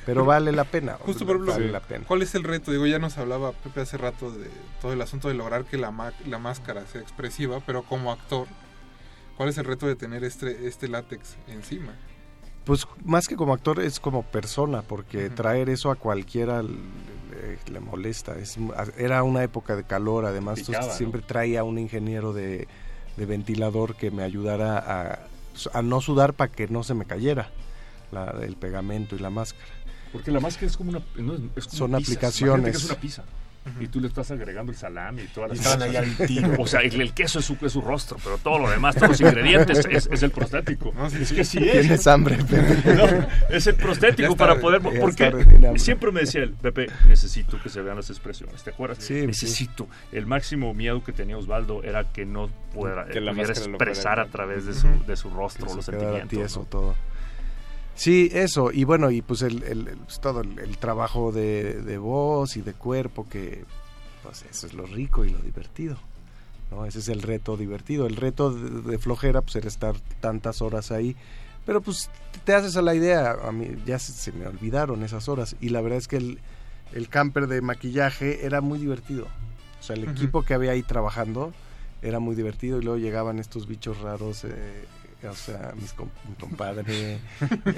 [0.05, 0.93] Pero vale la pena.
[0.99, 2.05] Justo por ejemplo, vale la pena.
[2.07, 2.71] ¿cuál es el reto?
[2.71, 4.49] Digo, ya nos hablaba Pepe hace rato de
[4.81, 8.47] todo el asunto de lograr que la, ma- la máscara sea expresiva, pero como actor,
[9.37, 11.93] ¿cuál es el reto de tener este, este látex encima?
[12.65, 17.71] Pues más que como actor es como persona, porque traer eso a cualquiera le, le-
[17.73, 18.37] le molesta.
[18.37, 18.57] Es,
[18.97, 20.97] era una época de calor, además Picaba, entonces ¿no?
[20.97, 22.67] siempre traía un ingeniero de,
[23.17, 25.19] de ventilador que me ayudara a,
[25.73, 27.49] a no sudar para que no se me cayera
[28.11, 29.65] la- el pegamento y la máscara.
[30.11, 31.01] Porque la máscara es como una.
[31.17, 32.71] no, es- es como Son aplicaciones.
[32.71, 33.23] Que es una pizza.
[33.79, 36.55] Y tú le estás agregando el salami y todas las Y estaban ahí al tiro.
[36.59, 39.09] O sea, el, el queso es su, es su rostro, pero todo lo demás, todos
[39.09, 40.91] los ingredientes, es, es el prostético.
[40.95, 41.81] No, sí, es que sí es.
[41.81, 42.95] Tienes hambre, Pepe.
[42.95, 43.05] No,
[43.55, 44.81] es el prostético está, para poder.
[44.81, 48.63] Porque siempre me decía él, Pepe, necesito que se vean las expresiones.
[48.63, 48.97] ¿Te acuerdas?
[49.03, 49.87] Sí, necesito.
[50.11, 53.75] El máximo miedo que tenía Osvaldo era que no pudiera, Que la pudiera máscara lo
[53.75, 56.29] expresar a través de su, de su rostro que los sentimientos.
[56.29, 56.65] tieso ¿no?
[56.65, 56.95] todo.
[57.95, 59.61] Sí, eso, y bueno, y pues el,
[60.05, 63.65] pues todo el, el trabajo de, de voz y de cuerpo, que
[64.23, 65.97] pues eso es lo rico y lo divertido,
[66.71, 66.85] ¿no?
[66.85, 68.07] Ese es el reto divertido.
[68.07, 71.15] El reto de, de flojera, pues era estar tantas horas ahí,
[71.65, 72.09] pero pues
[72.43, 75.69] te haces a la idea, a mí ya se, se me olvidaron esas horas, y
[75.69, 76.39] la verdad es que el,
[76.93, 79.27] el camper de maquillaje era muy divertido.
[79.79, 81.53] O sea, el equipo que había ahí trabajando
[82.03, 84.43] era muy divertido y luego llegaban estos bichos raros.
[84.45, 84.85] eh,
[85.29, 87.19] o sea, mis com- mi compadre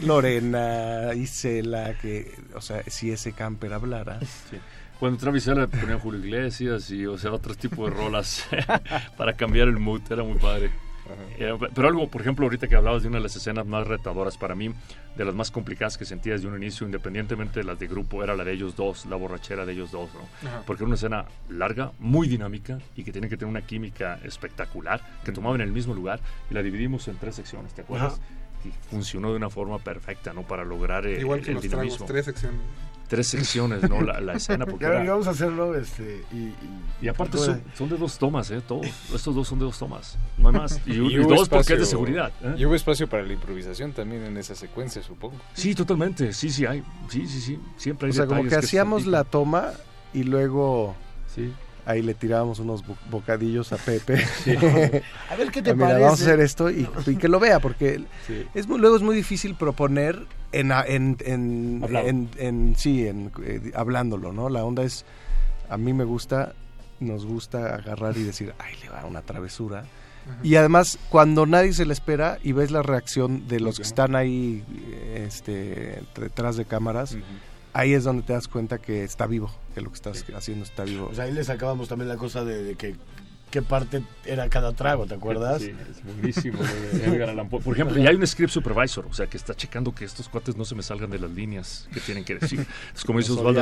[0.04, 4.20] Lorena, Isela, que, o sea, si ese camper hablara.
[4.22, 4.58] Sí.
[5.00, 8.46] Cuando Travis le ponían Julio Iglesias y, o sea, otros tipos de rolas
[9.18, 10.72] para cambiar el mood, era muy padre.
[11.38, 14.38] Eh, Pero algo, por ejemplo, ahorita que hablabas de una de las escenas más retadoras
[14.38, 14.74] para mí,
[15.18, 18.36] de las más complicadas que sentía desde un inicio, independientemente de las de grupo, era
[18.36, 20.50] la de ellos dos, la borrachera de ellos dos, ¿no?
[20.50, 20.64] Ajá.
[20.66, 25.02] Porque era una escena larga, muy dinámica y que tiene que tener una química espectacular,
[25.24, 26.20] que tomaba en el mismo lugar
[26.50, 28.14] y la dividimos en tres secciones, ¿te acuerdas?
[28.14, 28.24] Ajá.
[28.66, 30.44] Y funcionó de una forma perfecta, ¿no?
[30.44, 32.62] Para lograr eh, Igual que el los tragos, tres secciones.
[33.16, 34.02] Tres secciones, ¿no?
[34.02, 36.36] La, la escena, porque Ya, era- vamos a hacerlo, este, y...
[36.36, 36.56] y-
[37.04, 38.62] y aparte Tú, son, son de dos tomas, ¿eh?
[38.68, 38.86] Todos.
[39.14, 40.18] Estos dos son de dos tomas.
[40.38, 40.82] No hay más.
[40.86, 42.32] Y, y hubo dos porque es de seguridad.
[42.42, 42.56] ¿eh?
[42.58, 45.36] Y hubo espacio para la improvisación también en esa secuencia, supongo.
[45.54, 46.34] Sí, totalmente.
[46.34, 46.82] Sí, sí hay.
[47.10, 47.60] Sí, sí, sí.
[47.78, 49.72] Siempre hay O sea, como que hacíamos la toma
[50.14, 50.96] y luego
[51.34, 51.52] Sí.
[51.86, 54.18] Ahí le tirábamos unos bo- bocadillos a Pepe.
[54.44, 54.52] Sí.
[55.30, 56.04] A ver qué te Ah, mira, parece.
[56.04, 58.46] Vamos a hacer esto y, y que lo vea, porque Sí.
[58.54, 63.32] es muy, luego es muy difícil proponer en, a- en, en, en- en- sí, en,
[63.44, 64.50] eh, hablándolo, ¿no?
[64.50, 65.06] La onda es,
[65.70, 66.54] a mí me gusta,
[67.00, 69.84] nos gusta agarrar y decir, ay, le va una travesura.
[70.42, 74.16] Y además, cuando nadie se le espera y ves la reacción de los que están
[74.16, 74.64] ahí
[75.16, 77.18] este, detrás de cámaras,
[77.74, 80.84] ahí es donde te das cuenta que está vivo, que lo que estás haciendo está
[80.84, 81.08] vivo.
[81.08, 82.96] Pues ahí le sacábamos también la cosa de, de que
[83.52, 85.62] qué parte era cada trago, ¿te acuerdas?
[85.62, 86.58] Sí, es buenísimo.
[87.64, 90.56] Por ejemplo, ya hay un script supervisor, o sea, que está checando que estos cuates
[90.58, 92.66] no se me salgan de las líneas que tienen que decir.
[92.96, 93.62] Es como dice Osvaldo,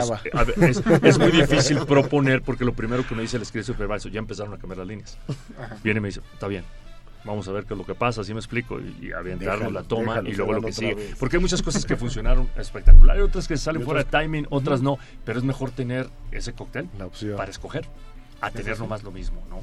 [0.61, 4.19] es, es- muy difícil proponer porque lo primero que me dice el script supervisor, ya
[4.19, 5.17] empezaron a cambiar las líneas.
[5.83, 6.63] Viene y me dice, está bien.
[7.23, 9.83] Vamos a ver qué es lo que pasa, así me explico, y, y aventarnos la
[9.83, 10.95] toma déjalo, y luego lo que sigue.
[10.95, 11.15] vez.
[11.19, 14.81] Porque hay muchas cosas que funcionaron espectacular, hay otras que salen fuera de timing, otras
[14.81, 17.37] no, pero es mejor tener ese cóctel La opción.
[17.37, 17.87] para escoger
[18.41, 19.59] a tener nomás lo mismo, ¿no?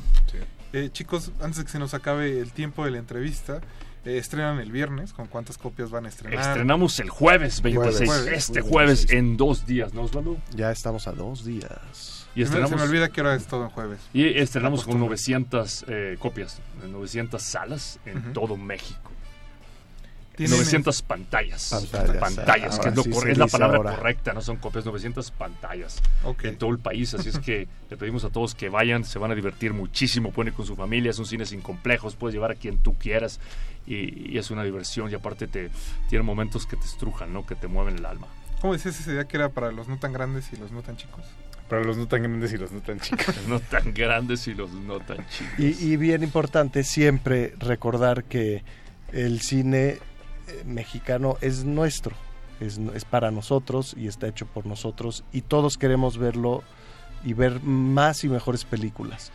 [0.73, 3.61] Eh, chicos, antes de que se nos acabe el tiempo de la entrevista,
[4.05, 5.13] eh, estrenan el viernes.
[5.13, 6.39] ¿Con cuántas copias van a estrenar?
[6.39, 8.27] Estrenamos el jueves 26, Jueves.
[8.33, 9.19] este Jueves jueves 26.
[9.19, 10.37] en dos días, ¿no, Osvaldo?
[10.55, 12.18] Ya estamos a dos días.
[12.35, 13.99] Y Se me- Se me estrenamos, olvida que hora es todo en jueves.
[14.13, 15.09] y estrenamos con Costumbre.
[15.09, 18.33] 900 eh, copias, 900 salas en Ujú.
[18.33, 19.11] todo México.
[20.37, 21.69] Tienen- 900 pantallas.
[21.91, 23.97] Pantallas, Pantallas, que ahora es, lo sí es la palabra ahora.
[23.97, 26.45] correcta, no son copias, 900 pantallas Ok.
[26.45, 27.13] en todo el país.
[27.15, 30.53] Así es que le pedimos a todos que vayan, se van a divertir muchísimo, pueden
[30.53, 33.41] ir con su familia, es un cine sin complejos, puedes llevar a quien tú quieras
[33.85, 35.71] y, y es una diversión y aparte te
[36.09, 37.45] tiene momentos que te estrujan, ¿no?
[37.45, 38.29] que te mueven el alma.
[38.61, 40.97] ¿Cómo decías esa idea que era para los no tan grandes y los no tan
[40.97, 41.25] chicos?
[41.69, 43.27] Para los no tan grandes y los no tan chicos.
[43.37, 45.59] Los no tan grandes y los no tan chicos.
[45.59, 48.63] Y, y bien importante siempre recordar que
[49.13, 49.99] el cine
[50.49, 52.17] eh, mexicano es nuestro,
[52.61, 56.63] es, es para nosotros y está hecho por nosotros y todos queremos verlo
[57.25, 59.33] y ver más y mejores películas.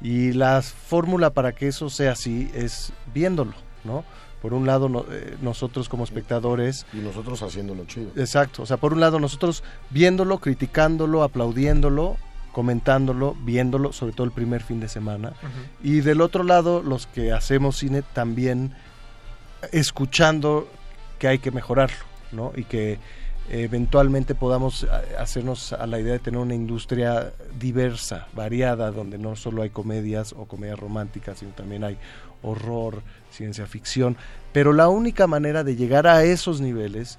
[0.00, 3.54] Y la fórmula para que eso sea así es viéndolo,
[3.84, 4.04] ¿no?
[4.42, 8.10] Por un lado, no- eh, nosotros como espectadores Y nosotros haciéndolo chido.
[8.16, 12.16] Exacto, o sea, por un lado nosotros viéndolo, criticándolo, aplaudiéndolo,
[12.52, 15.32] comentándolo, viéndolo, sobre todo el primer fin de semana,
[15.82, 18.74] y del otro lado los que hacemos cine también
[19.70, 20.68] escuchando
[21.18, 21.96] que hay que mejorarlo,
[22.32, 22.52] ¿no?
[22.56, 22.98] Y que
[23.50, 29.36] eventualmente podamos a- hacernos a la idea de tener una industria diversa, variada, donde no
[29.36, 31.96] solo hay comedias o comedias románticas, sino también hay
[32.42, 33.02] horror,
[33.32, 34.16] ciencia ficción.
[34.52, 37.18] Pero la única manera de llegar a esos niveles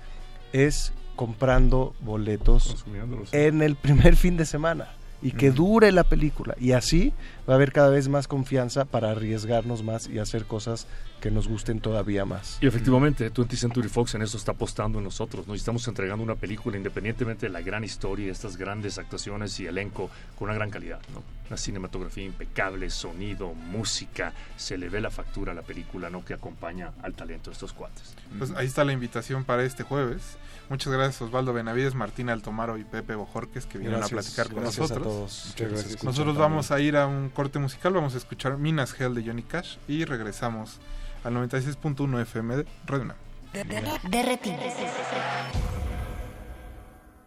[0.53, 2.85] es comprando boletos
[3.31, 4.89] en el primer fin de semana
[5.23, 6.53] y que dure la película.
[6.59, 7.13] Y así
[7.47, 10.85] va a haber cada vez más confianza para arriesgarnos más y hacer cosas
[11.21, 12.57] que nos gusten todavía más.
[12.61, 15.53] Y efectivamente, 20th Century Fox en eso está apostando en nosotros, ¿no?
[15.53, 20.09] Y estamos entregando una película independientemente de la gran historia, estas grandes actuaciones y elenco
[20.37, 21.23] con una gran calidad, ¿no?
[21.49, 26.23] Una cinematografía impecable, sonido, música, se le ve la factura a la película, ¿no?
[26.23, 28.15] Que acompaña al talento de estos cuates.
[28.37, 30.37] Pues ahí está la invitación para este jueves.
[30.69, 34.63] Muchas gracias Osvaldo Benavides, Martín Altomaro y Pepe Bojorques que vinieron Gracias, a platicar con
[34.63, 35.13] gracias a nosotros.
[35.13, 35.45] todos.
[35.49, 36.03] Muchas gracias.
[36.03, 39.43] Nosotros vamos a ir a un corte musical, vamos a escuchar Minas Hell de Johnny
[39.43, 40.79] Cash y regresamos
[41.25, 43.13] al 96.1 FM de Radio.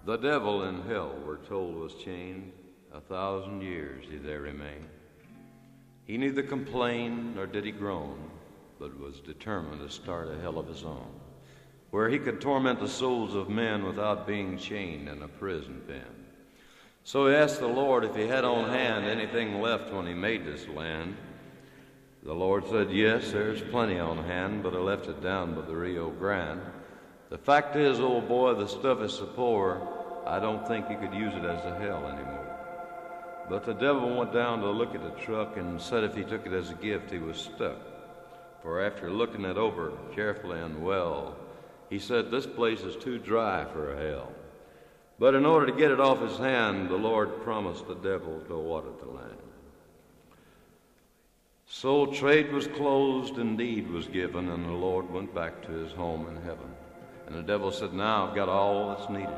[0.06, 2.52] The devil in hell, we're told, was chained.
[2.96, 4.88] A thousand years he there remained.
[6.06, 8.30] He neither complained nor did he groan,
[8.80, 11.10] but was determined to start a hell of his own,
[11.90, 16.24] where he could torment the souls of men without being chained in a prison pen.
[17.04, 20.46] So he asked the Lord if he had on hand anything left when he made
[20.46, 21.18] this land.
[22.22, 25.76] The Lord said, Yes, there's plenty on hand, but I left it down by the
[25.76, 26.62] Rio Grande.
[27.28, 29.86] The fact is, old boy, the stuff is so poor,
[30.26, 32.35] I don't think you could use it as a hell anymore.
[33.48, 36.46] But the devil went down to look at the truck and said if he took
[36.46, 37.78] it as a gift, he was stuck.
[38.62, 41.36] for after looking it over carefully and well,
[41.88, 44.32] he said, This place is too dry for a hell.
[45.18, 48.58] But in order to get it off his hand, the Lord promised the devil to
[48.58, 49.36] water the land.
[51.68, 55.92] So trade was closed and deed was given, and the Lord went back to his
[55.92, 56.74] home in heaven.
[57.26, 59.28] And the devil said, Now I've got all that's needed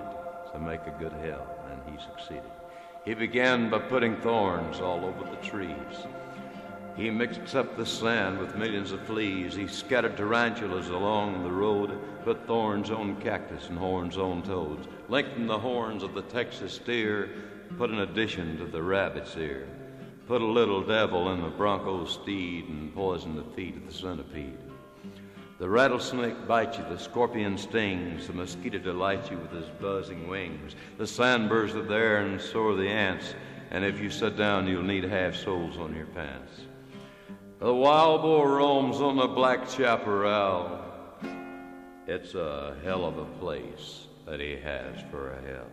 [0.53, 1.47] to make a good hell.
[1.71, 2.58] And he succeeded.
[3.09, 6.07] He began by putting thorns all over the trees.
[6.95, 9.55] He mixed up the sand with millions of fleas.
[9.55, 15.49] He scattered tarantulas along the road, put thorns on cactus and horns on toads, lengthened
[15.49, 17.31] the horns of the Texas steer,
[17.79, 19.67] put an addition to the rabbit's ear,
[20.27, 24.68] put a little devil in the bronco steed, and poisoned the feet of the centipede.
[25.59, 30.77] The rattlesnake bites you, the scorpion stings, the mosquito delights you with his buzzing wings,
[30.99, 33.35] the sandburrs are there and so are the ants,
[33.73, 36.61] and if you sit down, you'll need half soles on your pants.
[37.59, 40.81] The wild boar roams on the black chaparral.
[42.07, 45.67] It's a hell of a place that he has for a hell.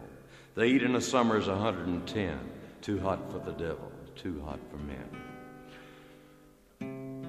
[0.55, 2.39] The heat in the summer is 110,
[2.81, 5.04] too hot for the devil, too hot for men.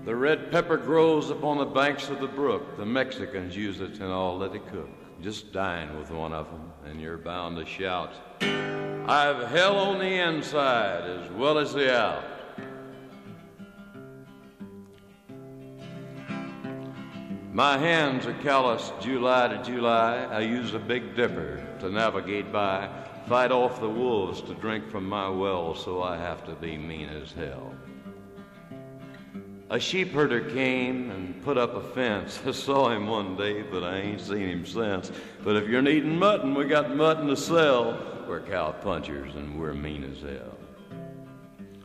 [0.06, 2.76] The red pepper grows upon the banks of the brook.
[2.76, 4.88] The Mexicans use it in all that they cook.
[5.20, 10.06] Just dine with one of them, and you're bound to shout, I've hell on the
[10.06, 12.22] inside as well as the out.
[17.52, 20.18] My hands are calloused July to July.
[20.30, 22.88] I use a big dipper to navigate by,
[23.26, 27.08] fight off the wolves to drink from my well, so I have to be mean
[27.08, 27.74] as hell.
[29.68, 32.40] A sheep herder came and put up a fence.
[32.46, 35.10] I saw him one day, but I ain't seen him since.
[35.42, 37.98] But if you're needing mutton, we got mutton to sell.
[38.28, 40.56] We're cow punchers and we're mean as hell.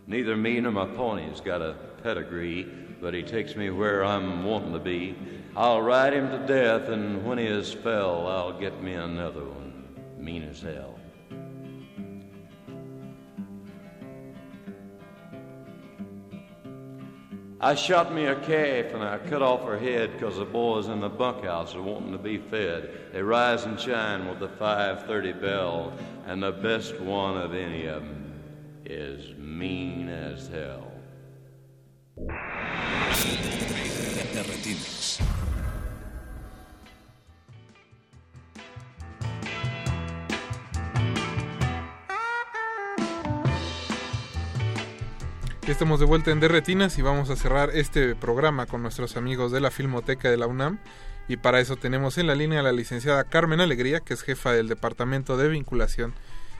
[0.06, 2.68] Neither me nor my pony's got a pedigree,
[3.02, 5.16] but he takes me where I'm wanting to be.
[5.56, 9.86] I'll ride him to death, and when he is fell, I'll get me another one,
[10.18, 11.01] mean as hell.
[17.64, 21.00] I shot me a calf and I cut off her head 'cause the boys in
[21.00, 22.90] the bunkhouse are wanting to be fed.
[23.14, 25.94] They rise and shine with the 5:30 bell,
[26.26, 28.34] and the best one of any of 'em
[28.84, 30.88] is mean as hell.
[45.72, 49.62] Estamos de vuelta en Derretinas y vamos a cerrar este programa con nuestros amigos de
[49.62, 50.80] la Filmoteca de la UNAM.
[51.30, 54.52] Y para eso tenemos en la línea a la licenciada Carmen Alegría, que es jefa
[54.52, 56.14] del Departamento de Vinculación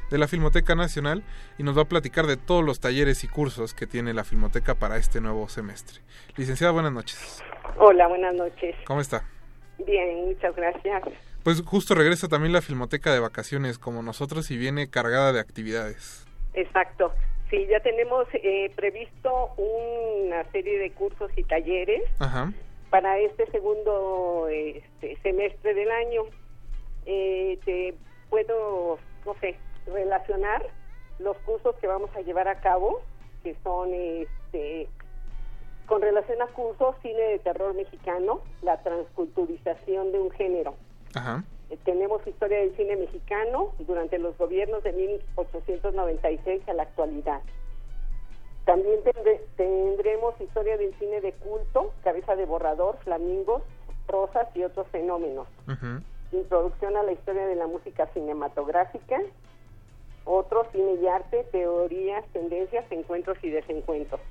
[0.10, 1.24] de la Filmoteca Nacional
[1.58, 4.76] y nos va a platicar de todos los talleres y cursos que tiene la Filmoteca
[4.76, 6.00] para este nuevo semestre.
[6.38, 7.44] Licenciada, buenas noches.
[7.80, 8.78] Hola, buenas noches.
[8.86, 9.26] ¿Cómo está?
[9.86, 11.04] Bien, muchas gracias.
[11.44, 16.26] Pues justo regresa también la Filmoteca de vacaciones como nosotros y viene cargada de actividades.
[16.54, 17.14] Exacto.
[17.52, 22.54] Sí, ya tenemos eh, previsto una serie de cursos y talleres Ajá.
[22.90, 26.24] para este segundo este, semestre del año.
[27.06, 27.94] Eh, te
[28.30, 30.66] puedo, no sé, relacionar
[31.20, 33.02] los cursos que vamos a llevar a cabo,
[33.44, 34.88] que son este,
[35.88, 40.76] con relación a cursos cine de terror mexicano, la transculturización de un género.
[41.14, 41.44] Ajá.
[41.86, 47.42] Tenemos historia del cine mexicano durante los gobiernos de 1896 a la actualidad.
[48.66, 49.00] También
[49.58, 53.64] tendremos historia del cine de culto, cabeza de borrador, flamingos,
[54.08, 55.48] rosas y otros fenómenos.
[56.32, 59.20] Introducción a la historia de la música cinematográfica,
[60.26, 64.22] otro cine y arte, teorías, tendencias, encuentros y desencuentros.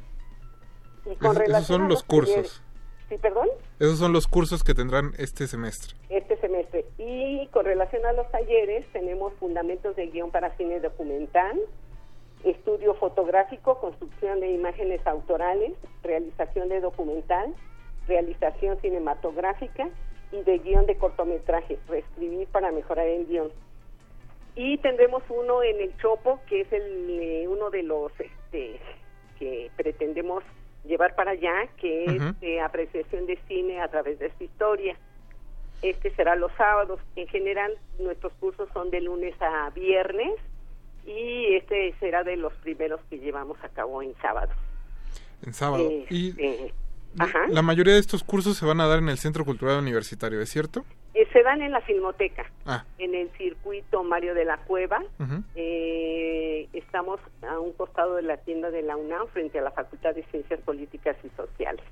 [1.04, 2.62] Y Esos- esos relación son los cursos.
[3.10, 3.48] Sí, perdón.
[3.80, 5.96] Esos son los cursos que tendrán este semestre.
[6.08, 6.84] este semestre.
[6.96, 11.60] Y con relación a los talleres, tenemos fundamentos de guion para cine documental,
[12.44, 15.72] estudio fotográfico, construcción de imágenes autorales,
[16.04, 17.52] realización de documental,
[18.06, 19.90] realización cinematográfica
[20.30, 23.50] y de guion de cortometraje, reescribir para mejorar el guion.
[24.54, 28.78] Y tendremos uno en el Chopo, que es el, eh, uno de los este,
[29.36, 30.44] que pretendemos
[30.84, 32.34] llevar para allá, que es Ujú.
[32.42, 34.96] eh, apreciación de cine a través de esta historia.
[35.82, 37.00] Este será los sábados.
[37.16, 40.34] En general, nuestros cursos son de lunes a viernes
[41.06, 44.52] y este será de los primeros que llevamos a cabo en sábado.
[45.44, 45.88] En sábado.
[45.88, 46.72] Eh, y eh,
[47.18, 47.46] ajá.
[47.48, 50.48] la mayoría de estos cursos se van a dar en el Centro Cultural Universitario, ¿es
[50.50, 50.84] cierto?
[51.14, 52.84] Eh, se dan en la Filmoteca, Ah.
[52.98, 55.02] en el circuito Mario de la Cueva.
[55.56, 60.14] Eh, estamos a un costado de la tienda de la UNAM frente a la Facultad
[60.14, 61.84] de Ciencias Políticas y Sociales.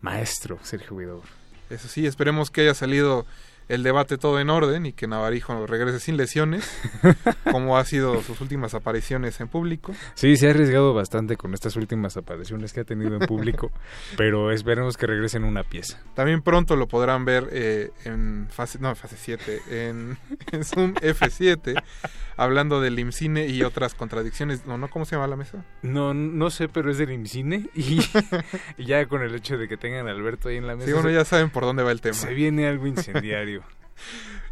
[0.00, 1.28] maestro Sergio Huidobro.
[1.68, 3.26] Eso sí, esperemos que haya salido
[3.70, 6.68] el debate todo en orden y que Navarijo regrese sin lesiones,
[7.52, 9.94] como ha sido sus últimas apariciones en público.
[10.14, 13.70] Sí, se ha arriesgado bastante con estas últimas apariciones que ha tenido en público,
[14.16, 16.02] pero esperemos que regrese en una pieza.
[16.14, 20.18] También pronto lo podrán ver eh, en fase, no, fase 7, en,
[20.52, 21.80] en Zoom F7,
[22.36, 24.66] hablando del IMCINE y otras contradicciones.
[24.66, 25.64] No, no, ¿cómo se llama la mesa?
[25.82, 28.00] No, no sé, pero es del IMCINE y,
[28.78, 30.88] y ya con el hecho de que tengan a Alberto ahí en la mesa.
[30.88, 32.16] Sí, bueno, ya saben por dónde va el tema.
[32.16, 33.59] Se viene algo incendiario.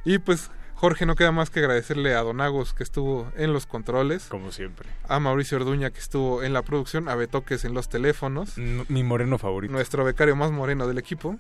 [0.05, 3.67] Y pues, Jorge, no queda más que agradecerle a Don Agos que estuvo en los
[3.67, 4.27] controles.
[4.27, 4.89] Como siempre.
[5.09, 8.57] A Mauricio Orduña que estuvo en la producción, a Betoques en los teléfonos.
[8.57, 9.73] Mi moreno favorito.
[9.73, 11.37] Nuestro becario más moreno del equipo.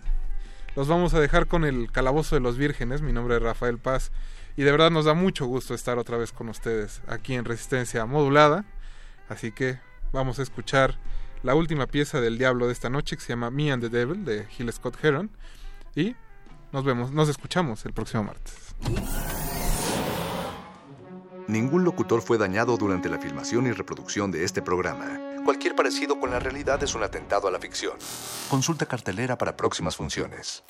[0.74, 3.02] Los vamos a dejar con el Calabozo de los Vírgenes.
[3.02, 4.12] Mi nombre es Rafael Paz.
[4.56, 8.06] Y de verdad nos da mucho gusto estar otra vez con ustedes aquí en Resistencia
[8.06, 8.64] Modulada.
[9.28, 9.78] Así que
[10.12, 10.98] vamos a escuchar
[11.42, 14.24] la última pieza del Diablo de esta noche que se llama Me and the Devil
[14.24, 15.30] de Gil Scott Heron.
[15.94, 16.16] Y
[16.72, 18.54] nos vemos, nos escuchamos el próximo martes.
[21.48, 25.18] Ningún locutor fue dañado durante la filmación y reproducción de este programa.
[25.46, 27.94] Cualquier parecido con la realidad es un atentado a la ficción.
[28.50, 30.62] Consulta cartelera para próximas funciones.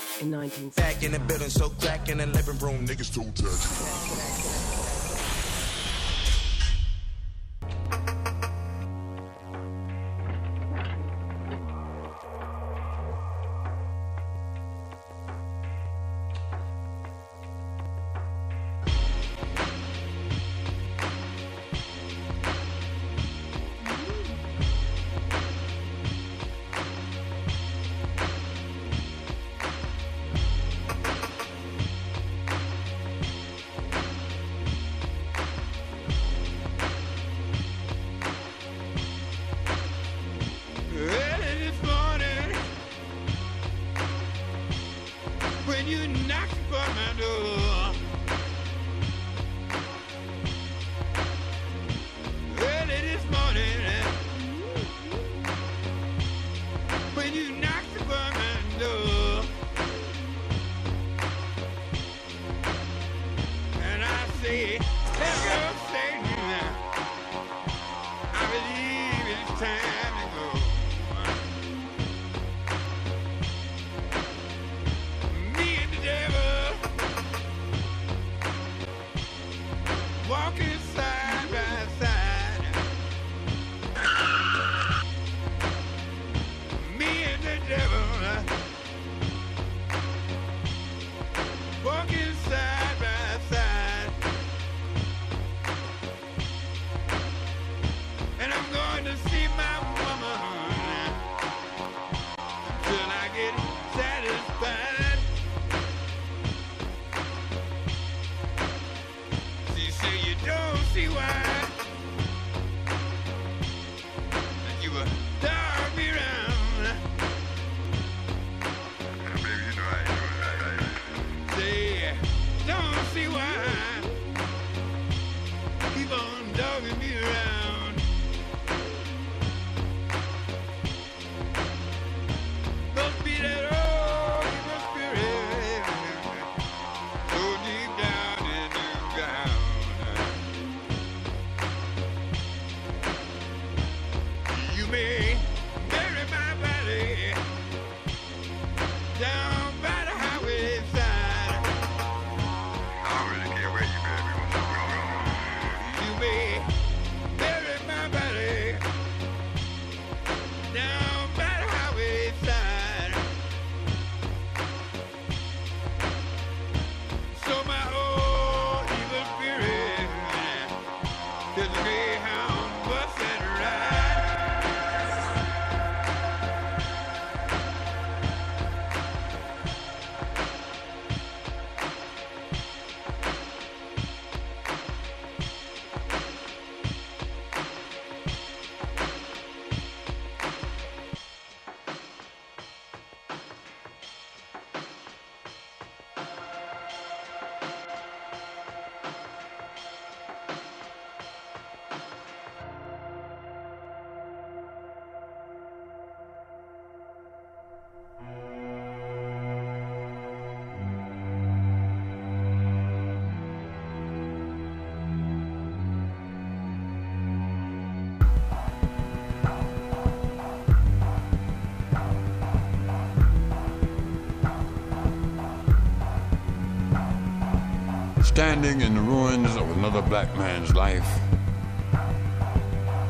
[228.59, 231.21] Standing in the ruins of another black man's life,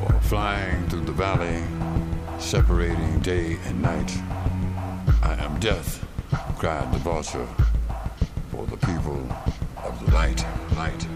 [0.05, 1.63] or flying through the valley,
[2.39, 4.15] separating day and night.
[5.23, 6.07] I am death,
[6.59, 7.49] cried the vulture,
[8.51, 9.27] for the people
[9.83, 10.45] of the light,
[10.77, 11.07] light.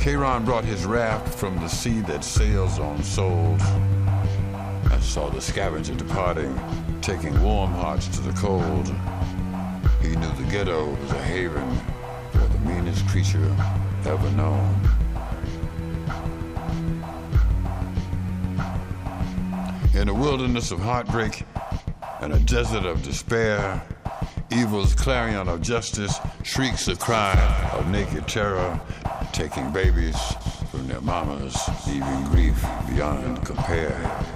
[0.00, 3.62] Charon brought his raft from the sea that sails on souls.
[4.90, 6.58] I saw the scavenger departing,
[7.00, 8.92] taking warm hearts to the cold.
[10.56, 11.78] The ghetto was a haven
[12.32, 13.54] for the meanest creature
[14.06, 14.74] ever known.
[19.92, 21.44] In a wilderness of heartbreak
[22.22, 23.82] and a desert of despair,
[24.50, 27.34] evil's clarion of justice shrieks a cry
[27.74, 28.80] of naked terror,
[29.34, 30.16] taking babies
[30.70, 31.54] from their mamas,
[31.86, 34.35] leaving grief beyond compare.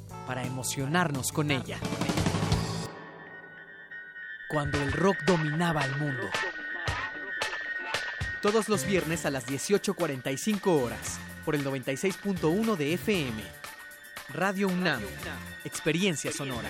[0.31, 1.77] para emocionarnos con ella.
[4.47, 6.23] Cuando el rock dominaba al mundo.
[8.41, 13.43] Todos los viernes a las 18.45 horas, por el 96.1 de FM.
[14.29, 15.01] Radio UNAM,
[15.65, 16.69] Experiencia Sonora.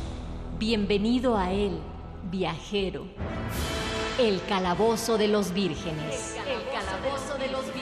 [0.61, 1.79] Bienvenido a él,
[2.29, 3.07] viajero.
[4.19, 6.37] El calabozo de los vírgenes.
[6.47, 7.80] El calabozo de los vírgenes.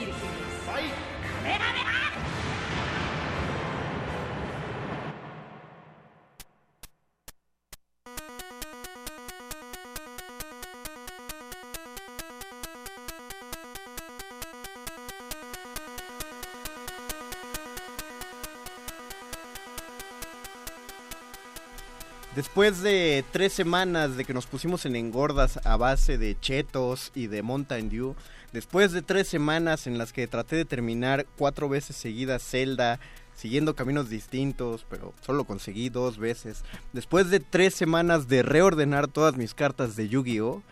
[22.40, 27.26] Después de tres semanas de que nos pusimos en engordas a base de chetos y
[27.26, 28.16] de Mountain Dew,
[28.54, 32.98] después de tres semanas en las que traté de terminar cuatro veces seguidas Zelda,
[33.34, 36.64] siguiendo caminos distintos, pero solo conseguí dos veces,
[36.94, 40.62] después de tres semanas de reordenar todas mis cartas de Yu-Gi-Oh!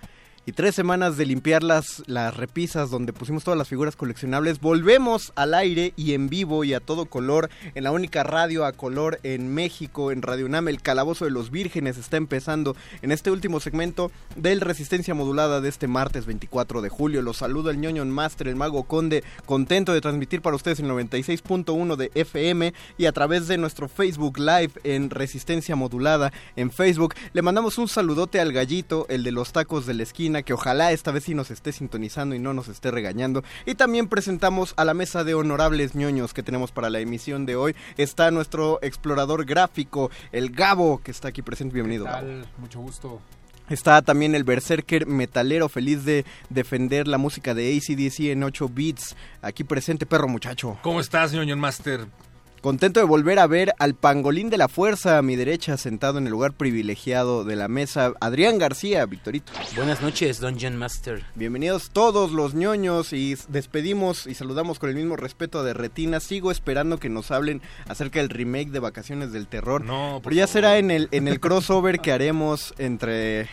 [0.48, 5.30] Y tres semanas de limpiar las, las repisas donde pusimos todas las figuras coleccionables, volvemos
[5.36, 9.20] al aire y en vivo y a todo color en la única radio a color
[9.24, 10.68] en México, en Radio UNAM.
[10.68, 15.68] El Calabozo de los Vírgenes está empezando en este último segmento del Resistencia Modulada de
[15.68, 17.20] este martes 24 de julio.
[17.20, 21.96] Los saludo el ñoño Master, el Mago Conde, contento de transmitir para ustedes el 96.1
[21.96, 27.14] de FM y a través de nuestro Facebook Live en Resistencia Modulada en Facebook.
[27.34, 30.92] Le mandamos un saludote al gallito, el de los tacos de la esquina que ojalá
[30.92, 33.44] esta vez sí nos esté sintonizando y no nos esté regañando.
[33.66, 37.56] Y también presentamos a la mesa de honorables ñoños que tenemos para la emisión de
[37.56, 37.74] hoy.
[37.96, 41.74] Está nuestro explorador gráfico, el Gabo, que está aquí presente.
[41.74, 42.04] Bienvenido.
[42.04, 42.26] ¿Qué Gabo.
[42.58, 43.20] Mucho gusto.
[43.68, 49.14] Está también el Berserker metalero feliz de defender la música de ACDC en 8 bits.
[49.42, 50.78] Aquí presente, perro muchacho.
[50.82, 52.06] ¿Cómo estás, ñoño Master?
[52.68, 56.26] Contento de volver a ver al pangolín de la fuerza a mi derecha, sentado en
[56.26, 59.54] el lugar privilegiado de la mesa, Adrián García, Victorito.
[59.74, 61.24] Buenas noches, Dungeon Master.
[61.34, 66.20] Bienvenidos todos los ñoños y despedimos y saludamos con el mismo respeto de Retina.
[66.20, 69.82] Sigo esperando que nos hablen acerca del remake de Vacaciones del Terror.
[69.82, 73.48] No, Pero ya será en el, en el crossover que haremos entre...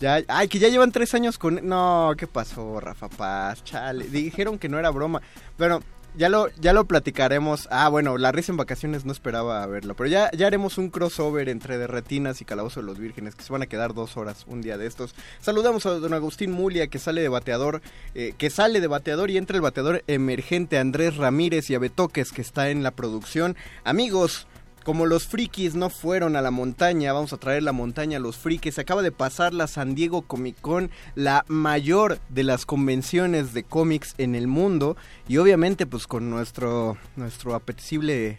[0.00, 1.60] Ya, ay, que ya llevan tres años con...
[1.62, 3.62] No, ¿qué pasó, Rafa Paz?
[3.62, 5.22] Chale, dijeron que no era broma.
[5.56, 5.80] Bueno,
[6.18, 7.68] ya lo, ya lo platicaremos.
[7.70, 9.94] Ah, bueno, la risa en vacaciones no esperaba verlo.
[9.94, 13.44] Pero ya, ya haremos un crossover entre de Retinas y Calabozo de los Vírgenes, que
[13.44, 15.14] se van a quedar dos horas un día de estos.
[15.40, 17.80] Saludamos a don Agustín Mulia, que sale de bateador,
[18.14, 22.40] eh, que sale de bateador y entra el bateador emergente Andrés Ramírez y a que
[22.40, 23.56] está en la producción.
[23.84, 24.46] Amigos,
[24.88, 28.38] como los frikis no fueron a la montaña, vamos a traer la montaña a los
[28.38, 28.76] frikis.
[28.76, 33.64] Se acaba de pasar la San Diego Comic Con, la mayor de las convenciones de
[33.64, 34.96] cómics en el mundo.
[35.28, 38.38] Y obviamente, pues con nuestro, nuestro apetecible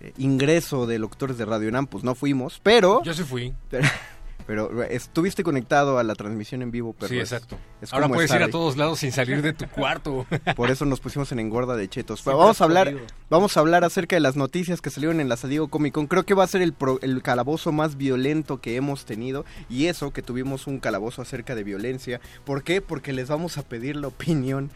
[0.00, 2.60] eh, ingreso de locutores de Radio Nam, pues no fuimos.
[2.62, 3.02] Pero.
[3.02, 3.52] Yo sí fui.
[3.68, 3.88] Pero,
[4.48, 7.56] pero, estuviste conectado a la transmisión en vivo, pero Sí, exacto.
[7.80, 10.26] es Ahora puedes estar ir a todos lados sin salir de tu cuarto.
[10.56, 12.20] Por eso nos pusimos en engorda de chetos.
[12.20, 12.92] Siempre vamos a hablar,
[13.30, 16.06] vamos a hablar acerca de las noticias que salieron en la San Diego Comic Con.
[16.08, 19.86] Creo que va a ser el, pro- el calabozo más violento que hemos tenido y
[19.86, 22.20] eso que tuvimos un calabozo acerca de violencia.
[22.44, 22.80] ¿Por qué?
[22.80, 24.70] Porque les vamos a pedir la opinión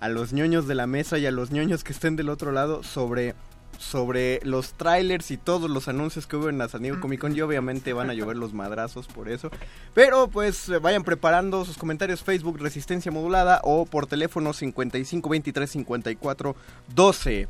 [0.00, 2.82] a los ñoños de la mesa y a los ñoños que estén del otro lado
[2.82, 3.34] sobre
[3.78, 7.34] sobre los trailers y todos los anuncios que hubo en la San Diego Comic Con
[7.34, 9.50] y obviamente van a llover los madrazos por eso.
[9.94, 16.56] Pero pues vayan preparando sus comentarios Facebook Resistencia Modulada o por teléfono 55 23 54
[16.94, 17.48] 12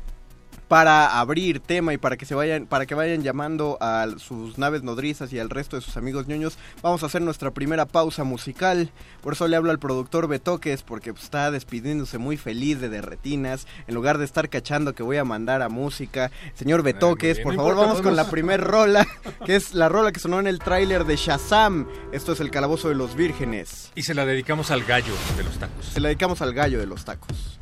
[0.69, 4.83] para abrir tema y para que se vayan para que vayan llamando a sus naves
[4.83, 8.91] nodrizas y al resto de sus amigos ñoños vamos a hacer nuestra primera pausa musical.
[9.21, 13.65] Por eso le hablo al productor Betoques porque está despidiéndose muy feliz de derretinas.
[13.87, 17.43] En lugar de estar cachando que voy a mandar a música señor Betoques bien.
[17.43, 19.07] por No favor importa, vamos con la primer rola
[19.45, 21.87] que es la rola que sonó en el tráiler de Shazam.
[22.11, 23.91] Esto es el calabozo de los vírgenes.
[23.95, 25.87] Y se la dedicamos al gallo de los tacos.
[25.87, 27.58] se la dedicamos al gallo de los tacos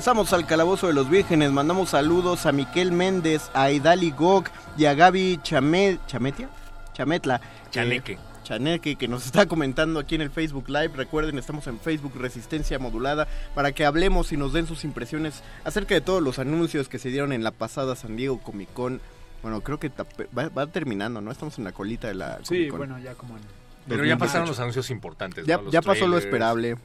[0.00, 1.52] Regresamos al Calabozo de los Vírgenes.
[1.52, 4.44] Mandamos saludos a Miquel Méndez, a Idali Gog
[4.78, 6.48] y a Gaby Chame- Chametia.
[6.94, 7.38] Chametla.
[7.70, 8.12] Chaneque.
[8.14, 10.92] Eh, Chaneque, que nos está comentando aquí en el Facebook Live.
[10.96, 15.92] Recuerden, estamos en Facebook Resistencia Modulada para que hablemos y nos den sus impresiones acerca
[15.94, 19.02] de todos los anuncios que se dieron en la pasada San Diego Comic Con.
[19.42, 21.30] Bueno, creo que tape- va, va terminando, ¿no?
[21.30, 23.42] Estamos en la colita de la Sí, bueno, ya como en...
[23.86, 24.18] Pero ya 2018.
[24.18, 25.44] pasaron los anuncios importantes.
[25.44, 25.64] Ya- ¿no?
[25.64, 26.76] Los ya pasó lo esperable.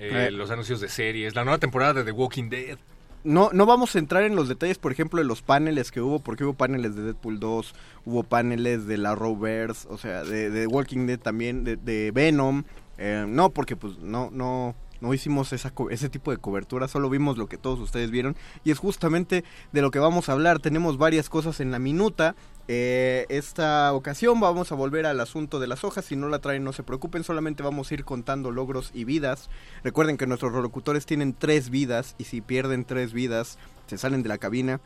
[0.00, 0.30] Eh, Eh.
[0.30, 2.78] Los anuncios de series, la nueva temporada de The Walking Dead.
[3.22, 6.20] No, no vamos a entrar en los detalles, por ejemplo, de los paneles que hubo,
[6.20, 7.74] porque hubo paneles de Deadpool 2,
[8.06, 12.64] hubo paneles de la Rovers, o sea, de, de Walking Dead también, de, de Venom.
[12.96, 17.38] Eh, no, porque pues no, no, no hicimos esa, ese tipo de cobertura, solo vimos
[17.38, 18.36] lo que todos ustedes vieron.
[18.64, 20.58] Y es justamente de lo que vamos a hablar.
[20.58, 22.34] Tenemos varias cosas en la minuta.
[22.68, 26.04] Eh, esta ocasión vamos a volver al asunto de las hojas.
[26.04, 27.24] Si no la traen, no se preocupen.
[27.24, 29.50] Solamente vamos a ir contando logros y vidas.
[29.82, 32.14] Recuerden que nuestros locutores tienen tres vidas.
[32.18, 34.80] Y si pierden tres vidas, se salen de la cabina.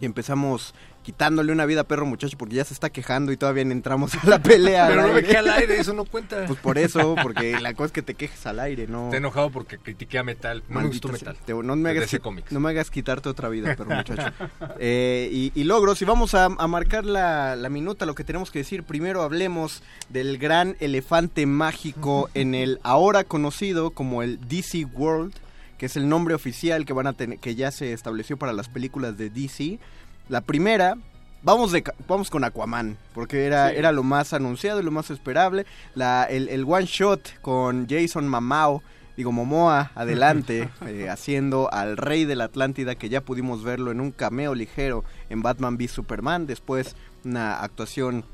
[0.00, 3.64] Y empezamos quitándole una vida a perro muchacho porque ya se está quejando y todavía
[3.64, 4.86] no entramos a la pelea.
[4.88, 6.44] Pero no me quedé al aire, eso no cuenta.
[6.46, 9.04] Pues por eso, porque la cosa es que te quejes al aire, ¿no?
[9.06, 10.62] Estoy enojado porque critiqué a Metal.
[10.68, 11.08] No me gustó.
[11.08, 11.36] Metal.
[11.44, 12.10] Te- no, me hagas,
[12.50, 14.32] no me hagas quitarte otra vida, pero muchacho.
[14.78, 18.50] Eh, y, y logros, y vamos a, a marcar la, la minuta, lo que tenemos
[18.50, 18.82] que decir.
[18.84, 25.34] Primero hablemos del gran elefante mágico en el ahora conocido como el DC World,
[25.82, 28.68] que es el nombre oficial que van a tener, que ya se estableció para las
[28.68, 29.80] películas de DC.
[30.28, 30.96] La primera,
[31.42, 33.74] vamos de vamos con Aquaman, porque era, Sí.
[33.78, 35.66] era lo más anunciado y lo más esperable.
[35.96, 38.80] La, el, el one shot con Jason Mamao,
[39.16, 44.00] digo Momoa, adelante, eh, haciendo al rey de la Atlántida, que ya pudimos verlo en
[44.00, 46.46] un cameo ligero en Batman v Superman.
[46.46, 46.94] Después
[47.24, 48.24] una actuación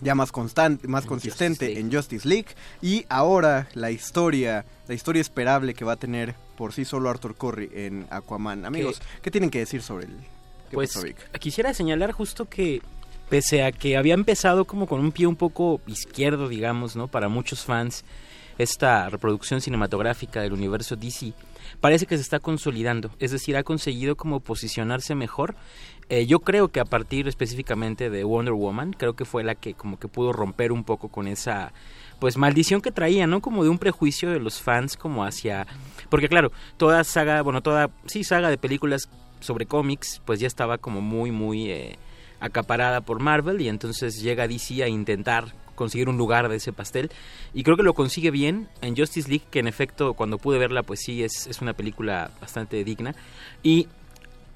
[0.00, 2.48] ya más constante, más consistente en Justice League
[2.82, 7.36] y ahora la historia, la historia esperable que va a tener por sí solo Arthur
[7.36, 8.64] Curry en Aquaman.
[8.64, 10.16] Amigos, ¿qué tienen que decir sobre él?
[10.70, 11.06] ¿Qué Pues pasó,
[11.38, 12.82] quisiera señalar justo que
[13.28, 17.08] pese a que había empezado como con un pie un poco izquierdo, digamos, ¿no?
[17.08, 18.04] Para muchos fans,
[18.58, 21.32] esta reproducción cinematográfica del universo DC
[21.80, 25.54] parece que se está consolidando, es decir, ha conseguido como posicionarse mejor.
[26.10, 29.74] Eh, yo creo que a partir específicamente de Wonder Woman, creo que fue la que
[29.74, 31.72] como que pudo romper un poco con esa
[32.18, 33.40] pues maldición que traía, ¿no?
[33.40, 35.66] Como de un prejuicio de los fans como hacia
[36.08, 39.08] porque claro, toda saga, bueno, toda sí saga de películas
[39.40, 41.98] sobre cómics, pues ya estaba como muy muy eh,
[42.40, 47.10] acaparada por Marvel y entonces llega DC a intentar conseguir un lugar de ese pastel
[47.54, 50.82] y creo que lo consigue bien en Justice League que en efecto cuando pude verla
[50.82, 53.14] pues sí es, es una película bastante digna
[53.62, 53.86] y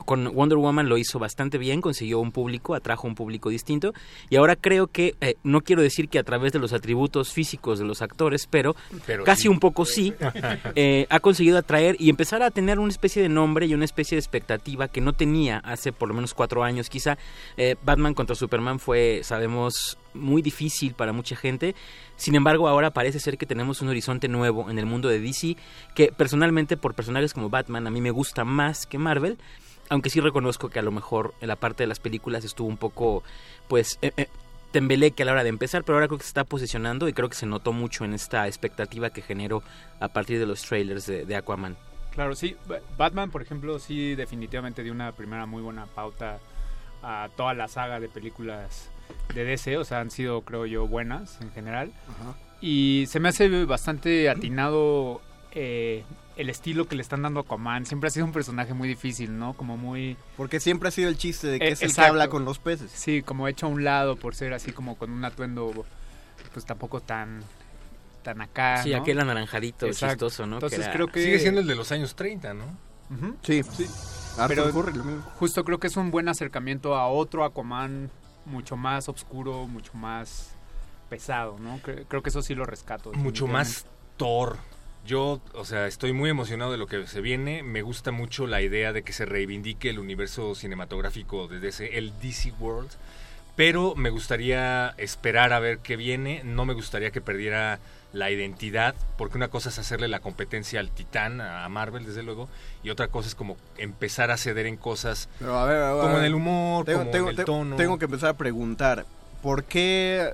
[0.02, 3.92] con Wonder Woman lo hizo bastante bien, consiguió un público, atrajo un público distinto
[4.30, 7.78] y ahora creo que, eh, no quiero decir que a través de los atributos físicos
[7.78, 8.74] de los actores, pero,
[9.06, 9.48] Pero casi sí.
[9.48, 10.14] un poco sí,
[10.74, 14.16] eh, ha conseguido atraer y empezar a tener una especie de nombre y una especie
[14.16, 17.18] de expectativa que no tenía hace por lo menos cuatro años quizá.
[17.56, 21.74] Eh, Batman contra Superman fue, sabemos, muy difícil para mucha gente.
[22.16, 25.56] Sin embargo, ahora parece ser que tenemos un horizonte nuevo en el mundo de DC
[25.94, 29.38] que personalmente por personajes como Batman a mí me gusta más que Marvel.
[29.92, 32.78] Aunque sí reconozco que a lo mejor en la parte de las películas estuvo un
[32.78, 33.22] poco,
[33.68, 34.28] pues, eh, eh,
[34.70, 37.28] tembeleque a la hora de empezar, pero ahora creo que se está posicionando y creo
[37.28, 39.62] que se notó mucho en esta expectativa que generó
[40.00, 41.76] a partir de los trailers de, de Aquaman.
[42.12, 42.56] Claro, sí.
[42.66, 46.38] Ba- Batman, por ejemplo, sí definitivamente dio una primera muy buena pauta
[47.02, 48.90] a toda la saga de películas
[49.34, 49.76] de DC.
[49.76, 51.92] O sea, han sido, creo yo, buenas en general.
[52.62, 55.20] Y se me hace bastante atinado
[55.52, 56.04] eh,
[56.36, 57.84] el estilo que le están dando a Aquaman.
[57.86, 59.52] Siempre ha sido un personaje muy difícil, ¿no?
[59.54, 60.16] Como muy...
[60.36, 62.58] Porque siempre ha sido el chiste de que Eh, es el que habla con los
[62.58, 62.90] peces.
[62.90, 65.84] Sí, como hecho a un lado por ser así como con un atuendo
[66.52, 67.42] pues tampoco tan
[68.22, 68.98] tan acá, Sí, ¿no?
[68.98, 70.26] aquel anaranjadito Exacto.
[70.26, 70.56] chistoso, ¿no?
[70.56, 72.64] Entonces Que era- creo que Sigue siendo el de los años 30, ¿no?
[73.42, 73.62] Sí.
[74.38, 75.22] Arthur Pero Curry, lo mismo.
[75.38, 78.10] justo creo que es un buen acercamiento a otro Aquaman
[78.46, 80.54] mucho más oscuro, mucho más
[81.10, 81.78] pesado, ¿no?
[81.80, 83.12] Cre- Creo que eso sí lo rescato.
[83.12, 83.86] Mucho más.
[84.16, 84.56] Thor.
[85.04, 87.62] Yo, o sea, estoy muy emocionado de lo que se viene.
[87.62, 92.12] Me gusta mucho la idea de que se reivindique el universo cinematográfico de DC, el
[92.20, 92.90] DC World,
[93.56, 96.42] pero me gustaría esperar a ver qué viene.
[96.44, 97.80] No me gustaría que perdiera
[98.12, 102.48] la identidad, porque una cosa es hacerle la competencia al Titán, a Marvel, desde luego,
[102.84, 106.02] y otra cosa es como empezar a ceder en cosas Pero a ver, a ver,
[106.02, 107.76] como en el humor, tengo, como tengo- en el tono.
[107.76, 109.06] tengo que empezar a preguntar,
[109.42, 110.30] ¿por qué,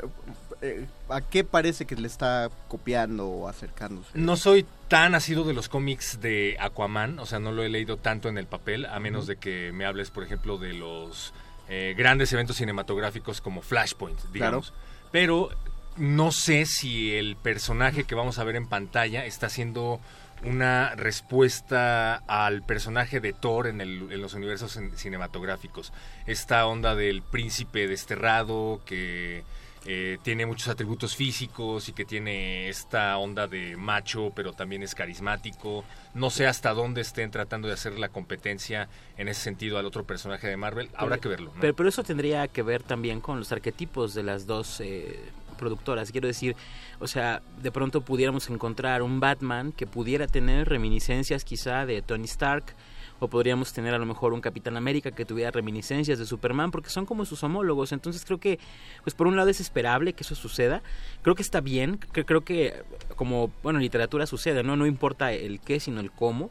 [0.62, 4.10] eh, a qué parece que le está copiando o acercándose?
[4.14, 7.96] No soy tan asido de los cómics de Aquaman, o sea, no lo he leído
[7.96, 11.32] tanto en el papel, a menos de que me hables, por ejemplo, de los
[11.68, 14.72] eh, grandes eventos cinematográficos como Flashpoint, digamos.
[15.12, 15.50] Pero
[15.96, 20.00] no sé si el personaje que vamos a ver en pantalla está haciendo
[20.44, 25.92] una respuesta al personaje de Thor en, el- en los universos cin- cinematográficos.
[26.26, 29.42] Esta onda del príncipe desterrado que
[29.90, 34.94] eh, tiene muchos atributos físicos y que tiene esta onda de macho, pero también es
[34.94, 35.82] carismático.
[36.12, 40.04] No sé hasta dónde estén tratando de hacer la competencia en ese sentido al otro
[40.04, 40.90] personaje de Marvel.
[40.94, 41.52] Habrá Pero- que verlo.
[41.54, 41.60] ¿no?
[41.62, 45.18] Pero, pero eso tendría que ver también con los arquetipos de las dos eh,
[45.56, 46.12] productoras.
[46.12, 46.54] Quiero decir,
[46.98, 52.26] o sea, de pronto pudiéramos encontrar un Batman que pudiera tener reminiscencias quizá de Tony
[52.26, 52.74] Stark.
[53.20, 56.90] O podríamos tener a lo mejor un Capitán América que tuviera reminiscencias de Superman, porque
[56.90, 57.92] son como sus homólogos.
[57.92, 58.58] Entonces creo que,
[59.02, 60.82] pues por un lado es esperable que eso suceda.
[61.22, 61.98] Creo que está bien.
[62.12, 62.82] Creo que,
[63.16, 64.76] como, bueno, en literatura sucede, ¿no?
[64.76, 66.50] No importa el qué, sino el cómo.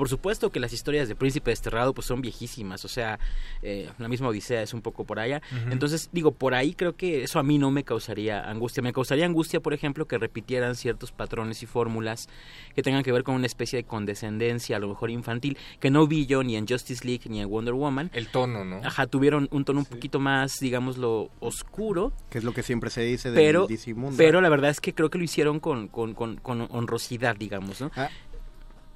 [0.00, 3.18] Por supuesto que las historias de Príncipe Desterrado pues son viejísimas, o sea,
[3.60, 5.42] eh, la misma Odisea es un poco por allá.
[5.70, 8.82] Entonces, digo, por ahí creo que eso a mí no me causaría angustia.
[8.82, 12.30] Me causaría angustia, por ejemplo, que repitieran ciertos patrones y fórmulas
[12.74, 16.06] que tengan que ver con una especie de condescendencia, a lo mejor infantil, que no
[16.06, 18.10] vi yo ni en Justice League ni en Wonder Woman.
[18.14, 18.80] El tono, ¿no?
[18.82, 22.14] Ajá, tuvieron un tono un poquito más, digámoslo, oscuro.
[22.30, 24.16] Que es lo que siempre se dice del Pero, DC Mundo.
[24.16, 27.82] pero la verdad es que creo que lo hicieron con, con, con, con honrosidad, digamos,
[27.82, 27.90] ¿no?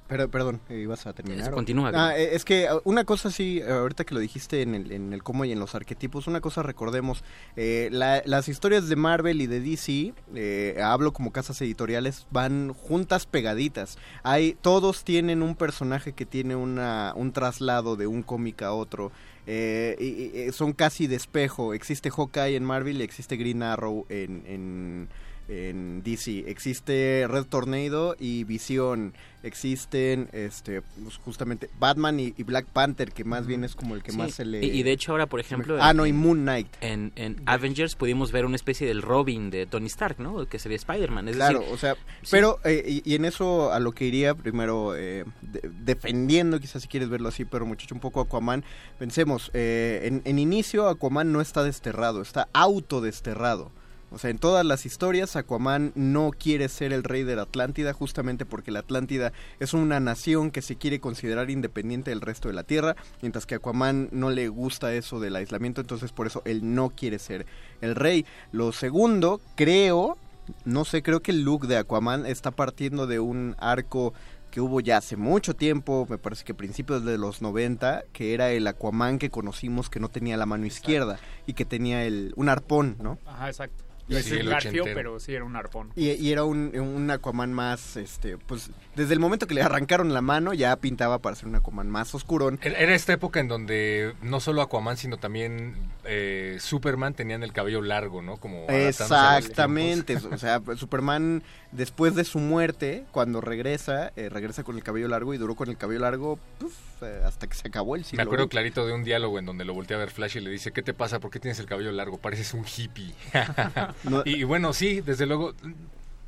[0.07, 1.49] Pero, perdón, eh, ibas a terminar.
[1.51, 4.91] Continúa, Ah, eh, es que ah, una cosa sí, ahorita que lo dijiste en el,
[4.91, 7.23] en el cómo y en los arquetipos, una cosa recordemos,
[7.55, 12.73] eh, la- las historias de Marvel y de DC, eh, hablo como casas editoriales, van
[12.73, 13.97] juntas pegaditas.
[14.21, 19.11] Hay, todos tienen un personaje que tiene una, un traslado de un cómic a otro.
[19.47, 21.75] eh, y- y, son casi de espejo.
[21.75, 25.07] Existe Hawkeye en Marvel y existe Green Arrow en, en,
[25.47, 26.45] en DC.
[26.47, 29.13] Existe Red Tornado y Visión.
[29.43, 34.01] Existen este pues, justamente Batman y, y Black Panther, que más bien es como el
[34.01, 34.65] que Sí, más se le...
[34.65, 35.77] Y, y de hecho ahora, por ejemplo...
[35.79, 36.67] Ah, en- no, y Moon Knight.
[36.81, 40.47] En, en Avengers pudimos ver una especie del Robin de Tony Stark, ¿no?
[40.47, 41.27] Que sería Spider-Man.
[41.33, 41.93] Claro, decir, o sea,
[42.23, 42.29] sí.
[42.31, 46.81] pero eh, y, y en eso a lo que iría primero eh, de- defendiendo, quizás
[46.81, 48.63] si quieres verlo así, pero muchacho, un poco Aquaman,
[48.97, 53.71] pensemos, eh, en, en inicio Aquaman no está desterrado, está autodesterrado.
[54.11, 57.91] O sea, en todas las historias Aquaman no quiere ser el rey de la Atlántida
[57.93, 62.53] justamente porque la Atlántida es una nación que se quiere considerar independiente del resto de
[62.53, 66.75] la Tierra, mientras que Aquaman no le gusta eso del aislamiento, entonces por eso él
[66.75, 67.45] no quiere ser
[67.81, 68.25] el rey.
[68.51, 70.17] Lo segundo, creo,
[70.63, 74.13] no sé, creo que el look de Aquaman está partiendo de un arco
[74.51, 78.51] que hubo ya hace mucho tiempo, me parece que principios de los 90, que era
[78.51, 82.47] el Aquaman que conocimos que no tenía la mano izquierda y que tenía el, un
[82.47, 83.19] arpón, ¿no?
[83.25, 83.84] Ajá, exacto.
[84.07, 84.95] Sí, Es el un garfio, ochentero.
[84.95, 85.91] pero sí era un arpón.
[85.95, 90.13] Y, y era un, un Aquaman más, este, pues desde el momento que le arrancaron
[90.13, 92.59] la mano ya pintaba para ser un Aquaman más oscurón.
[92.61, 97.81] Era esta época en donde no solo Aquaman, sino también eh, Superman tenían el cabello
[97.81, 98.37] largo, ¿no?
[98.37, 101.43] Como Exactamente, o sea, Superman
[101.75, 105.69] después de su muerte, cuando regresa, eh, regresa con el cabello largo y duró con
[105.69, 108.17] el cabello largo pues, eh, hasta que se acabó el siglo.
[108.17, 110.49] Me acuerdo clarito de un diálogo en donde lo voltea a ver Flash y le
[110.49, 111.19] dice, ¿qué te pasa?
[111.19, 112.17] ¿Por qué tienes el cabello largo?
[112.17, 113.13] Pareces un hippie.
[114.03, 115.53] No- y, y bueno, sí, desde luego,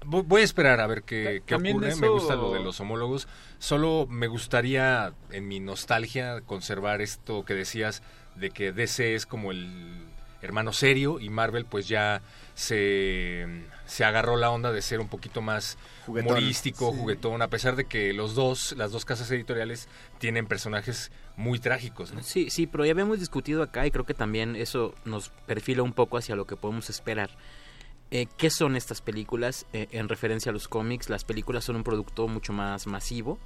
[0.05, 1.89] vo- voy a esperar a ver qué, qué ocurre.
[1.89, 3.27] eso- Me gusta lo de los homólogos.
[3.59, 8.01] Solo me gustaría, en mi nostalgia, conservar esto que decías
[8.35, 10.03] de que DC es como el
[10.43, 12.21] hermano serio y Marvel pues ya
[12.53, 13.47] se,
[13.87, 16.31] se agarró la onda de ser un poquito más Juguetón.
[16.33, 16.97] humorístico, Sí.
[16.99, 19.87] juguetón, a pesar de que los dos, las dos casas editoriales
[20.19, 22.21] tienen personajes muy trágicos, ¿no?
[22.21, 25.93] Sí, sí, pero ya habíamos discutido acá y creo que también eso nos perfila un
[25.93, 27.29] poco hacia lo que podemos esperar.
[28.11, 31.09] Eh, ¿Qué son estas películas eh, en referencia a los cómics?
[31.09, 33.37] Las películas son un producto mucho más masivo,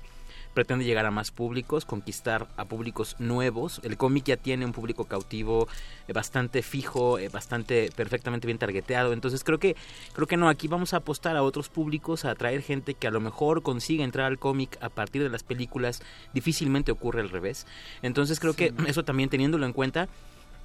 [0.54, 3.82] pretende llegar a más públicos, conquistar a públicos nuevos.
[3.84, 5.68] El cómic ya tiene un público cautivo
[6.08, 9.14] eh, bastante fijo, eh, bastante perfectamente bien targeteado.
[9.14, 9.76] Entonces creo que
[10.14, 13.12] creo que no, aquí vamos a apostar a otros públicos, a atraer gente que a
[13.12, 16.02] lo mejor consiga entrar al cómic a partir de las películas.
[16.34, 17.66] Difícilmente ocurre al revés.
[18.02, 20.10] Entonces creo que eso también teniéndolo en cuenta,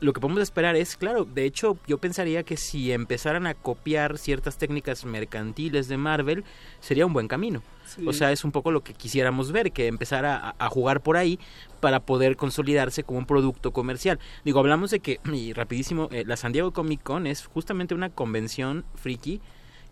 [0.01, 4.18] lo que podemos esperar es, claro, de hecho yo pensaría que si empezaran a copiar
[4.18, 6.44] ciertas técnicas mercantiles de Marvel,
[6.81, 7.62] sería un buen camino.
[7.86, 8.05] Sí.
[8.06, 11.16] O sea, es un poco lo que quisiéramos ver, que empezara a, a jugar por
[11.16, 11.39] ahí
[11.81, 14.18] para poder consolidarse como un producto comercial.
[14.44, 18.10] Digo, hablamos de que, y rapidísimo, eh, la San Diego Comic Con es justamente una
[18.10, 19.40] convención friki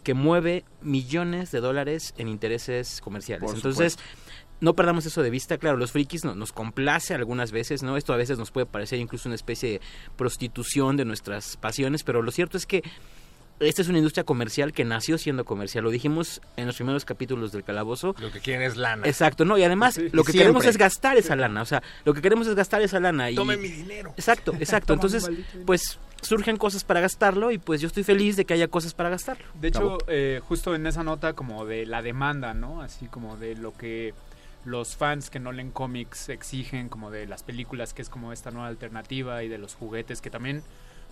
[0.05, 3.52] que mueve millones de dólares en intereses comerciales.
[3.55, 3.98] Entonces,
[4.60, 7.97] no perdamos eso de vista, claro, los frikis no- nos complace algunas veces, ¿no?
[7.97, 9.81] Esto a veces nos puede parecer incluso una especie de
[10.16, 12.82] prostitución de nuestras pasiones, pero lo cierto es que
[13.60, 17.52] esta es una industria comercial que nació siendo comercial, lo dijimos en los primeros capítulos
[17.52, 18.14] del Calabozo.
[18.18, 19.06] Lo que quieren es lana.
[19.06, 20.09] Exacto, no, y además Sí.
[20.12, 20.39] lo que Siempre.
[20.39, 23.36] queremos es gastar esa lana, o sea, lo que queremos es gastar esa lana y
[23.36, 24.12] Tome mi dinero.
[24.16, 24.93] Exacto, exacto.
[24.94, 25.31] Entonces,
[25.66, 29.09] pues surgen cosas para gastarlo y pues yo estoy feliz de que haya cosas para
[29.10, 29.44] gastarlo.
[29.60, 32.81] De hecho, eh, justo en esa nota como de la demanda, ¿no?
[32.82, 34.14] Así como de lo que
[34.65, 38.51] los fans que no leen cómics exigen, como de las películas, que es como esta
[38.51, 40.62] nueva alternativa, y de los juguetes, que también,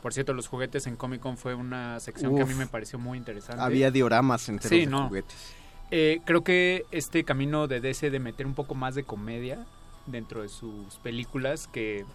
[0.03, 2.99] por cierto, los juguetes en Comic Con fue una sección que a mí me pareció
[2.99, 3.61] muy interesante.
[3.63, 5.09] Había dioramas enteros Sí, no.
[5.09, 5.55] juguetes.
[5.91, 9.67] Eh, creo que este camino de DC de meter un poco más de comedia
[10.07, 12.07] dentro de sus películas, que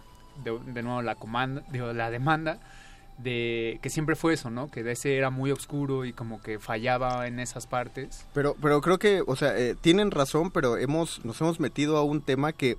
[0.42, 2.58] de, de nuevo la comanda, digo, la demanda,
[3.18, 4.70] de que siempre fue eso, ¿no?
[4.70, 8.24] Que DC era muy oscuro y como que fallaba en esas partes.
[8.32, 12.04] Pero, pero creo que, o sea, eh, tienen razón, pero hemos, nos hemos metido a
[12.04, 12.76] un tema que,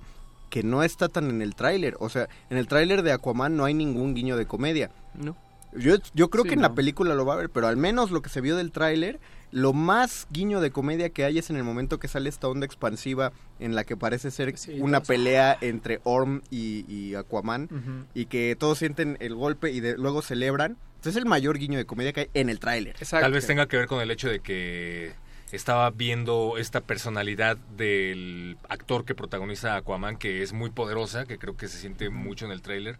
[0.48, 1.96] que no está tan en el tráiler.
[2.00, 4.90] O sea, en el tráiler de Aquaman no hay ningún guiño de comedia.
[5.14, 5.36] No.
[5.76, 6.68] Yo, yo creo Sí, que en no.
[6.68, 9.20] la película lo va a ver, pero al menos lo que se vio del tráiler,
[9.52, 12.66] lo más guiño de comedia que hay es en el momento que sale esta onda
[12.66, 14.48] expansiva en la que parece ser
[14.80, 19.96] una pelea entre Orm y, y Aquaman y que todos sienten el golpe y de-
[19.96, 20.76] luego celebran.
[20.96, 22.94] Entonces es el mayor guiño de comedia que hay en el tráiler.
[23.22, 25.12] Tal vez tenga que ver con el hecho de que
[25.50, 31.38] estaba viendo esta personalidad del actor que protagoniza a Aquaman, que es muy poderosa, que
[31.38, 32.98] creo que se siente mucho en el tráiler.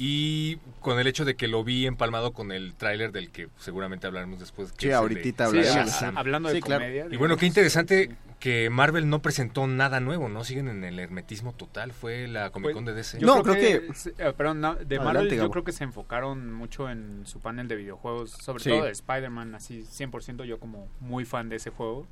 [0.00, 4.06] Y con el hecho de que lo vi empalmado con el tráiler del que seguramente
[4.06, 4.70] hablaremos después.
[4.72, 6.10] que Sí, ahorita de- hablaremos, Shazam.
[6.14, 6.16] sí.
[6.18, 6.84] Hablando de Sí, claro.
[6.84, 10.44] comedia, Y bueno, qué interesante que Marvel no presentó nada nuevo, ¿no?
[10.44, 11.92] Siguen en el hermetismo total.
[11.92, 13.18] Fue la Comic Con de DC.
[13.18, 15.50] Yo creo, que, se- eh, perdón, no, de Adelante, Marvel yo Gabo.
[15.50, 18.70] creo que se enfocaron mucho en su panel de videojuegos, sobre Sí.
[18.70, 22.06] todo de Spider-Man, así 100% yo como muy fan de ese juego,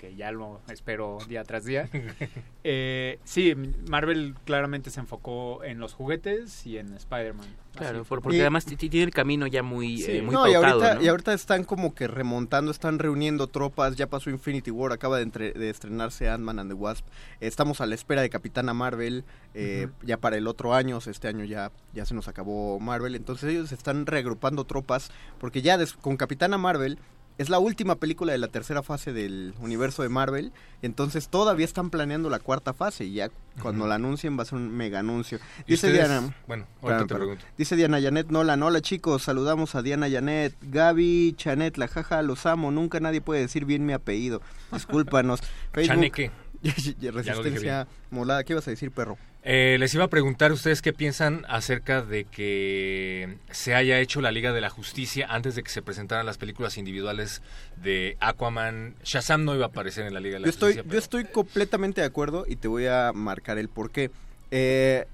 [0.00, 1.88] que ya lo espero día tras día.
[2.62, 3.54] Eh, sí,
[3.88, 7.46] Marvel claramente se enfocó en los juguetes y en Spider-Man.
[7.74, 10.18] Claro, por- porque además tiene el camino ya muy, Sí.
[10.18, 11.02] eh, muy no, y ahorita, ¿no?
[11.02, 15.22] y ahorita están como que remontando, están reuniendo tropas, ya pasó Infinity War, acaba de,
[15.22, 17.06] entre- de estrenarse Ant-Man and the Wasp,
[17.40, 19.24] estamos a la espera de Capitana Marvel,
[19.54, 22.78] eh, ya para el otro año, o sea, este año ya, ya se nos acabó
[22.78, 26.98] Marvel, entonces ellos están reagrupando tropas, porque ya des- con Capitana Marvel
[27.40, 30.52] es la última película de la tercera fase del universo de Marvel,
[30.82, 33.30] entonces todavía están planeando la cuarta fase y ya
[33.62, 35.38] cuando la anuncien va a ser un mega anuncio.
[35.66, 36.06] ¿Y Dice ustedes?
[36.06, 37.42] Diana, Bueno, ahorita te pregunto.
[37.56, 42.44] Dice Diana Janet Nolan, hola chicos, saludamos a Diana Janet, Gaby, Chanet, la jaja, los
[42.44, 45.40] amo, nunca nadie puede decir bien mi apellido, discúlpanos.
[45.82, 46.30] Chaneque.
[46.62, 49.16] Resistencia molada, ¿qué ibas a decir, perro?
[49.42, 54.30] Eh, les iba a preguntar ustedes qué piensan acerca de que se haya hecho la
[54.30, 57.40] Liga de la Justicia antes de que se presentaran las películas individuales
[57.82, 58.96] de Aquaman.
[59.02, 60.92] Shazam no iba a aparecer en la Liga de la Yo estoy, Justicia.
[60.92, 64.10] yo estoy completamente de acuerdo y te voy a marcar el por qué.
[64.50, 65.06] Eh,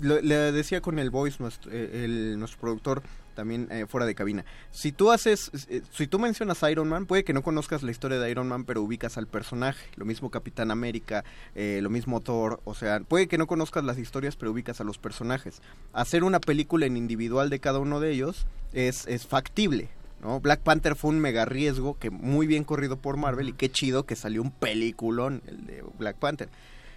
[0.00, 3.02] le decía con el voice, nuestro, eh, el, nuestro productor,
[3.40, 4.44] también eh, fuera de cabina.
[4.70, 7.90] Si tú haces, eh, si tú mencionas a Iron Man, puede que no conozcas la
[7.90, 9.88] historia de Iron Man, pero ubicas al personaje.
[9.96, 12.60] Lo mismo Capitán América, eh, lo mismo Thor.
[12.64, 15.62] O sea, puede que no conozcas las historias, pero ubicas a los personajes.
[15.94, 19.88] Hacer una película en individual de cada uno de ellos es, es factible.
[20.20, 20.38] ¿no?
[20.40, 24.04] Black Panther fue un mega riesgo que muy bien corrido por Marvel y qué chido
[24.04, 26.50] que salió un peliculón el de Black Panther.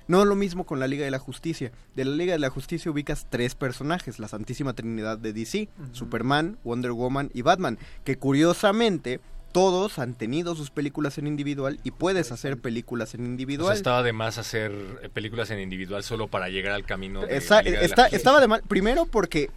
[0.07, 1.71] No lo mismo con la Liga de la Justicia.
[1.95, 6.57] De la Liga de la Justicia ubicas tres personajes, la Santísima Trinidad de DC, Superman,
[6.63, 9.19] Wonder Woman y Batman, que curiosamente
[9.51, 13.75] todos han tenido sus películas en individual y puedes hacer películas en O sea, individual.
[13.77, 14.71] estaba de más hacer
[15.03, 17.85] eh, películas en individual solo para llegar al camino de Esa- la Liga de la
[17.85, 18.17] está- Justicia.
[18.17, 18.63] estaba de mal.
[18.67, 19.51] Primero porque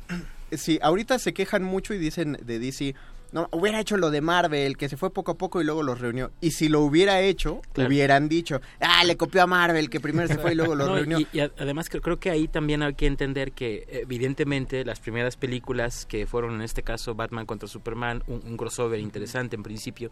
[0.53, 2.95] sí, ahorita se quejan mucho y dicen de DC,
[3.37, 6.01] no, hubiera hecho lo de Marvel, que se fue poco a poco y luego los
[6.01, 6.31] reunió.
[6.41, 7.89] Y si lo hubiera hecho, Claro.
[7.91, 10.95] hubieran dicho, ah, le copió a Marvel, que primero se fue y luego lo No,
[10.95, 11.19] reunió.
[11.21, 16.07] Y, además creo, creo que ahí también hay que entender que evidentemente las primeras películas
[16.07, 20.11] que fueron en este caso Batman contra Superman, un, un crossover interesante en principio,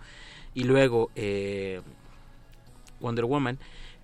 [0.53, 1.81] y luego eh,
[3.01, 3.59] Wonder Woman,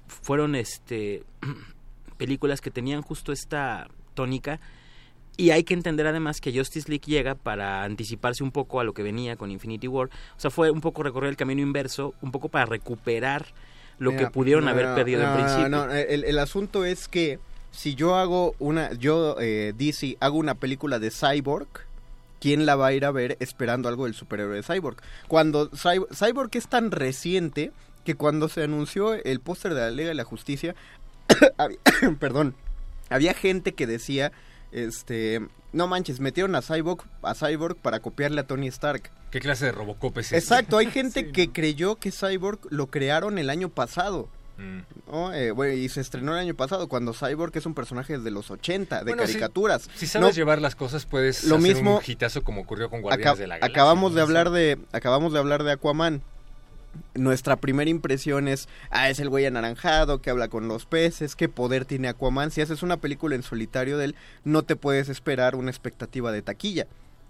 [0.07, 1.25] fueron este
[2.17, 4.61] películas que tenían justo esta tónica
[5.41, 8.93] y hay que entender además que Justice League llega para anticiparse un poco a lo
[8.93, 10.09] que venía con Infinity War.
[10.37, 13.47] O sea, fue un poco recorrer el camino inverso, un poco para recuperar
[13.99, 15.69] lo Mira, que pudieron no, haber no, perdido no, al principio.
[15.69, 17.39] no, el, el asunto es que
[17.73, 21.69] si yo hago una, yo, eh, DC, hago una película de Cyborg,
[22.41, 24.97] ¿quién la va a ir a ver esperando algo del superhéroe de Cyborg?
[25.29, 27.71] Cuando Cy- Cyborg es tan reciente
[28.05, 30.75] que cuando se anunció el póster de la Liga de la Justicia,
[31.59, 31.79] había-
[32.19, 32.55] perdón,
[33.11, 34.33] había gente que decía,
[34.73, 35.41] este,
[35.73, 39.11] no manches, metieron a Cyborg, a Cyborg para copiarle a Tony Stark.
[39.31, 40.39] ¿Qué clase de Robocop es este?
[40.39, 44.29] Exacto, hay gente que creyó que Cyborg lo crearon el año pasado.
[44.59, 44.81] Mm.
[45.11, 45.33] ¿no?
[45.33, 48.51] Eh, bueno, y se estrenó el año pasado cuando Cyborg es un personaje de los
[48.51, 49.89] 80, de Bueno, caricaturas.
[49.95, 53.01] Si, sabes No, llevar las cosas, puedes Lo hacer mismo- un hitazo como ocurrió con
[53.01, 53.73] Guardianes de la Galaxia.
[53.73, 56.23] acabamos de hablar de acabamos de hablar de Aquaman.
[57.15, 61.49] Nuestra primera impresión es, ah, es el güey anaranjado que habla con los peces, qué
[61.49, 62.51] poder tiene Aquaman.
[62.51, 66.43] Si haces una película en solitario de él, no te puedes esperar una expectativa de
[66.43, 66.87] taquilla,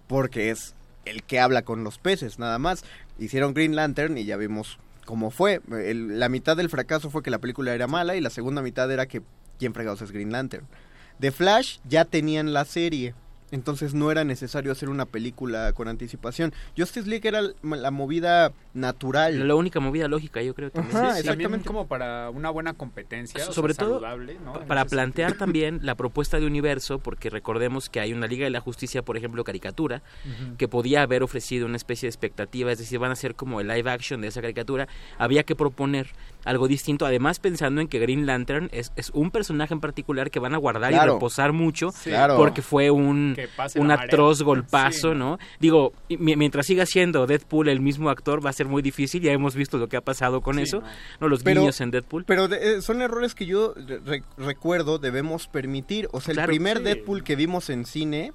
[0.07, 0.75] porque es
[1.05, 2.83] el que habla con los peces, nada más.
[3.19, 5.61] Hicieron Green Lantern y ya vimos cómo fue.
[5.67, 9.07] La mitad del fracaso fue que la película era mala y la segunda mitad era
[9.07, 9.21] que
[9.59, 10.65] quién fregados es Green Lantern.
[11.19, 13.13] De Flash ya tenían la serie.
[13.51, 16.53] Entonces no era necesario hacer una película con anticipación.
[16.77, 19.47] Justice League era la movida natural.
[19.47, 20.97] La única movida lógica, yo creo también.
[20.97, 21.67] Ajá, Sí, también exactamente.
[21.67, 24.01] como para una buena competencia, o sea, sobre todo
[24.67, 25.39] para plantear sentido.
[25.45, 29.17] también la propuesta de universo, porque recordemos que hay una Liga de la Justicia, por
[29.17, 30.01] ejemplo, caricatura,
[30.57, 33.67] que podía haber ofrecido una especie de expectativa, es decir, van a ser como el
[33.67, 36.07] live action de esa caricatura, había que proponer
[36.45, 40.39] algo distinto, además pensando en que Green Lantern es, es un personaje en particular que
[40.39, 42.11] van a guardar y reposar mucho, Sí.
[42.37, 43.35] Porque fue un,
[43.91, 45.17] atroz golpazo, Sí.
[45.17, 45.37] ¿no?
[45.59, 49.21] Digo, y mi- mientras siga siendo Deadpool el mismo actor, va a ser muy difícil,
[49.21, 50.87] ya hemos visto lo que ha pasado con Sí, eso, no.
[51.21, 51.27] ¿no?
[51.29, 52.25] Los Pero- guiños en Deadpool.
[52.25, 53.73] Pero de- eh, son errores que yo
[54.05, 56.07] re- recuerdo debemos permitir.
[56.11, 56.83] O sea, el Claro, primer sí.
[56.83, 58.33] Deadpool que vimos en cine,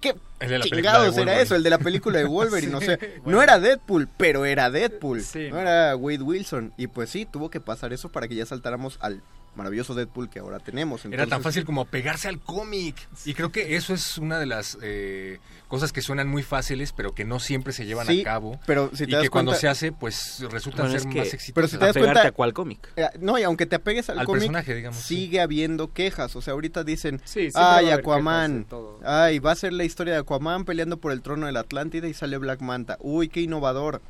[0.00, 0.14] ¿qué
[0.62, 1.54] chingados era eso?
[1.54, 2.78] El de la película de Wolverine.
[2.80, 3.42] Sí, no bueno.
[3.42, 5.22] era Deadpool, pero era Deadpool.
[5.22, 5.60] Sí, no no.
[5.60, 6.72] era Wade Wilson.
[6.76, 9.22] Y pues sí, tuvo que pasar eso para que ya saltáramos al
[9.54, 11.04] maravilloso Deadpool que ahora tenemos.
[11.04, 12.96] Era tan fácil como pegarse al cómic.
[13.24, 15.38] Y creo que eso es una de las eh,
[15.68, 18.60] cosas que suenan muy fáciles, pero que no siempre se llevan Sí, a cabo.
[18.66, 21.18] pero si y te das que cuando se hace, pues resultan Bueno, ser es que-
[21.20, 21.54] más exitosas.
[21.54, 22.88] Pero si te das cuenta- a cuál cómic.
[22.96, 25.16] Eh, no, y aunque te apegues al, Al cómic, personaje, digamos, sí.
[25.16, 26.34] sigue habiendo quejas.
[26.36, 28.66] O sea, ahorita dicen, Sí, ay, Aquaman,
[29.04, 32.08] ay, va a ser la historia de Aquaman peleando por el trono de la Atlántida
[32.08, 32.96] y sale Black Manta.
[33.00, 34.00] Uy, qué innovador.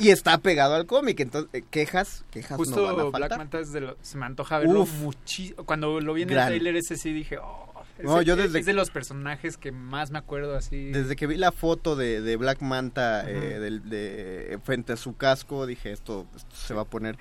[0.00, 3.36] Y está pegado al cómic, entonces, eh, quejas, quejas Justo no van a Black.
[3.36, 5.64] Manta es de lo- se me antoja verlo muchísimo.
[5.64, 7.66] Cuando lo vi en el trailer ese sí dije, oh,
[8.02, 10.90] No, yo desde- es de los personajes que más me acuerdo así.
[10.90, 15.16] Desde que vi la foto de, de Black Manta eh, del- de, frente a su
[15.16, 17.18] casco, dije, esto, esto se va a poner...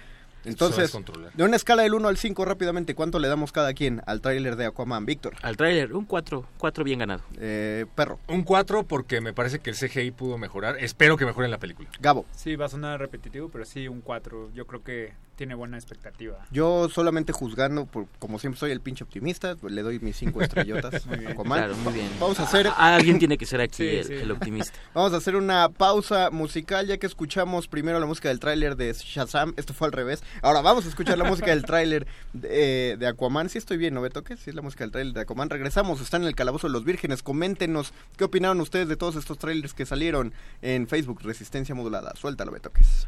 [0.50, 0.96] Entonces,
[1.36, 4.56] de una escala del 1 al 5 rápidamente, ¿cuánto le damos cada quien al tráiler
[4.56, 5.06] de Aquaman?
[5.06, 7.22] Víctor, Al tráiler, un 4, 4 bien ganado.
[7.38, 10.78] eh, Perro, Un 4 porque me parece que el CGI pudo mejorar.
[10.80, 11.90] Espero que mejore en la película.
[12.00, 12.26] Gabo.
[12.36, 14.52] Sí, va a sonar repetitivo, pero sí, un 4.
[14.54, 16.46] Yo creo que tiene buena expectativa.
[16.52, 20.42] Yo solamente juzgando, por, como siempre soy el pinche optimista, pues, le doy mis cinco
[20.42, 21.30] estrellotas Muy bien.
[21.30, 21.60] a Aquaman.
[21.60, 22.10] Claro, muy bien.
[22.20, 24.14] Vamos a hacer, A- Alguien tiene que ser aquí Sí, el, sí.
[24.16, 24.74] el optimista.
[24.94, 28.92] vamos a hacer una pausa musical ya que escuchamos primero la música del tráiler de
[28.94, 29.54] Shazam.
[29.56, 30.22] Esto fue al revés.
[30.42, 33.50] Ahora vamos a escuchar la música del tráiler de, de Aquaman.
[33.50, 34.40] Si estoy bien, ¿no me toques?
[34.40, 35.50] Si es la música del tráiler de Aquaman.
[35.50, 37.24] Regresamos, están en el Calabozo de los Vírgenes.
[37.24, 42.14] Coméntenos qué opinaron ustedes de todos estos trailers que salieron en Facebook Resistencia Modulada.
[42.16, 43.06] Suéltalo, me toques.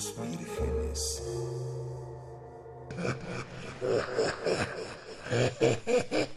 [0.00, 1.22] Los vírgenes.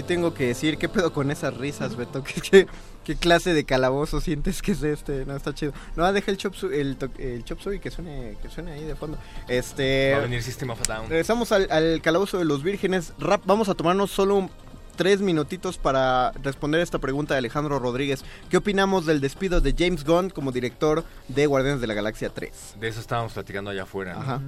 [0.00, 2.24] Sí tengo que decir, ¿qué pedo con esas risas, Beto?
[2.24, 2.66] ¿Qué, qué,
[3.04, 5.26] qué clase de calabozo sientes que es este?
[5.26, 5.72] No, está chido.
[5.94, 9.18] No, deja el chop, el, el chop suey que suene, que suene ahí de fondo.
[9.46, 10.12] Este...
[10.12, 11.10] Va a venir System of a Down.
[11.10, 13.12] Regresamos al, al calabozo de los vírgenes.
[13.18, 14.50] Rap, vamos a tomarnos solo un-
[14.96, 18.24] tres minutitos para responder esta pregunta de Alejandro Rodríguez.
[18.48, 22.76] ¿Qué opinamos del despido de James Gunn como director de Guardianes de la Galaxia 3?
[22.80, 24.14] De eso estábamos platicando allá afuera.
[24.14, 24.20] ¿no?
[24.20, 24.40] Ajá.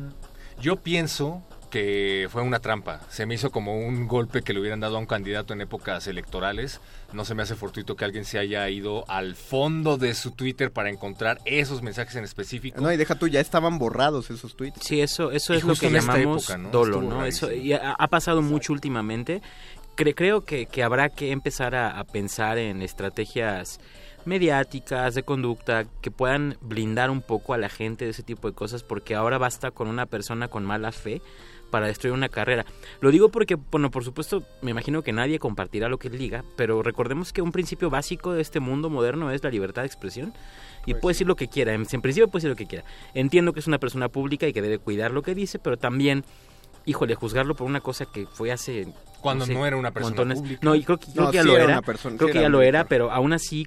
[0.61, 1.43] Yo pienso
[1.73, 3.01] que fue una trampa.
[3.09, 6.07] Se me hizo como un golpe que le hubieran dado a un candidato en épocas
[6.07, 6.83] electorales.
[7.15, 10.71] No se me hace fortuito que alguien se haya ido al fondo de su Twitter
[10.71, 12.79] para encontrar esos mensajes en específico.
[12.79, 14.83] No, y deja tú, ya estaban borrados esos tweets.
[14.87, 16.69] Sí, eso, eso Y es lo que en esta llamamos época, ¿no?
[16.71, 17.25] dolo, Estuvo ¿no?
[17.25, 19.41] Eso y ha, ha pasado mucho últimamente.
[19.97, 23.81] Cre- creo que, que habrá que empezar a, a pensar en estrategias
[24.27, 28.55] mediáticas, de conducta, que puedan blindar un poco a la gente de ese tipo de
[28.55, 31.21] cosas, porque ahora basta con una persona con mala fe
[31.73, 32.65] para destruir una carrera.
[33.01, 36.45] Lo digo porque, bueno, por supuesto, me imagino que nadie compartirá lo que él diga,
[36.55, 40.33] pero recordemos que un principio básico de este mundo moderno es la libertad de expresión
[40.87, 42.85] y puede decir lo que quiera, en, en principio puede decir lo que quiera.
[43.15, 46.25] Entiendo que es una persona pública y que debe cuidar lo que dice, pero también,
[46.85, 48.87] híjole, juzgarlo por una cosa que fue hace...
[49.21, 50.61] Cuando no era una persona pública.
[50.63, 52.29] No, y creo que, creo No, que ya sí lo era era, una persona- creo
[52.29, 53.67] sí que era ya lo era, pero aún así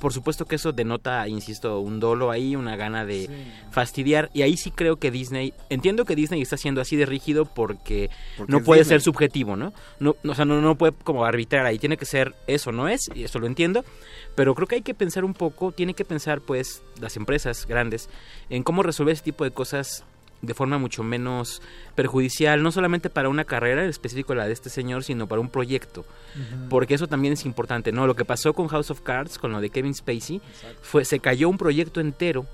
[0.00, 3.28] por supuesto que eso denota, insisto, un dolo ahí, una gana de
[3.70, 4.30] fastidiar.
[4.34, 8.10] Y ahí sí creo que Disney, entiendo que Disney está siendo así de rígido porque,
[8.36, 8.94] Porque no puede Disney.
[8.98, 9.72] ser subjetivo, ¿no?
[10.00, 13.10] no o sea, no, no puede como arbitrar ahí, tiene que ser eso, no es,
[13.14, 13.84] y eso lo entiendo.
[14.34, 18.08] Pero creo que hay que pensar un poco, tiene que pensar pues las empresas grandes
[18.50, 20.04] en cómo resolver ese tipo de cosas
[20.46, 21.62] de forma mucho menos
[21.94, 25.48] perjudicial, no solamente para una carrera en específico la de este señor, sino para un
[25.48, 26.04] proyecto.
[26.68, 28.06] Porque eso también es importante, ¿no?
[28.06, 30.40] Lo que pasó con House of Cards, con lo de Kevin Spacey,
[30.82, 32.46] fue se cayó un proyecto entero.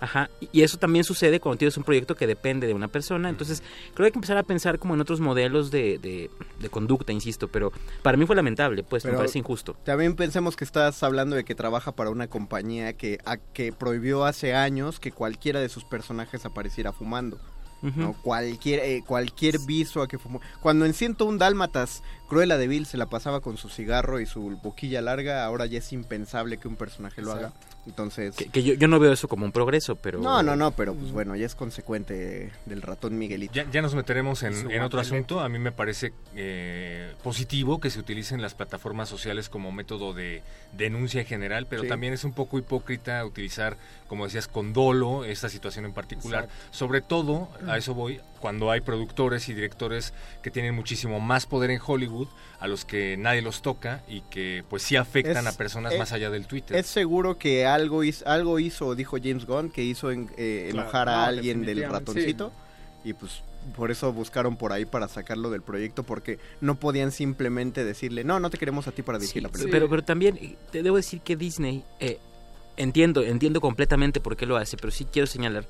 [0.00, 3.28] Ajá, y- eso también sucede cuando tienes un proyecto que depende de una persona.
[3.28, 3.62] Entonces,
[3.94, 7.12] creo que hay que empezar a pensar como en otros modelos de, de- de conducta,
[7.12, 7.48] insisto.
[7.48, 7.70] Pero
[8.02, 9.76] para mí fue lamentable, pues me parece injusto.
[9.84, 14.24] También pensemos que estás hablando de que trabaja para una compañía que, a- que prohibió
[14.24, 17.38] hace años que cualquiera de sus personajes apareciera fumando.
[17.82, 18.12] ¿no?
[18.12, 20.42] Cualquier, eh, cualquier viso a que fumó.
[20.60, 24.50] Cuando en 101 Dálmatas, Cruella de Vil se la pasaba con su cigarro y su
[24.62, 27.52] boquilla larga, ahora ya es impensable que un personaje lo haga.
[27.90, 28.34] Entonces...
[28.36, 30.20] Que, que yo, yo no veo eso como un progreso, pero...
[30.20, 33.52] No, no, no, pero pues bueno, ya es consecuente del ratón Miguelito.
[33.52, 35.40] Ya, ya nos meteremos en, en otro asunto.
[35.40, 40.42] A mí me parece eh, positivo que se utilicen las plataformas sociales como método de
[40.72, 41.88] denuncia en general, pero Sí.
[41.88, 46.48] también es un poco hipócrita utilizar, como decías, con dolo esta situación en particular.
[46.70, 50.12] Sobre todo, a eso voy, cuando hay productores y directores
[50.42, 52.28] que tienen muchísimo más poder en Hollywood,
[52.58, 55.98] a los que nadie los toca y que pues sí afectan Es- a personas es-
[55.98, 56.76] más allá del Twitter.
[56.76, 60.82] Es seguro que algo hizo, algo hizo, dijo James Gunn, que hizo en- eh, Claro,
[60.88, 62.52] enojar a no, alguien del ratoncito.
[63.04, 63.42] Y pues
[63.76, 68.40] por eso buscaron por ahí para sacarlo del proyecto, porque no podían simplemente decirle, no,
[68.40, 69.70] no te queremos a ti para dirigir la película.
[69.70, 72.18] Pero, pero también te debo decir que Disney, eh,
[72.76, 75.66] entiendo, entiendo completamente por qué lo hace, pero sí quiero señalar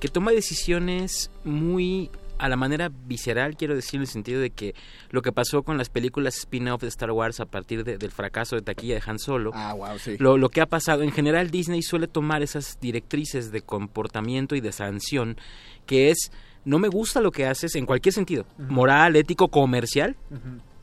[0.00, 4.74] que toma decisiones muy a la manera visceral, quiero decir, en el sentido de que
[5.10, 8.56] lo que pasó con las películas spin-off de Star Wars a partir de- del fracaso
[8.56, 10.16] de taquilla de Han Solo, Ah, wow, sí.
[10.18, 14.62] lo, lo que ha pasado, en general Disney suele tomar esas directrices de comportamiento y
[14.62, 15.36] de sanción,
[15.84, 16.32] que es,
[16.64, 20.16] no me gusta lo que haces en cualquier sentido, moral, ético, comercial,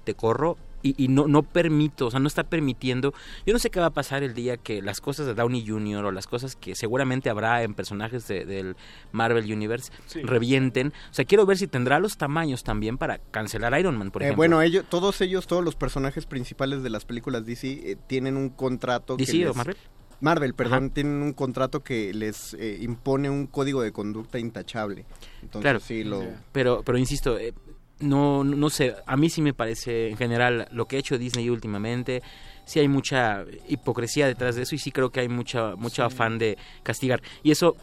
[0.04, 3.14] te corro y, y no, no permito, o sea, no está permitiendo.
[3.46, 6.06] Yo no sé qué va a pasar el día que las cosas de Downey Jr.
[6.06, 8.76] o las cosas que seguramente habrá en personajes de- del
[9.12, 10.22] Marvel Universe Sí.
[10.22, 10.94] revienten.
[11.12, 14.26] O sea, quiero ver si tendrá los tamaños también para cancelar Iron Man, por Eh,
[14.26, 14.38] ejemplo.
[14.38, 18.50] bueno, ellos, todos ellos, todos los personajes principales de las películas DC eh, tienen un
[18.50, 19.78] contrato ¿DC que o les- Marvel?
[20.20, 25.06] Marvel, perdón, tienen un contrato que les eh, impone un código de conducta intachable.
[25.44, 26.24] Entonces, claro, sí, lo...
[26.52, 27.54] pero, pero insisto, eh,
[28.00, 31.18] no, no no sé, a mí sí me parece en general lo que ha hecho
[31.18, 32.22] Disney últimamente,
[32.66, 36.38] sí hay mucha hipocresía detrás de eso y sí creo que hay mucha mucho afán
[36.38, 37.22] de castigar.
[37.44, 37.76] Y eso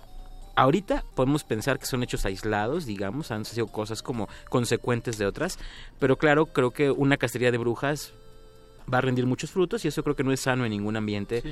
[0.57, 5.59] ahorita podemos pensar que son hechos aislados, digamos, han sido cosas como consecuentes de otras,
[5.99, 8.13] pero claro, creo que una cacería de brujas
[8.93, 11.43] va a rendir muchos frutos y eso creo que no es sano en ningún ambiente,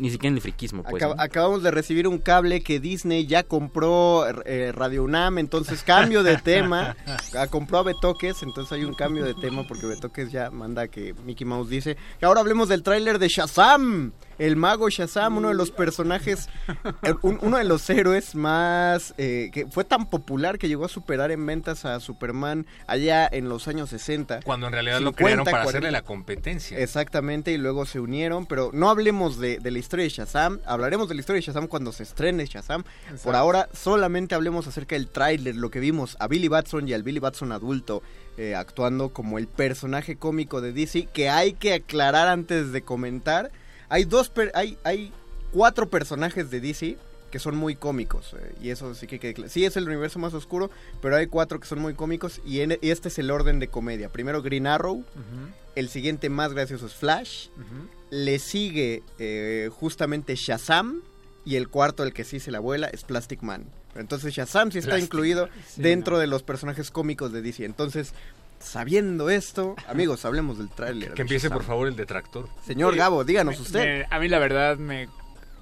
[0.00, 1.02] ni siquiera en el friquismo, pues.
[1.02, 1.22] Acab- ¿no?
[1.22, 6.36] Acabamos de recibir un cable que Disney ya compró eh, Radio UNAM, entonces cambio de
[6.38, 6.96] tema.
[7.36, 11.14] Ah, compró a Betoques, entonces hay un cambio de tema porque Betoques ya manda que
[11.24, 14.12] Mickey Mouse dice que ahora hablemos del tráiler de Shazam.
[14.38, 16.48] El mago Shazam, uno de los personajes,
[17.02, 20.88] eh, un- uno de los héroes más eh, que fue tan popular que llegó a
[20.88, 24.40] superar en ventas a Superman allá en los años 60.
[24.42, 25.68] Cuando en realidad lo 50, crearon para 40.
[25.70, 26.78] hacerle la competencia.
[26.78, 31.08] Exactamente, y luego se unieron, pero no hablemos de, de la historia de Shazam, hablaremos
[31.08, 32.84] de la historia de Shazam cuando se estrene Shazam.
[33.24, 37.02] Por ahora solamente hablemos acerca del tráiler, lo que vimos a Billy Batson y al
[37.02, 38.02] Billy Batson adulto
[38.38, 43.50] eh, actuando como el personaje cómico de DC, que hay que aclarar antes de comentar.
[43.88, 45.12] Hay dos, per- hay, hay
[45.52, 46.96] cuatro personajes de DC
[47.30, 50.34] que son muy cómicos eh, y eso sí que cla- sí es el universo más
[50.34, 50.68] oscuro
[51.00, 53.68] pero hay cuatro que son muy cómicos y, en- y este es el orden de
[53.68, 55.04] comedia primero Green Arrow
[55.76, 57.48] el siguiente más gracioso es Flash.
[58.10, 61.02] Le sigue eh, justamente Shazam.
[61.44, 63.64] Y el cuarto, el que sí se la vuela, es Plastic Man.
[63.94, 67.64] Entonces Shazam sí está Plastic incluido Man, sí, dentro de los personajes cómicos de DC.
[67.64, 68.12] Entonces,
[68.58, 71.10] sabiendo esto, amigos, hablemos del tráiler.
[71.10, 71.58] Que de empiece, Shazam.
[71.58, 72.48] por favor, el detractor.
[72.64, 72.98] Señor Sí.
[72.98, 73.80] Gabo, díganos Me- usted.
[74.00, 75.08] me- a mí la verdad me,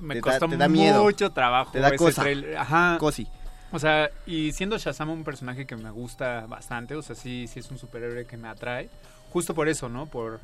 [0.01, 1.02] me Te da- costó te da miedo.
[1.05, 2.23] mucho trabajo Te da ese cosa.
[2.23, 2.57] trailer.
[2.57, 2.97] Ajá.
[2.99, 3.28] Cosi.
[3.70, 7.60] O sea, y siendo Shazam un personaje que me gusta bastante, o sea, sí, sí
[7.60, 8.89] es un superhéroe que me atrae.
[9.31, 10.07] Justo por eso, ¿no?
[10.07, 10.41] Por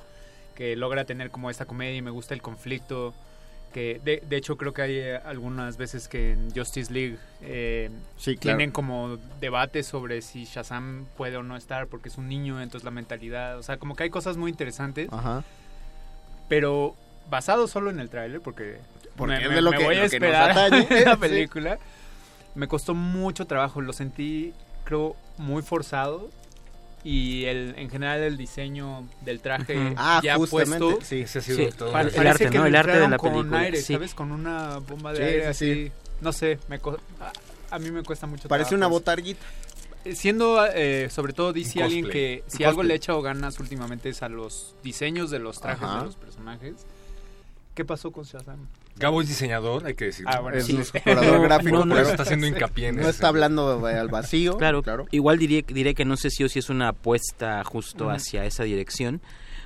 [0.55, 3.15] que logra tener como esta comedia y me gusta el conflicto.
[3.73, 7.91] Que de, de hecho creo que hay eh, algunas veces que en Justice League eh,
[8.17, 8.57] Sí, claro.
[8.59, 12.85] tienen como debates sobre si Shazam puede o no estar porque es un niño, entonces
[12.85, 15.09] la mentalidad, o sea, como que hay cosas muy interesantes.
[15.13, 15.43] Ajá.
[16.49, 16.95] Pero
[17.31, 18.77] basado solo en el tráiler, porque,
[19.17, 21.05] Porque me, me- lo me que- voy a lo que nos esperar atañe.
[21.05, 21.21] la Sí.
[21.21, 21.79] película.
[22.55, 24.53] Me costó mucho trabajo, lo sentí,
[24.85, 26.31] creo, muy forzado.
[27.05, 29.95] Y el, en general el diseño del traje Ujú.
[29.99, 31.21] Ah, ya justamente, puesto sí.
[31.21, 32.65] Ese ha sido sí, todo el arte, que ¿no?
[32.67, 33.93] El arte de la inflaron película, con aire, sí.
[33.93, 34.15] ¿sabes?
[34.15, 35.75] Con una bomba de Sí, aire sí, así.
[35.87, 35.93] sí.
[36.23, 39.01] No sé, me co- a, a mí me cuesta mucho Parece una trabajo eso.
[39.01, 39.45] botarguita.
[40.07, 43.59] Eh, Siendo, eh, sobre todo DC, Un alguien que si algo le he echado ganas
[43.61, 45.99] últimamente es a los diseños de los trajes Ajá.
[45.99, 46.75] de los personajes.
[47.75, 48.67] ¿Qué pasó con Shazam?
[48.97, 50.31] Gabo es diseñador, hay que decirlo.
[50.33, 50.75] Ah, bueno, Es sí.
[50.75, 51.77] un explorador gráfico.
[51.79, 52.09] No, no, claro.
[52.11, 53.11] está haciendo hincapié en No eso.
[53.11, 54.57] está hablando al vacío.
[54.59, 55.07] Claro, claro.
[55.11, 58.13] igual diré, diré que no sé si o si es una apuesta justo Ujú.
[58.15, 59.21] hacia esa dirección.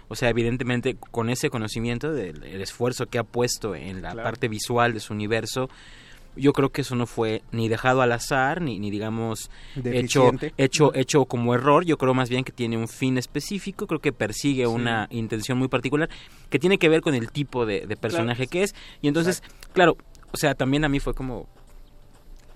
[0.08, 4.23] O sea, evidentemente con ese conocimiento del el esfuerzo que ha puesto en la Claro.
[4.24, 5.68] parte visual de su universo,
[6.39, 9.83] yo creo que eso no fue ni dejado al azar, ni, ni digamos hecho,
[10.23, 10.55] Deficiente.
[10.57, 11.84] hecho, hecho como error.
[11.84, 15.68] Yo creo más bien que tiene un fin específico, creo que persigue una intención muy
[15.68, 16.08] particular
[16.50, 18.75] que tiene que ver con el tipo de, de personaje que es.
[19.02, 19.42] Y entonces,
[19.73, 19.97] claro,
[20.33, 21.47] o sea, también a mí fue como,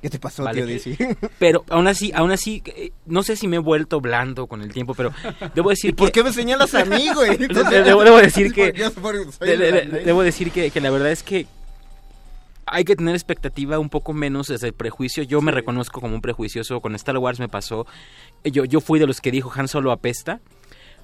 [0.00, 0.58] ¿Qué te pasó, Vale.
[0.58, 1.16] tío DC?
[1.38, 4.72] pero aún así, aún así, eh, no sé si me he vuelto blando con el
[4.72, 5.12] tiempo, pero
[5.54, 7.36] debo decir ¿Y por que- qué me señalas a mí, güey?
[7.38, 8.72] De- debo, debo decir que
[10.04, 11.46] debo decir que, que la verdad es que
[12.72, 15.22] hay que tener expectativa un poco menos desde el prejuicio.
[15.22, 16.80] Yo me reconozco como un prejuicioso.
[16.80, 17.86] Con Star Wars me pasó.
[18.44, 20.40] Yo, yo fui de los que dijo Han Solo apesta.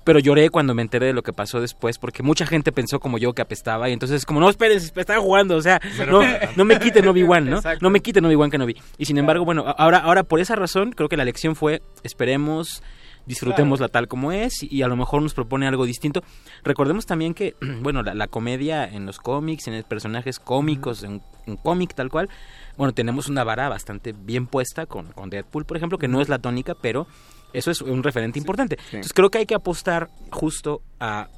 [0.05, 3.19] Pero lloré cuando me enteré de lo que pasó después, porque mucha gente pensó como
[3.19, 6.23] yo que apestaba, y entonces como, no, espérense, estaba jugando, o sea, no,
[6.57, 7.57] no me quiten Obi-Wan, ¿no?
[7.57, 7.81] Exacto.
[7.83, 8.75] No me quiten Obi-Wan que no vi.
[8.97, 12.83] Y sin embargo, bueno, ahora, ahora por esa razón, creo que la lección fue, esperemos,
[13.29, 16.25] disfrutémosla tal como es, y, a lo mejor nos propone algo distinto.
[16.65, 21.23] Recordemos también que, bueno, la, la comedia en los cómics, en el personajes cómicos, en
[21.47, 22.29] un cómic tal cual,
[22.77, 26.29] bueno, tenemos una vara bastante bien puesta con, con Deadpool, por ejemplo, que no es
[26.29, 27.07] la tónica, pero
[27.53, 28.79] eso es un referente importante.
[28.87, 31.29] Entonces creo que hay que apostar justo a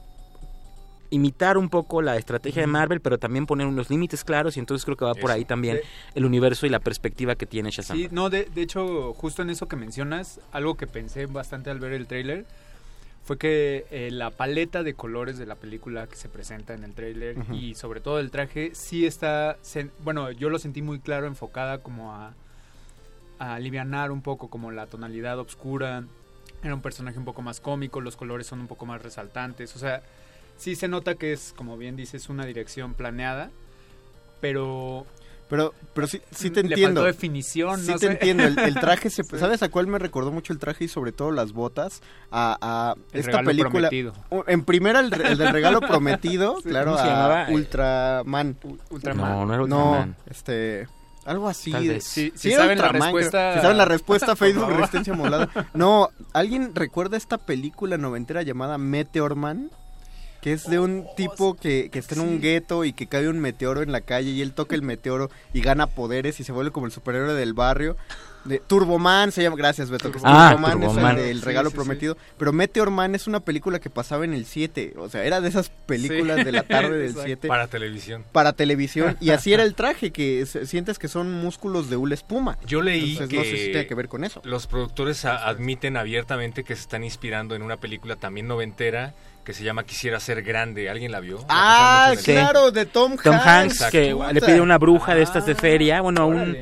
[1.10, 4.84] imitar un poco la estrategia de Marvel, pero también poner unos límites claros y entonces
[4.84, 5.88] creo que va por ahí también Sí.
[6.14, 7.96] el universo y la perspectiva que tiene Shazam.
[7.96, 11.80] Sí, no, de, de hecho, justo en eso que mencionas, algo que pensé bastante al
[11.80, 12.46] ver el tráiler
[13.24, 16.94] fue que eh, la paleta de colores de la película que se presenta en el
[16.94, 21.26] tráiler y sobre todo el traje sí está, se- bueno, yo lo sentí muy claro,
[21.26, 22.34] enfocada como a,
[23.38, 26.04] a alivianar un poco como la tonalidad oscura.
[26.62, 29.78] Era un personaje un poco más cómico, los colores son un poco más resaltantes, o
[29.78, 30.02] sea,
[30.60, 33.50] sí se nota que es, como bien dices, una dirección planeada,
[34.40, 35.06] pero
[35.48, 37.00] Pero, pero sí, sí te Le entiendo.
[37.00, 38.12] faltó definición, Sí no te sé.
[38.12, 38.44] entiendo.
[38.44, 39.36] El, el traje, se, Sí.
[39.36, 42.02] ¿sabes a cuál me recordó mucho el traje y sobre todo las botas?
[42.30, 43.88] A, a El esta regalo película.
[43.88, 44.12] prometido.
[44.46, 47.46] En primera, el, re- el del regalo prometido, Sí, claro, ¿cómo se a llamaba?
[47.50, 48.56] Ultraman.
[49.18, 50.16] No, no era No, Ultraman.
[50.26, 50.86] este.
[51.26, 51.72] Algo así.
[51.72, 52.00] De-.
[52.00, 53.16] Si- saben la Ultraman, creo.
[53.16, 54.70] respuesta- Si saben la respuesta, Facebook.
[54.70, 55.48] Resistencia Modulada.
[55.74, 59.70] No, ¿alguien recuerda esta película noventera llamada Meteorman?
[60.42, 63.40] Que es de un tipo que, que está en un gueto y que cae un
[63.40, 66.70] meteoro en la calle y él toca el meteoro y gana poderes y se vuelve
[66.70, 67.96] como el superhéroe del barrio.
[68.46, 70.10] de Turboman se llama, gracias Beto.
[70.10, 71.18] que es Ah, Turboman, Turboman.
[71.18, 71.76] es el Sí, regalo sí, sí.
[71.76, 72.16] prometido.
[72.38, 74.94] Pero Meteor Man es una película que pasaba en el 7.
[74.96, 76.44] O sea, era de esas películas Sí.
[76.44, 77.26] de la tarde del Exacto.
[77.26, 77.48] 7.
[77.48, 78.24] Para televisión.
[78.32, 79.18] Para televisión.
[79.20, 82.56] Y así era el traje, que se- sientes que son músculos de una espuma.
[82.66, 84.40] Yo leí Entonces, que, no sé si tiene que ver con eso.
[84.44, 89.12] los productores a- admiten abiertamente que se están inspirando en una película también noventera
[89.44, 90.88] que se llama Quisiera ser grande.
[90.90, 91.38] ¿Alguien la vio?
[91.38, 93.90] La Ah, el- claro, de Tom, Tom Hanks, Hanks.
[93.92, 94.32] que Puta.
[94.32, 96.56] le pide una bruja de estas de feria, bueno, un,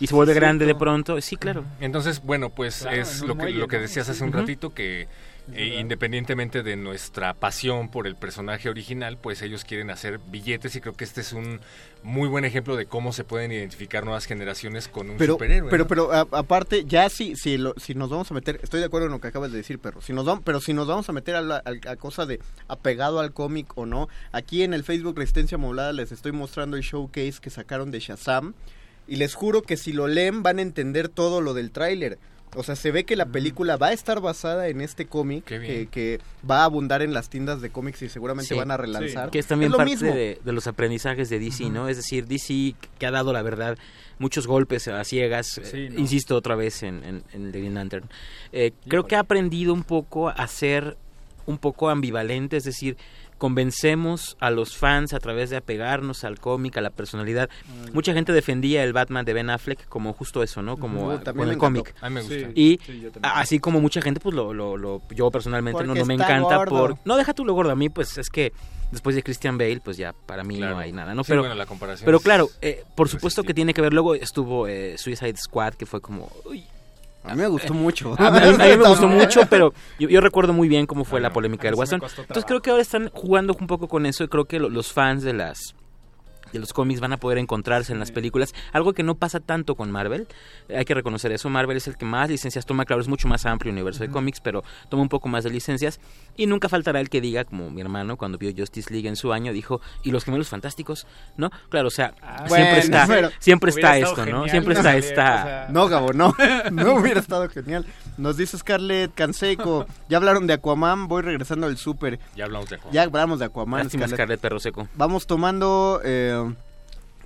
[0.00, 1.20] y se vuelve Sí, grande de pronto.
[1.20, 1.64] Sí, claro.
[1.80, 5.08] Entonces, bueno, pues Claro, es lo que, muelle, lo que decías hace un ratito, que
[5.54, 10.80] eh, independientemente de nuestra pasión por el personaje original, pues ellos quieren hacer billetes y
[10.80, 11.60] creo que este es un
[12.02, 15.70] muy buen ejemplo de cómo se pueden identificar nuevas generaciones con un pero, superhéroe.
[15.70, 15.88] pero, ¿no?
[15.88, 19.06] pero a- aparte, ya si, si, lo- si nos vamos a meter, estoy de acuerdo
[19.06, 21.12] en lo que acabas de decir, perro, si nos vamos, pero si nos vamos a
[21.12, 24.84] meter a, la, a- a cosa de apegado al cómic o no, aquí en el
[24.84, 28.54] Facebook Resistencia Moblada les estoy mostrando el showcase que sacaron de Shazam
[29.06, 32.18] y les juro que si lo leen van a entender todo lo del tráiler.
[32.56, 36.20] O sea, se ve que la película va a estar basada en este cómic que,
[36.48, 38.54] va a abundar en las tiendas de cómics y seguramente Sí.
[38.58, 39.30] van a relanzar.
[39.30, 40.14] Que es también lo parte mismo.
[40.14, 41.88] de, de los aprendizajes de DC, ¿no?
[41.88, 43.76] Es decir, DC que ha dado la verdad
[44.18, 46.00] muchos golpes a ciegas, Sí, eh, ¿no?
[46.00, 48.08] insisto otra vez en, en, en The Green Lantern.
[48.52, 50.96] Eh, creo que ha aprendido un poco a ser
[51.46, 52.96] un poco ambivalente, es decir,
[53.38, 57.48] convencemos a los fans a través de apegarnos al cómic, a la personalidad.
[57.92, 60.76] Mucha gente defendía el Batman de Ben Affleck como justo eso, ¿no?
[60.76, 61.94] Como también con el cómic.
[62.00, 62.50] A mí me gusta.
[62.54, 66.06] Y Sí, así como mucha gente, pues lo, lo, lo- yo personalmente no, Porque no
[66.06, 66.70] me encanta gordo.
[66.78, 66.96] por...
[67.04, 68.52] No, deja tú lo gordo, a mí pues es que
[68.90, 70.74] después de Christian Bale, pues ya para mí Claro.
[70.74, 71.22] no hay nada, ¿no?
[71.24, 74.14] Sí, pero, bueno, la comparación pero claro, eh, por supuesto que tiene que ver, luego
[74.14, 76.30] estuvo eh, Suicide Squad, que fue como...
[76.44, 76.64] uy,
[77.28, 78.14] A mí me gustó mucho.
[78.18, 81.20] a mí, a mí me gustó mucho, pero yo, yo recuerdo muy bien cómo fue
[81.20, 82.02] la polémica del Guasón.
[82.18, 84.92] Entonces creo que ahora están jugando un poco con eso y creo que lo- los
[84.92, 85.74] fans de las
[86.52, 89.74] de los cómics van a poder encontrarse en las películas, algo que no pasa tanto
[89.74, 90.26] con Marvel,
[90.74, 93.46] hay que reconocer eso, Marvel es el que más licencias toma, claro, es mucho más
[93.46, 96.00] amplio el universo de cómics, pero toma un poco más de licencias
[96.36, 99.32] y nunca faltará el que diga, como mi hermano cuando vio Justice League en su
[99.32, 101.06] año, dijo, ¿y los gemelos fantásticos?
[101.36, 101.50] ¿No?
[101.68, 102.14] Claro, o sea,
[102.46, 104.48] siempre Bueno, está, pero- siempre está esto, ¿no?
[104.48, 105.22] Siempre que está esta...
[105.22, 106.34] o sea, No, Gabo, no.
[106.72, 107.86] No hubiera estado genial.
[108.16, 109.86] Nos dice Scarlett Canseco.
[110.08, 112.18] Ya hablaron de Aquaman, voy regresando al súper.
[112.36, 112.92] Ya hablamos de Aquaman.
[112.94, 113.80] Ya hablamos de Aquaman.
[113.84, 114.16] Lástima Scarlett.
[114.16, 114.88] Scarlett Perro Seco.
[114.94, 116.37] Vamos tomando, eh,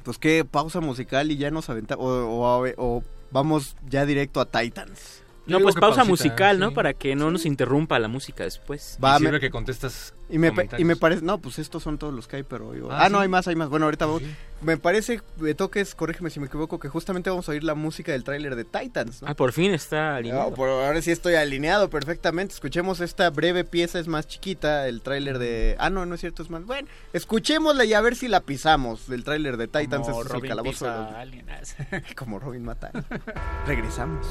[0.05, 2.05] pues qué, pausa musical y ya nos aventamos.
[2.05, 5.22] O, o- vamos ya directo a Titans.
[5.47, 6.69] No, pues pausa pausita, musical, ¿no?
[6.69, 6.75] sí.
[6.75, 8.99] Para que no nos interrumpa la música después.
[9.03, 11.99] Va, y sirve me- que contestas Y me, y me parece, no, pues estos son
[11.99, 13.69] todos los que hay, pero yo- Ah, ah, no, hay más, hay más.
[13.69, 14.23] Bueno, ahorita vamos.
[14.63, 18.13] Me parece, me toques, corrígeme si me equivoco, que justamente vamos a oír la música
[18.13, 19.29] del tráiler de Titans, ¿no?
[19.29, 20.51] Ah, por fin está alineado.
[20.51, 22.55] No, por ahora sí estoy alineado perfectamente.
[22.55, 25.75] Escuchemos esta breve pieza, es más chiquita, el tráiler de...
[25.81, 26.65] Ah, no, no es cierto, es más...
[26.65, 30.07] Bueno, escuchémosla y a ver si la pisamos, del tráiler de Titans.
[30.07, 31.47] como es el Robin calabozo de pisa los- a alguien.
[32.17, 32.93] Como Robin mata.
[33.67, 34.25] Regresamos.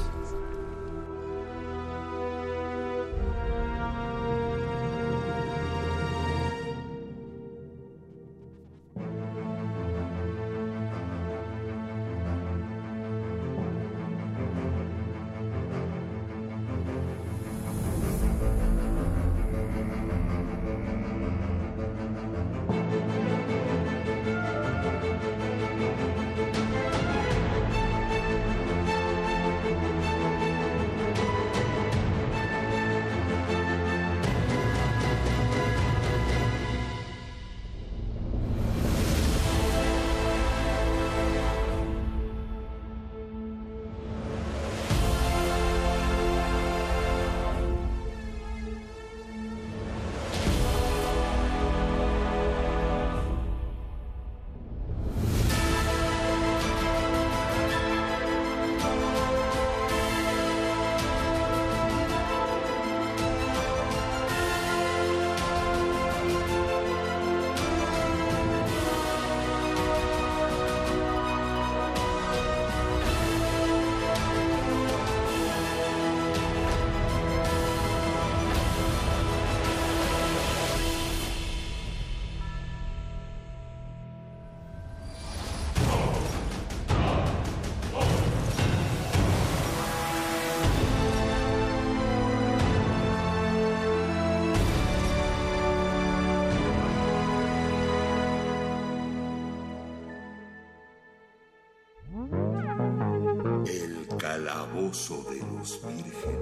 [104.92, 106.41] Calabozo de los vírgenes.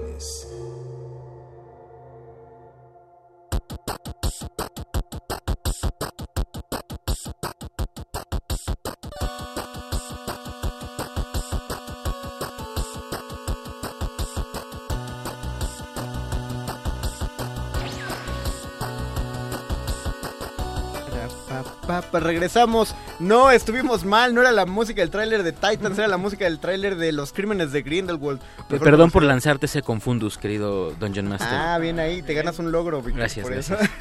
[21.99, 22.19] Pa, pa.
[22.19, 22.95] Regresamos.
[23.19, 24.33] No, estuvimos mal.
[24.33, 27.33] No era la música del tráiler de Titans, era la música del tráiler de Los
[27.33, 28.39] Crímenes de Grindelwald.
[28.69, 31.49] Eh, Perdón por lanzarte ese confundus, querido Dungeon Master.
[31.51, 33.81] Ah, bien ahí, te ganas un logro, Gracias, por gracias.
[33.81, 33.91] eso.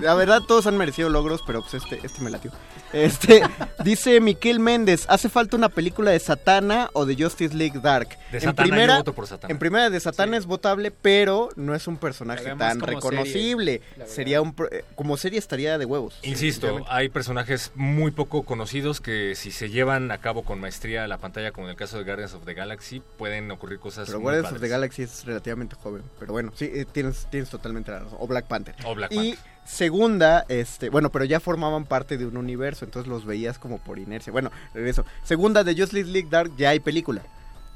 [0.00, 2.50] La verdad, todos han merecido logros, pero pues este, este me latió.
[2.92, 3.42] Este,
[3.84, 8.08] dice Miquel Méndez, ¿hace falta una película de Satana o de Justice League Dark?
[8.30, 9.50] De en Satana, yo primera, voto por Satana.
[9.52, 13.80] En primera de Satana es votable, pero no es un personaje tan como reconocible.
[13.96, 14.06] serie.
[14.06, 16.18] Sería un pro- eh, como serie estaría de huevos.
[16.22, 21.08] Insisto, hay personajes muy poco conocidos que si se llevan a cabo con maestría a
[21.08, 24.18] la pantalla, como en el caso de Guardians of the Galaxy, pueden ocurrir cosas Pero
[24.18, 26.02] muy Guardians of the Galaxy es relativamente joven.
[26.18, 28.18] Pero bueno, sí, eh, tienes, tienes totalmente la razón.
[28.20, 28.74] O Black Panther.
[28.84, 33.24] O Black y segunda, este, bueno, pero ya formaban parte de un universo, entonces los
[33.24, 34.32] veías como por inercia.
[34.32, 35.04] Bueno, regreso.
[35.22, 37.22] Segunda, de Justice League Dark ya hay película.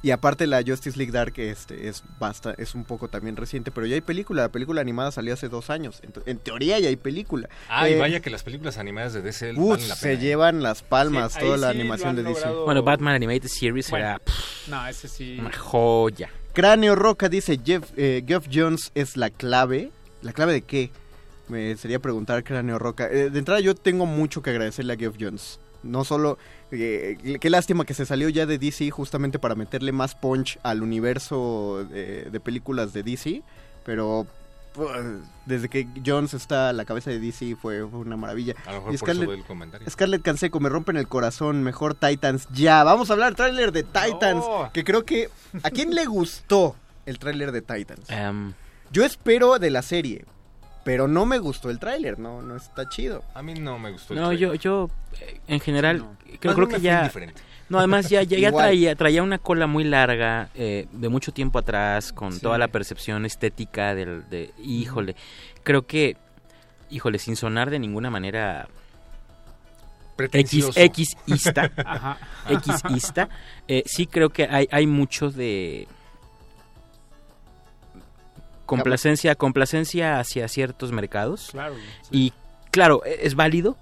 [0.02, 3.86] Y aparte la Justice League Dark este, es basta, es un poco también reciente, pero
[3.86, 4.42] ya hay película.
[4.42, 6.00] La película animada salió hace dos años.
[6.02, 7.48] Ento- en teoría ya hay película.
[7.68, 9.94] Ah, y Eh, vaya que las películas animadas de DC valen la pena.
[9.96, 10.18] se ¿eh?
[10.18, 12.40] llevan las palmas Sí, toda la sí animación de DC.
[12.40, 12.64] logrado.
[12.66, 15.38] Bueno, Batman Animated Series Bueno, era pff, No, ese sí.
[15.40, 16.28] una joya.
[16.52, 19.90] Cráneo Roca dice, Jeff, eh, Geoff Jones es la clave.
[20.22, 20.90] ¿La clave de qué?
[21.48, 23.06] Me sería preguntar Cráneo Roca.
[23.10, 25.60] Eh, de entrada yo tengo mucho que agradecerle a Geoff Jones.
[25.82, 26.38] No solo...
[26.72, 30.82] eh, qué lástima que se salió ya de DC justamente para meterle más punch al
[30.82, 33.42] universo de, de películas de DC.
[33.84, 34.26] Pero...
[34.72, 34.90] pues,
[35.44, 38.54] Desde que Jones está a la cabeza de DC fue, fue una maravilla.
[38.66, 39.88] A lo mejor Y por Scarlett- doy el comentario.
[39.88, 42.82] Scarlett Canseco, me rompen el corazón, mejor Titans ya.
[42.82, 45.28] Vamos a hablar del tráiler de Titans, que creo que
[45.62, 48.10] ¿a quién le gustó el tráiler de Titans?
[48.10, 48.52] Em,
[48.90, 50.24] Yo espero de la serie,
[50.86, 53.24] pero no me gustó el tráiler, no no está chido.
[53.34, 54.50] A mí no me gustó el No, trailer.
[54.50, 54.90] yo, yo
[55.20, 56.16] eh, en general no.
[56.38, 57.00] creo, que ya...
[57.00, 57.42] indiferente.
[57.68, 62.12] No, además ya, ya, traía, traía una cola muy larga eh, de mucho tiempo atrás
[62.12, 62.40] con Sí.
[62.40, 64.52] toda la percepción estética del, de...
[64.62, 65.16] Híjole,
[65.64, 66.16] creo que...
[66.88, 68.68] Híjole, sin sonar de ninguna manera...
[70.18, 70.70] X.
[70.76, 72.18] X-ista, Ajá.
[72.48, 73.28] X-ista,
[73.66, 75.88] eh, sí creo que hay, hay mucho de
[78.66, 81.48] complacencia, complacencia hacia ciertos mercados.
[81.52, 81.74] Claro.
[82.10, 82.32] Y
[82.70, 83.76] claro, e- es válido,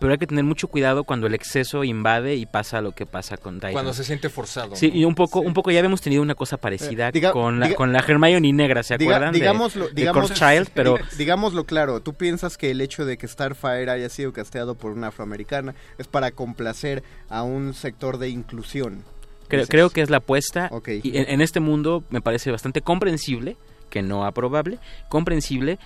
[0.00, 3.36] pero hay que tener mucho cuidado cuando el exceso invade y pasa lo que pasa
[3.36, 3.74] con Titans.
[3.74, 4.76] Cuando se siente forzado.
[4.76, 4.96] Sí, ¿no?
[4.96, 7.68] y un poco, un poco ya habíamos tenido una cosa parecida Eh, diga- con, la,
[7.68, 9.32] diga- con la Hermione negra, ¿se Diga- acuerdan?
[9.34, 13.28] de- digámoslo, de, digamos, Child, pero digámoslo claro, tú piensas que el hecho de que
[13.28, 19.04] Starfire haya sido casteado por una afroamericana es para complacer a un sector de inclusión.
[19.48, 20.70] creo, creo que es la apuesta.
[21.02, 23.58] Y en, en este mundo me parece bastante comprensible,
[23.92, 25.78] que no aprobable, comprensible.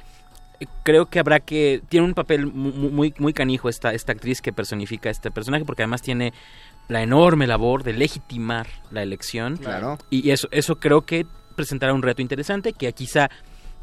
[0.85, 1.83] Creo que habrá que...
[1.91, 5.31] Tiene un papel mu- mu- muy, muy canijo esta, esta actriz que personifica a este
[5.31, 6.33] personaje, porque además tiene
[6.89, 9.59] la enorme labor de legitimar la elección.
[9.59, 9.99] Claro.
[10.09, 11.27] Y eso, eso creo que
[11.57, 13.29] presentará un reto interesante que quizá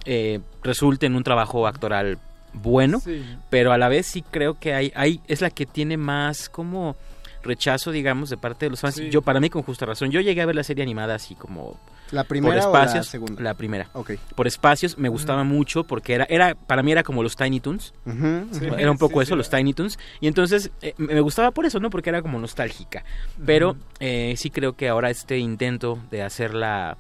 [0.06, 2.18] eh, resulte en un trabajo actoral
[2.54, 3.24] bueno, Sí.
[3.50, 6.96] pero a la vez sí creo que hay, hay es la que tiene más como
[7.44, 8.96] rechazo, digamos, de parte de los fans.
[8.96, 9.10] Sí.
[9.10, 10.12] Yo, para mí, con justa razón.
[10.12, 11.78] Yo llegué a ver la serie animada así como
[12.14, 13.08] ¿La por primera o la espacios.
[13.08, 13.42] segunda?
[13.42, 13.90] La primera.
[13.94, 14.12] Ok.
[14.36, 17.94] Por espacios me gustaba mucho porque era, era, para mí era como los Tiny Toons.
[18.06, 18.66] Sí.
[18.78, 19.38] Era un poco sí, eso, sí.
[19.38, 19.98] los Tiny Toons.
[20.22, 21.90] Y entonces eh, me gustaba por eso, ¿no?
[21.90, 23.04] Porque era como nostálgica.
[23.46, 26.98] Pero eh, sí creo que ahora este intento de hacerla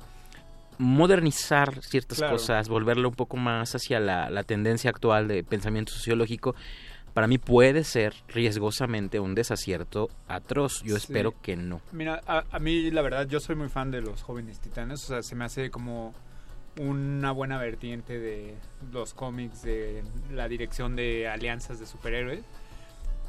[0.80, 2.33] modernizar ciertas Claro.
[2.33, 6.56] cosas, volverla un poco más hacia la, la tendencia actual de pensamiento sociológico,
[7.14, 10.82] para mí puede ser riesgosamente un desacierto atroz.
[10.83, 11.03] Yo Sí.
[11.03, 11.82] espero que no.
[11.92, 15.08] Mira, a, a mí la verdad, yo soy muy fan de los jóvenes titanes, o
[15.08, 16.14] sea, se me hace como
[16.80, 18.56] una buena vertiente de
[18.92, 22.42] los cómics, de la dirección de alianzas de superhéroes,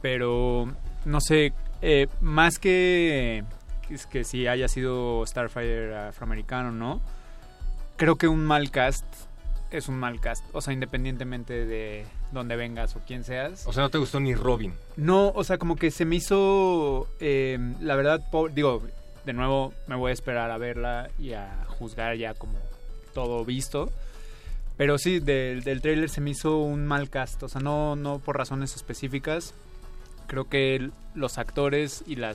[0.00, 0.66] pero
[1.04, 3.44] no sé, eh, más que,
[3.90, 7.00] es que si haya sido Starfire afroamericano, ¿no?
[7.96, 9.04] Creo que un mal cast
[9.70, 13.66] es un mal cast, o sea, independientemente de dónde vengas o quién seas.
[13.66, 14.74] O sea, no te gustó ni Robin.
[14.96, 18.20] No, o sea, como que se me hizo, eh, la verdad,
[18.52, 18.82] digo,
[19.24, 22.58] de nuevo me voy a esperar a verla y a juzgar ya como
[23.14, 23.90] todo visto.
[24.76, 28.18] Pero sí, del, del tráiler se me hizo un mal cast, o sea, no, no
[28.18, 29.54] por razones específicas.
[30.26, 32.34] Creo que los actores y la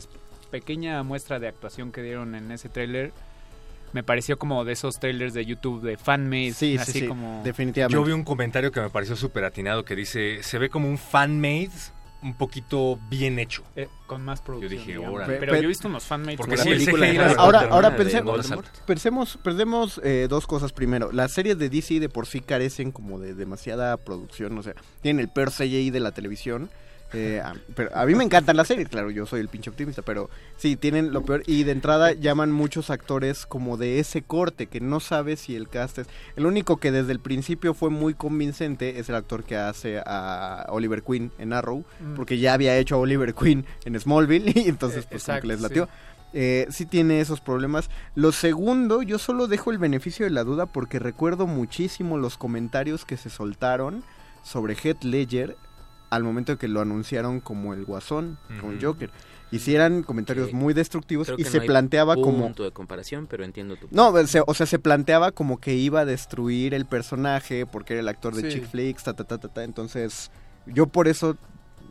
[0.50, 3.12] pequeña muestra de actuación que dieron en ese tráiler
[3.94, 7.42] me pareció como de esos trailers de YouTube de fanmade, Sí, sí, así sí, como...
[7.44, 7.96] definitivamente.
[7.96, 10.98] Yo vi un comentario que me pareció súper atinado que dice, se ve como un
[10.98, 11.70] fan-made
[12.22, 13.64] un poquito bien hecho.
[13.78, 14.72] eh, con más producción.
[14.78, 15.16] dije, digamos.
[15.16, 15.38] órale.
[15.40, 18.52] Pero Pe- yo he visto unos fanmades Porque sí, la el película Ahora, ahora pensemos,
[18.86, 21.12] pensemos, perdemos eh, dos cosas primero.
[21.14, 25.22] Las series de DC de por sí carecen como de demasiada producción, o sea, tienen
[25.22, 26.70] el peor CGI de la televisión
[27.14, 30.02] Eh, a, pero a mí me encantan las series, claro, yo soy el pinche optimista,
[30.02, 31.44] pero sí, tienen lo peor.
[31.48, 35.70] Y de entrada llaman muchos actores como de ese corte, que no sabes si el
[35.70, 36.08] cast es...
[36.36, 40.66] El único que desde el principio fue muy convincente es el actor que hace a
[40.70, 42.16] Oliver Queen en Arrow, Mm.
[42.16, 45.48] porque ya había hecho a Oliver Queen en Smallville y entonces pues como que exacto,
[45.48, 45.64] les sí.
[45.64, 45.90] latió.
[46.34, 47.90] Eh, sí tiene esos problemas.
[48.16, 53.04] Lo segundo, yo solo dejo el beneficio de la duda porque recuerdo muchísimo los comentarios
[53.06, 54.04] que se soltaron
[54.44, 55.56] sobre Heath Ledger
[56.10, 58.88] al momento de que lo anunciaron como el guasón, como el Ujú.
[58.88, 59.12] Joker.
[59.52, 62.44] Hicieran comentarios muy destructivos Creo y se planteaba como...
[62.44, 65.74] punto de comparación, pero entiendo tu No, o sea, o sea, se planteaba como que
[65.74, 68.60] iba a destruir el personaje porque era el actor de Sí.
[68.60, 69.64] chick flicks, ta, ta, ta, ta, ta.
[69.64, 70.30] Entonces,
[70.68, 71.36] yo por eso,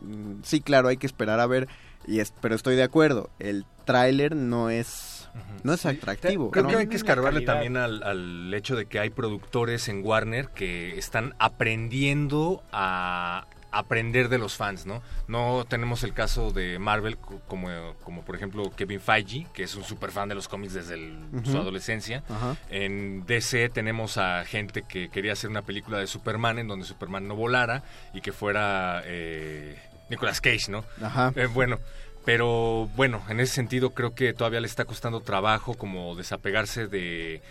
[0.03, 1.67] mm, sí, claro, hay que esperar a ver,
[2.07, 5.27] y es, pero estoy de acuerdo, el tráiler no es,
[5.63, 6.51] no es atractivo.
[6.51, 6.69] Creo ¿no?
[6.69, 10.97] que hay que escarbarle también al, al hecho de que hay productores en Warner que
[10.97, 15.01] están aprendiendo a aprender de los fans, ¿no?
[15.27, 17.69] No tenemos el caso de Marvel co- como,
[18.03, 21.19] como por ejemplo Kevin Feige, que es un super fan de los cómics desde el-
[21.45, 22.23] su adolescencia.
[22.69, 27.27] En DC tenemos a gente que quería hacer una película de Superman en donde Superman
[27.27, 27.83] no volara
[28.13, 29.77] y que fuera eh,
[30.09, 30.83] Nicolas Cage, ¿no?
[31.01, 31.31] Ajá.
[31.35, 31.77] Eh, bueno,
[32.25, 37.41] pero bueno, en ese sentido creo que todavía le está costando trabajo como desapegarse de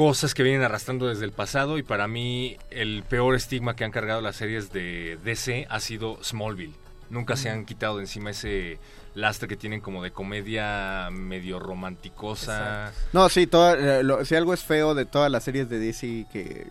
[0.00, 3.90] cosas que vienen arrastrando desde el pasado y para mí el peor estigma que han
[3.90, 6.72] cargado las series de DC ha sido Smallville.
[7.10, 8.78] Nunca se han quitado de encima ese
[9.14, 12.92] lastre que tienen como de comedia medio romanticosa.
[13.12, 16.26] No, sí, toda- eh, lo- si algo es feo de todas las series de DC
[16.32, 16.66] que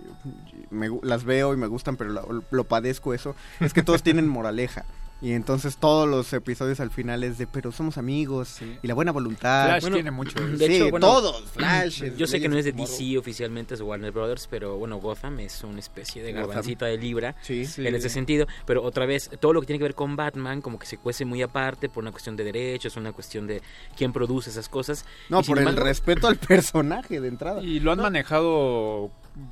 [0.72, 4.28] me las veo y me gustan, pero lo, lo padezco eso, es que todos tienen
[4.28, 4.86] moraleja.
[5.22, 9.12] Y entonces todos los episodios al final es de, pero somos amigos y la buena
[9.12, 9.66] voluntad.
[9.68, 12.04] Flash Bueno, tiene mucho de sí, hecho, bueno, todos, Flash.
[12.16, 15.62] Yo sé que no es de DC oficialmente, es Warner Brothers, pero bueno, Gotham es
[15.66, 17.66] una especie de garbancita de libra Sí.
[17.78, 18.48] en ese sentido.
[18.66, 21.26] Pero otra vez, todo lo que tiene que ver con Batman, como que se cuece
[21.26, 23.62] muy aparte por una cuestión de derechos, una cuestión de
[23.98, 25.04] quién produce esas cosas.
[25.28, 27.62] No, Y por el embargo- respeto al personaje de entrada.
[27.62, 29.12] Y lo han manejado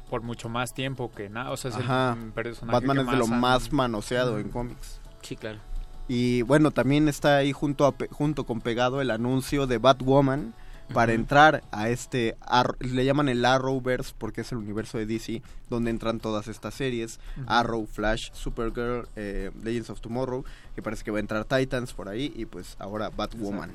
[0.10, 1.52] por mucho más tiempo que nada.
[1.52, 4.97] O sea, es el personaje Batman que es de lo han- más manoseado en cómics.
[5.28, 5.60] Sí, claro.
[6.08, 10.54] Y bueno, también está ahí junto, a pe- junto con pegado el anuncio de Batwoman
[10.94, 15.42] para entrar a este, Ar- le llaman el Arrowverse porque es el universo de DC
[15.70, 17.20] donde entran todas estas series.
[17.46, 22.08] Arrow, Flash, Supergirl, eh, Legends of Tomorrow, que parece que va a entrar Titans por
[22.08, 23.72] ahí y pues ahora Batwoman.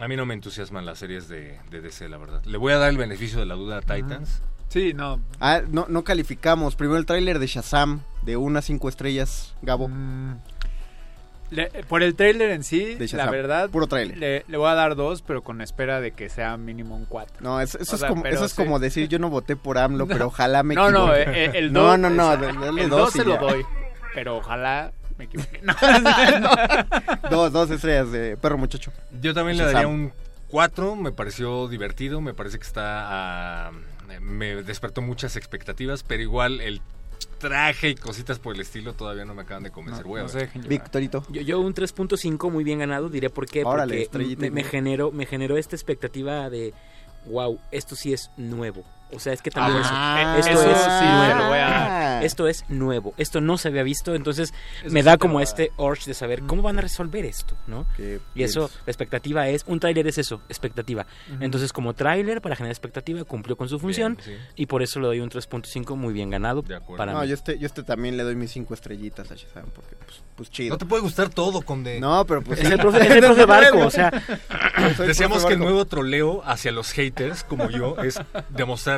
[0.00, 2.42] A mí no me entusiasman las series de, de DC, la verdad.
[2.46, 4.40] Le voy a dar el beneficio de la duda a Titans.
[4.70, 5.20] Sí, no.
[5.40, 6.74] Ah, no, no calificamos.
[6.76, 9.88] Primero el tráiler de Shazam, de unas cinco estrellas, Gabo.
[9.88, 10.38] Mm.
[11.54, 14.18] Le- por el tráiler en sí, De la verdad, puro tráiler.
[14.18, 17.36] Le, le voy a dar dos, pero con espera de que sea mínimo un cuatro.
[17.40, 18.56] No, es- eso, es, sea, como, pero eso es sí.
[18.56, 20.12] como decir yo no voté por AMLO, No.
[20.12, 21.44] pero ojalá me No, no, equivoque.
[21.44, 23.64] eh, el no, dos- no, no, dale el dos se lo doy,
[24.14, 25.60] pero ojalá me equivoque.
[25.64, 25.74] No.
[27.30, 28.92] dos, dos estrellas de perro muchacho.
[29.20, 30.12] Yo también le daría un
[30.48, 32.82] 4, me pareció divertido, me parece que está...
[33.68, 33.70] ah,
[34.20, 36.80] me despertó muchas expectativas, pero igual el
[37.48, 40.06] traje y cositas por el estilo todavía no me acaban de convencer.
[40.06, 40.66] No.
[40.66, 41.26] Victorito.
[41.30, 43.64] Yo, yo un 3.5 muy bien ganado, diré por qué.
[43.64, 46.72] Órale, porque me, generó, me generó esta expectativa de,
[47.26, 48.84] wow, esto sí es nuevo.
[49.14, 51.38] O sea, es que también Ah, eso, eso esto es sí, nuevo.
[51.38, 52.24] lo voy a dar.
[52.24, 53.14] Esto es nuevo.
[53.16, 54.52] Esto no se había visto, entonces
[54.82, 57.86] Eso me da como este urge de saber cómo van a resolver esto, ¿no?
[57.96, 61.06] Qué Y eso, la expectativa es, un tráiler es eso, expectativa.
[61.40, 64.44] Entonces, como tráiler para generar expectativa, cumplió con su función Bien, sí.
[64.56, 66.96] y por eso le doy un 3.5 muy bien ganado De acuerdo.
[66.98, 67.28] para No, mí.
[67.28, 70.50] yo este, yo este también le doy mis cinco estrellitas a Shazam porque pues, pues
[70.50, 70.74] chido.
[70.74, 72.00] No te puede gustar todo, Conde.
[72.00, 74.10] No, pero pues Es el profe, es el profe Barco, o sea,
[74.98, 78.20] Decíamos que el nuevo troleo hacia los haters, como yo, es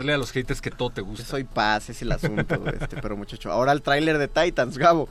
[0.07, 1.25] demostrarle a los haters que todo te Yo gusta.
[1.25, 3.51] soy paz, es el asunto, este perro muchacho.
[3.51, 5.09] Ahora el tráiler de Titans, Gabo.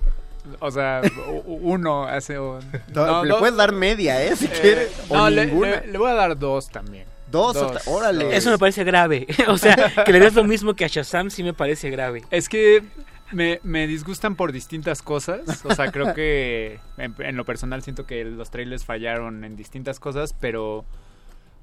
[0.59, 1.01] O sea,
[1.45, 2.59] uno hace un...
[2.93, 4.35] No, le dos- puedes dar media, ¿eh?
[4.35, 4.91] Si eh, quieres.
[5.09, 5.81] O no, le, ninguna.
[5.81, 7.05] le- le voy a dar dos también.
[7.31, 8.35] Dos, hasta- órale.
[8.37, 9.25] Eso me parece grave.
[9.47, 9.75] o sea,
[10.05, 12.21] que le des lo mismo que a Shazam sí me parece grave.
[12.29, 12.83] Es que
[13.31, 15.41] me, me disgustan por distintas cosas.
[15.65, 19.99] O sea, creo que en, en lo personal siento que los trailers fallaron en distintas
[19.99, 20.85] cosas, pero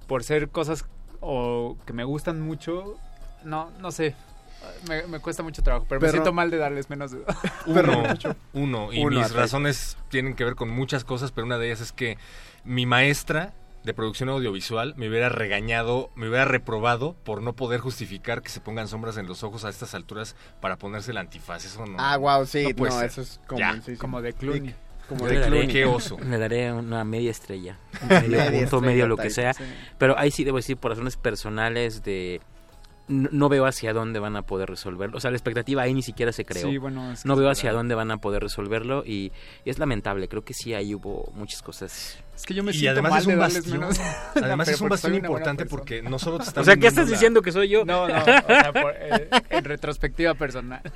[0.09, 0.85] por ser cosas
[1.21, 2.97] o que me gustan mucho,
[3.45, 4.15] no, no sé.
[4.89, 7.19] Me, me cuesta mucho trabajo, pero me siento mal de darles menos de...
[7.67, 8.03] Uno,
[8.53, 8.93] uno.
[8.93, 11.91] Y Uno mis razones tienen que ver con muchas cosas, pero una de ellas es
[11.93, 12.17] que
[12.65, 18.41] mi maestra de producción audiovisual me hubiera regañado, me hubiera reprobado por no poder justificar
[18.41, 21.65] que se pongan sombras en los ojos a estas alturas para ponerse el antifaz.
[21.65, 21.97] Eso no.
[21.99, 23.07] Ah, wow, sí, no, ser.
[23.07, 23.73] eso es como, Ya.
[23.75, 23.97] sí, sí.
[23.97, 24.71] Como de Clooney.
[24.71, 24.77] Sí,
[25.09, 25.67] Como de Clooney.
[25.67, 26.17] Qué oso.
[26.21, 27.79] Le daré una media estrella.
[28.03, 29.55] Un medio Media punto, medio lo que sea.
[29.55, 29.65] sí.
[29.99, 32.41] Pero ahí sí debo decir, por razones personales de...
[33.13, 35.17] no, veo hacia dónde van a poder resolverlo.
[35.17, 36.69] O sea, la expectativa ahí ni siquiera se creó.
[36.69, 37.53] Sí, bueno, es que no veo verdad.
[37.59, 39.33] hacia dónde van a poder resolverlo y,
[39.65, 40.29] y es lamentable.
[40.29, 42.19] Creo que sí ahí hubo muchas cosas.
[42.35, 44.01] Es que yo me y siento además mal es un de bastión, menos.
[44.43, 47.13] además es un bastión importante porque no solo te están O sea, ¿qué estás la-
[47.13, 47.85] diciendo que soy yo?
[47.85, 50.83] No, no, o sea, por, eh, en retrospectiva personal.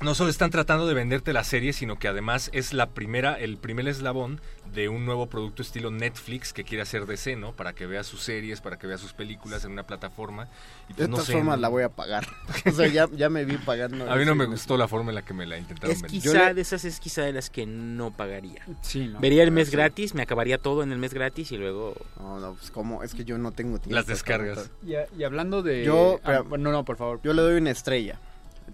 [0.00, 3.58] no solo están tratando de venderte la serie, sino que además es la primera, el
[3.58, 4.40] primer eslabón
[4.72, 7.52] de un nuevo producto estilo Netflix que quiere hacer DC, ¿no?
[7.54, 10.48] Para que veas sus series, para que veas sus películas en una plataforma.
[10.88, 12.26] Y De pues, no todas sé, formas no- la voy a pagar.
[12.66, 14.10] o sea, ya, ya me vi pagando.
[14.10, 16.20] A mí no me gustó la forma en la que me la intentaron Es vender.
[16.22, 18.64] quizá de esas es quizá de las que no pagaría.
[18.82, 19.20] Sí, ¿no?
[19.20, 19.72] Vería el mes sí.
[19.76, 21.94] gratis, me acabaría todo en el mes gratis y luego...
[22.18, 23.96] No, no, pues como, es que yo no tengo tiempo.
[23.96, 24.70] Las descargas.
[24.86, 25.84] Y, y hablando de...
[25.84, 27.20] Yo, ah, pero- no, no, por favor.
[27.22, 28.18] Yo le doy una estrella.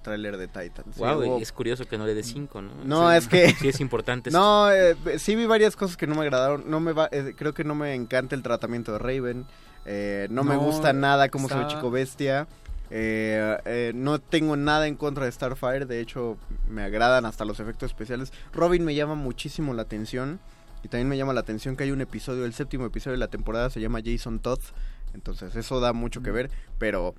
[0.03, 0.85] Tráiler de Titan.
[0.93, 2.71] Sí, wow, hubo- es curioso que no le dé 5, ¿no?
[2.85, 3.17] No, Sí.
[3.17, 3.51] es que...
[3.61, 4.31] Sí es importante.
[4.33, 6.65] No, eh, sí vi varias cosas que no me agradaron.
[6.71, 9.47] No me va, eh, creo que no me encanta el tratamiento de Raven.
[9.85, 12.47] Eh, no, me gusta nada cómo se ve está- Chico Bestia.
[12.91, 15.87] Eh, eh, no tengo nada en contra de Starfire.
[15.87, 16.37] De hecho,
[16.69, 18.33] me agradan hasta los efectos especiales.
[18.53, 20.39] Robin me llama muchísimo la atención.
[20.85, 23.27] Y también me llama la atención que hay un episodio, el séptimo episodio de la
[23.29, 24.61] temporada se llama Jason Todd.
[25.15, 26.51] Entonces eso da mucho que ver.
[26.79, 27.15] Pero...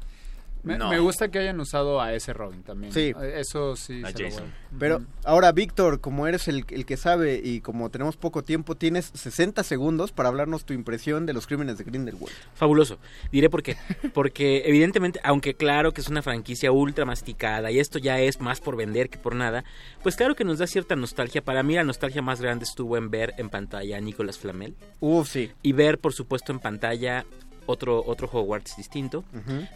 [0.68, 0.90] Me, no.
[0.90, 2.92] me gusta que hayan usado a ese Robin también.
[2.94, 3.14] Sí.
[3.36, 4.02] Eso sí.
[4.04, 4.42] A se lo voy-
[4.80, 9.12] Pero ahora, Víctor, como eres el, el que sabe y como tenemos poco tiempo, tienes
[9.14, 12.36] 60 segundos para hablarnos tu impresión de los crímenes de Grindelwald.
[12.54, 12.98] Fabuloso.
[13.32, 13.78] Diré por qué.
[14.14, 18.60] Porque evidentemente, aunque claro que es una franquicia ultra masticada y esto ya es más
[18.62, 19.64] por vender que por nada,
[20.04, 21.42] pues claro que nos da cierta nostalgia.
[21.44, 25.30] Para mí la nostalgia más grande estuvo en ver en pantalla a Nicolas Flamel Uf,
[25.30, 25.52] sí.
[25.62, 27.26] y ver, por supuesto, en pantalla
[27.68, 29.24] otro, otro Hogwarts distinto.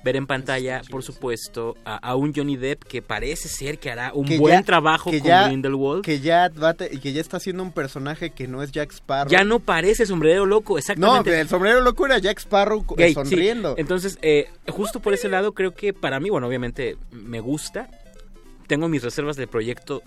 [0.03, 4.11] Ver en pantalla, por supuesto, a, a un Johnny Depp que parece ser que hará
[4.13, 6.03] un Que buen ya- trabajo que con ya- Grindelwald.
[6.03, 9.29] Que ya, va te- que ya está haciendo un personaje que no es Jack Sparrow.
[9.31, 11.39] Ya no parece sombrero loco, No, exactamente.
[11.39, 13.13] el sombrero loco era Jack Sparrow sí.
[13.13, 13.75] sonriendo.
[13.77, 17.89] Entonces, eh, justo por ese lado, creo que para mí, bueno, obviamente me gusta.
[18.67, 20.01] Tengo mis reservas del proyecto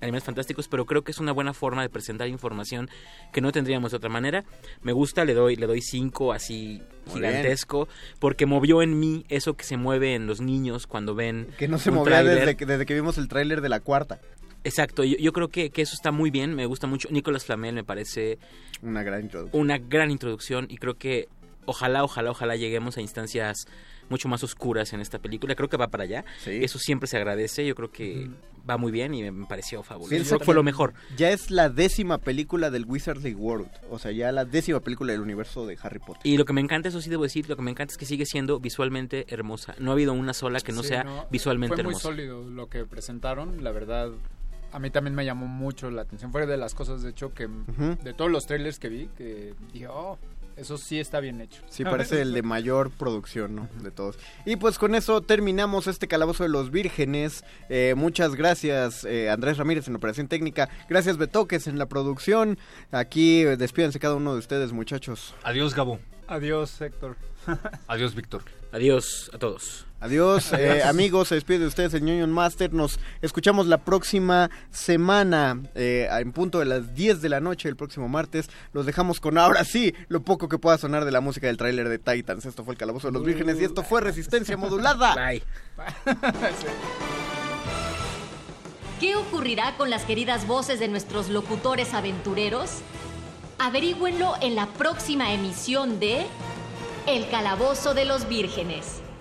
[0.00, 2.88] Animales Fantásticos, pero creo que es una buena forma de presentar información
[3.32, 4.44] que no tendríamos de otra manera.
[4.82, 9.54] Me gusta, le doy, le doy cinco así Muy gigantesco, porque movió en mí eso
[9.54, 12.86] que se mueve en los niños cuando ven Que no se movía desde que, desde
[12.86, 14.20] que vimos el tráiler de la cuarta.
[14.64, 17.08] Exacto, yo, yo creo que, que eso está muy bien, me gusta mucho.
[17.10, 18.38] Nicolas Flamel me parece
[18.82, 19.62] Una gran introducción.
[19.62, 21.28] una gran introducción y creo que
[21.64, 23.66] ojalá, ojalá, ojalá lleguemos a instancias
[24.08, 25.54] mucho más oscuras en esta película.
[25.54, 26.24] Creo que va para allá.
[26.38, 26.58] Sí.
[26.62, 27.66] Eso siempre se agradece.
[27.66, 28.30] Yo creo que
[28.68, 30.38] va muy bien y me, pareció fabuloso.
[30.40, 30.94] Fue lo mejor.
[31.16, 33.68] Ya es la décima película del Wizarding World.
[33.90, 36.22] O sea, ya la décima película del universo de Harry Potter.
[36.24, 38.06] Y lo que me encanta, eso sí debo decir, lo que me encanta es que
[38.06, 39.74] sigue siendo visualmente hermosa.
[39.78, 42.08] No ha habido una sola que no Sí, sea no, visualmente Fue muy hermosa.
[42.08, 44.10] sólido lo que presentaron, la verdad.
[44.72, 46.30] A mí también me llamó mucho la atención.
[46.30, 47.48] Fue de las cosas, de hecho, que
[48.02, 50.18] de todos los trailers que vi, que dije, oh,
[50.58, 51.62] eso sí está bien hecho.
[51.68, 53.68] Sí, parece el de mayor producción, ¿no?
[53.82, 54.18] De todos.
[54.44, 57.44] Y pues con eso terminamos este Calabozo de los Vírgenes.
[57.68, 60.68] Eh, muchas gracias, eh, Andrés Ramírez en Operación Técnica.
[60.88, 62.58] Gracias, Betoques en la producción.
[62.90, 65.34] Aquí eh, despídense cada uno de ustedes, muchachos.
[65.42, 65.98] Adiós, Gabo.
[66.26, 67.16] Adiós, Héctor.
[67.86, 68.42] Adiós, Víctor.
[68.72, 69.87] Adiós a todos.
[70.00, 71.28] Adiós, eh, amigos.
[71.28, 72.72] Se despide de ustedes el Ñoño Master.
[72.72, 77.74] Nos escuchamos la próxima semana eh, en punto de las 10 de la noche, el
[77.74, 78.48] próximo martes.
[78.72, 81.88] Los dejamos con ahora sí lo poco que pueda sonar de la música del tráiler
[81.88, 82.46] de Titans.
[82.46, 85.16] Esto fue el Calabozo de los Vírgenes y esto fue Resistencia Modulada.
[85.16, 85.42] Bye.
[89.00, 92.82] ¿Qué ocurrirá con las queridas voces de nuestros locutores aventureros?
[93.58, 96.24] Averigüenlo en la próxima emisión de
[97.06, 99.02] El Calabozo de los Vírgenes.